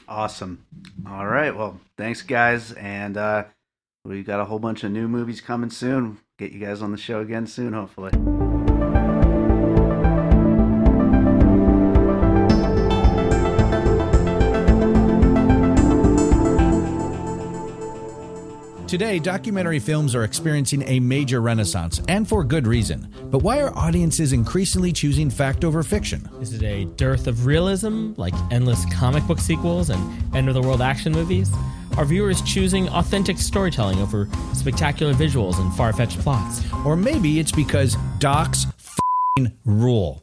Awesome. 0.07 0.65
All 1.07 1.27
right. 1.27 1.55
Well, 1.55 1.79
thanks, 1.97 2.21
guys, 2.21 2.71
and 2.73 3.17
uh, 3.17 3.43
We've 4.05 4.25
got 4.25 4.41
a 4.41 4.45
whole 4.45 4.59
bunch 4.59 4.83
of 4.83 4.91
new 4.91 5.07
movies 5.07 5.39
coming 5.39 5.69
soon. 5.69 6.19
Get 6.37 6.51
you 6.51 6.59
guys 6.59 6.81
on 6.81 6.91
the 6.91 6.97
show 6.97 7.21
again 7.21 7.47
soon, 7.47 7.71
hopefully. 7.71 8.11
Today, 18.89 19.19
documentary 19.19 19.79
films 19.79 20.13
are 20.15 20.25
experiencing 20.25 20.83
a 20.83 20.99
major 20.99 21.39
renaissance, 21.39 22.01
and 22.09 22.27
for 22.27 22.43
good 22.43 22.67
reason. 22.67 23.07
But 23.31 23.39
why 23.39 23.61
are 23.61 23.73
audiences 23.73 24.33
increasingly 24.33 24.91
choosing 24.91 25.29
fact 25.29 25.63
over 25.63 25.81
fiction? 25.81 26.29
Is 26.41 26.53
it 26.53 26.61
a 26.61 26.83
dearth 26.97 27.27
of 27.27 27.45
realism, 27.45 28.11
like 28.17 28.33
endless 28.51 28.83
comic 28.93 29.25
book 29.25 29.39
sequels 29.39 29.89
and 29.89 30.35
end 30.35 30.49
of 30.49 30.55
the 30.55 30.61
world 30.61 30.81
action 30.81 31.13
movies? 31.13 31.49
Are 31.97 32.05
viewers 32.05 32.41
choosing 32.41 32.89
authentic 32.89 33.37
storytelling 33.37 33.99
over 33.99 34.27
spectacular 34.53 35.13
visuals 35.13 35.59
and 35.59 35.71
far 35.75 35.93
fetched 35.93 36.19
plots? 36.19 36.63
Or 36.85 36.95
maybe 36.95 37.39
it's 37.39 37.51
because 37.51 37.97
docs 38.17 38.65
rule. 39.65 40.22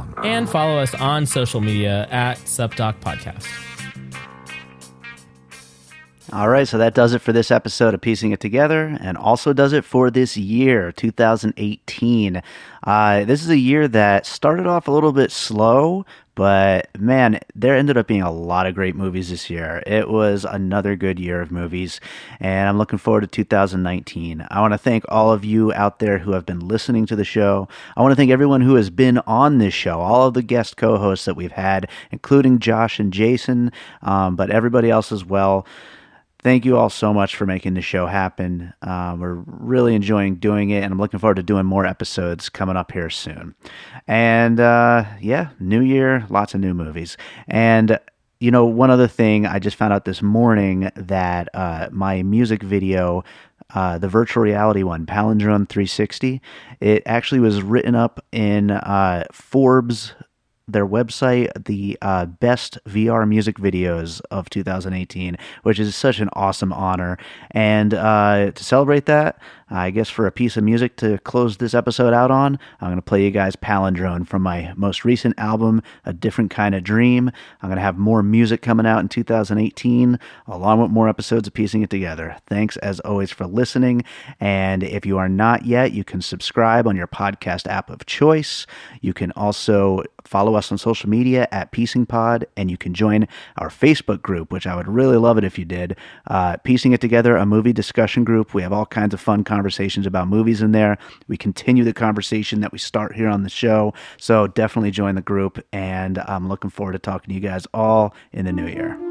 And 0.23 0.49
follow 0.49 0.77
us 0.77 0.93
on 0.95 1.25
social 1.25 1.61
media 1.61 2.07
at 2.11 2.37
SupDoc 2.39 2.99
Podcast. 2.99 3.47
All 6.33 6.47
right, 6.47 6.65
so 6.65 6.77
that 6.77 6.93
does 6.93 7.13
it 7.13 7.19
for 7.19 7.33
this 7.33 7.51
episode 7.51 7.93
of 7.93 7.99
Piecing 7.99 8.31
It 8.31 8.39
Together, 8.39 8.97
and 9.01 9.17
also 9.17 9.51
does 9.51 9.73
it 9.73 9.83
for 9.83 10.09
this 10.09 10.37
year, 10.37 10.93
2018. 10.93 12.41
Uh, 12.83 13.25
this 13.25 13.43
is 13.43 13.49
a 13.49 13.57
year 13.57 13.85
that 13.89 14.25
started 14.25 14.65
off 14.65 14.87
a 14.87 14.91
little 14.91 15.11
bit 15.11 15.29
slow, 15.29 16.05
but 16.35 16.87
man, 16.99 17.39
there 17.55 17.75
ended 17.75 17.97
up 17.97 18.07
being 18.07 18.21
a 18.21 18.31
lot 18.31 18.65
of 18.65 18.75
great 18.75 18.95
movies 18.95 19.29
this 19.29 19.49
year. 19.49 19.83
It 19.85 20.09
was 20.09 20.45
another 20.45 20.95
good 20.95 21.19
year 21.19 21.41
of 21.41 21.51
movies, 21.51 21.99
and 22.39 22.69
I'm 22.69 22.77
looking 22.77 22.99
forward 22.99 23.21
to 23.21 23.27
2019. 23.27 24.47
I 24.49 24.61
want 24.61 24.73
to 24.73 24.77
thank 24.77 25.03
all 25.09 25.31
of 25.31 25.43
you 25.43 25.73
out 25.73 25.99
there 25.99 26.19
who 26.19 26.31
have 26.31 26.45
been 26.45 26.67
listening 26.67 27.05
to 27.07 27.15
the 27.15 27.25
show. 27.25 27.67
I 27.97 28.01
want 28.01 28.11
to 28.11 28.15
thank 28.15 28.31
everyone 28.31 28.61
who 28.61 28.75
has 28.75 28.89
been 28.89 29.17
on 29.19 29.57
this 29.57 29.73
show, 29.73 29.99
all 29.99 30.27
of 30.27 30.33
the 30.33 30.41
guest 30.41 30.77
co 30.77 30.97
hosts 30.97 31.25
that 31.25 31.35
we've 31.35 31.51
had, 31.51 31.89
including 32.11 32.59
Josh 32.59 32.99
and 32.99 33.11
Jason, 33.11 33.71
um, 34.01 34.35
but 34.35 34.49
everybody 34.49 34.89
else 34.89 35.11
as 35.11 35.25
well 35.25 35.65
thank 36.41 36.65
you 36.65 36.77
all 36.77 36.89
so 36.89 37.13
much 37.13 37.35
for 37.35 37.45
making 37.45 37.75
the 37.75 37.81
show 37.81 38.07
happen. 38.07 38.73
Uh, 38.81 39.15
we're 39.19 39.43
really 39.45 39.95
enjoying 39.95 40.35
doing 40.35 40.71
it, 40.71 40.83
and 40.83 40.91
I'm 40.91 40.99
looking 40.99 41.19
forward 41.19 41.35
to 41.35 41.43
doing 41.43 41.65
more 41.65 41.85
episodes 41.85 42.49
coming 42.49 42.75
up 42.75 42.91
here 42.91 43.09
soon. 43.09 43.55
And 44.07 44.59
uh, 44.59 45.05
yeah, 45.19 45.49
new 45.59 45.81
year, 45.81 46.25
lots 46.29 46.53
of 46.53 46.59
new 46.59 46.73
movies. 46.73 47.17
And 47.47 47.99
you 48.39 48.49
know, 48.49 48.65
one 48.65 48.89
other 48.89 49.07
thing 49.07 49.45
I 49.45 49.59
just 49.59 49.77
found 49.77 49.93
out 49.93 50.05
this 50.05 50.21
morning 50.21 50.91
that 50.95 51.49
uh, 51.53 51.89
my 51.91 52.23
music 52.23 52.63
video. 52.63 53.23
Uh, 53.73 53.97
the 53.97 54.09
virtual 54.09 54.43
reality 54.43 54.83
one, 54.83 55.05
Palindrome 55.05 55.69
360. 55.69 56.41
It 56.81 57.03
actually 57.05 57.39
was 57.39 57.61
written 57.61 57.95
up 57.95 58.19
in 58.33 58.69
uh, 58.69 59.23
Forbes 59.31 60.13
their 60.71 60.87
website 60.87 61.49
the 61.65 61.97
uh, 62.01 62.25
best 62.25 62.77
VR 62.85 63.27
music 63.27 63.57
videos 63.57 64.21
of 64.31 64.49
2018, 64.49 65.37
which 65.63 65.79
is 65.79 65.95
such 65.95 66.19
an 66.19 66.29
awesome 66.33 66.73
honor. 66.73 67.17
And 67.51 67.93
uh, 67.93 68.51
to 68.51 68.63
celebrate 68.63 69.05
that, 69.05 69.39
I 69.73 69.89
guess 69.89 70.09
for 70.09 70.27
a 70.27 70.33
piece 70.33 70.57
of 70.57 70.65
music 70.65 70.97
to 70.97 71.17
close 71.19 71.55
this 71.55 71.73
episode 71.73 72.13
out 72.13 72.29
on, 72.29 72.59
I'm 72.81 72.89
going 72.89 72.97
to 72.97 73.01
play 73.01 73.23
you 73.23 73.31
guys 73.31 73.55
Palindrome 73.55 74.27
from 74.27 74.41
my 74.41 74.73
most 74.75 75.05
recent 75.05 75.39
album, 75.39 75.81
A 76.03 76.11
Different 76.11 76.51
Kind 76.51 76.75
of 76.75 76.83
Dream. 76.83 77.31
I'm 77.61 77.69
going 77.69 77.77
to 77.77 77.81
have 77.81 77.97
more 77.97 78.21
music 78.21 78.61
coming 78.61 78.85
out 78.85 78.99
in 78.99 79.07
2018, 79.07 80.19
along 80.45 80.81
with 80.81 80.91
more 80.91 81.07
episodes 81.07 81.47
of 81.47 81.53
Piecing 81.53 81.83
It 81.83 81.89
Together. 81.89 82.35
Thanks 82.47 82.75
as 82.77 82.99
always 82.99 83.31
for 83.31 83.47
listening. 83.47 84.03
And 84.41 84.83
if 84.83 85.05
you 85.05 85.17
are 85.17 85.29
not 85.29 85.65
yet, 85.65 85.93
you 85.93 86.03
can 86.03 86.21
subscribe 86.21 86.85
on 86.85 86.97
your 86.97 87.07
podcast 87.07 87.65
app 87.65 87.89
of 87.89 88.05
choice. 88.05 88.67
You 88.99 89.13
can 89.13 89.31
also 89.37 90.03
follow 90.25 90.55
us 90.55 90.69
on 90.71 90.79
social 90.79 91.09
media 91.09 91.47
at 91.51 91.71
Piecing 91.71 92.07
Pod, 92.07 92.45
and 92.57 92.69
you 92.69 92.77
can 92.77 92.93
join 92.93 93.25
our 93.57 93.69
Facebook 93.69 94.21
group, 94.21 94.51
which 94.51 94.67
I 94.67 94.75
would 94.75 94.89
really 94.89 95.17
love 95.17 95.37
it 95.37 95.45
if 95.45 95.57
you 95.57 95.63
did. 95.63 95.95
Uh, 96.27 96.57
Piecing 96.57 96.91
It 96.91 96.99
Together, 96.99 97.37
a 97.37 97.45
movie 97.45 97.73
discussion 97.73 98.25
group. 98.25 98.53
We 98.53 98.63
have 98.63 98.73
all 98.73 98.85
kinds 98.85 99.13
of 99.13 99.21
fun 99.21 99.45
conversations 99.45 99.60
conversations 99.61 100.07
about 100.07 100.27
movies 100.27 100.63
in 100.63 100.71
there. 100.71 100.97
We 101.27 101.37
continue 101.37 101.83
the 101.83 101.93
conversation 101.93 102.61
that 102.61 102.71
we 102.71 102.79
start 102.79 103.15
here 103.15 103.27
on 103.27 103.43
the 103.43 103.49
show. 103.49 103.93
So 104.17 104.47
definitely 104.47 104.89
join 104.89 105.13
the 105.13 105.21
group. 105.21 105.63
And 105.71 106.17
I'm 106.17 106.49
looking 106.49 106.71
forward 106.71 106.93
to 106.93 106.99
talking 106.99 107.29
to 107.29 107.35
you 107.35 107.39
guys 107.39 107.67
all 107.71 108.15
in 108.33 108.45
the 108.45 108.51
new 108.51 108.65
year. 108.65 109.10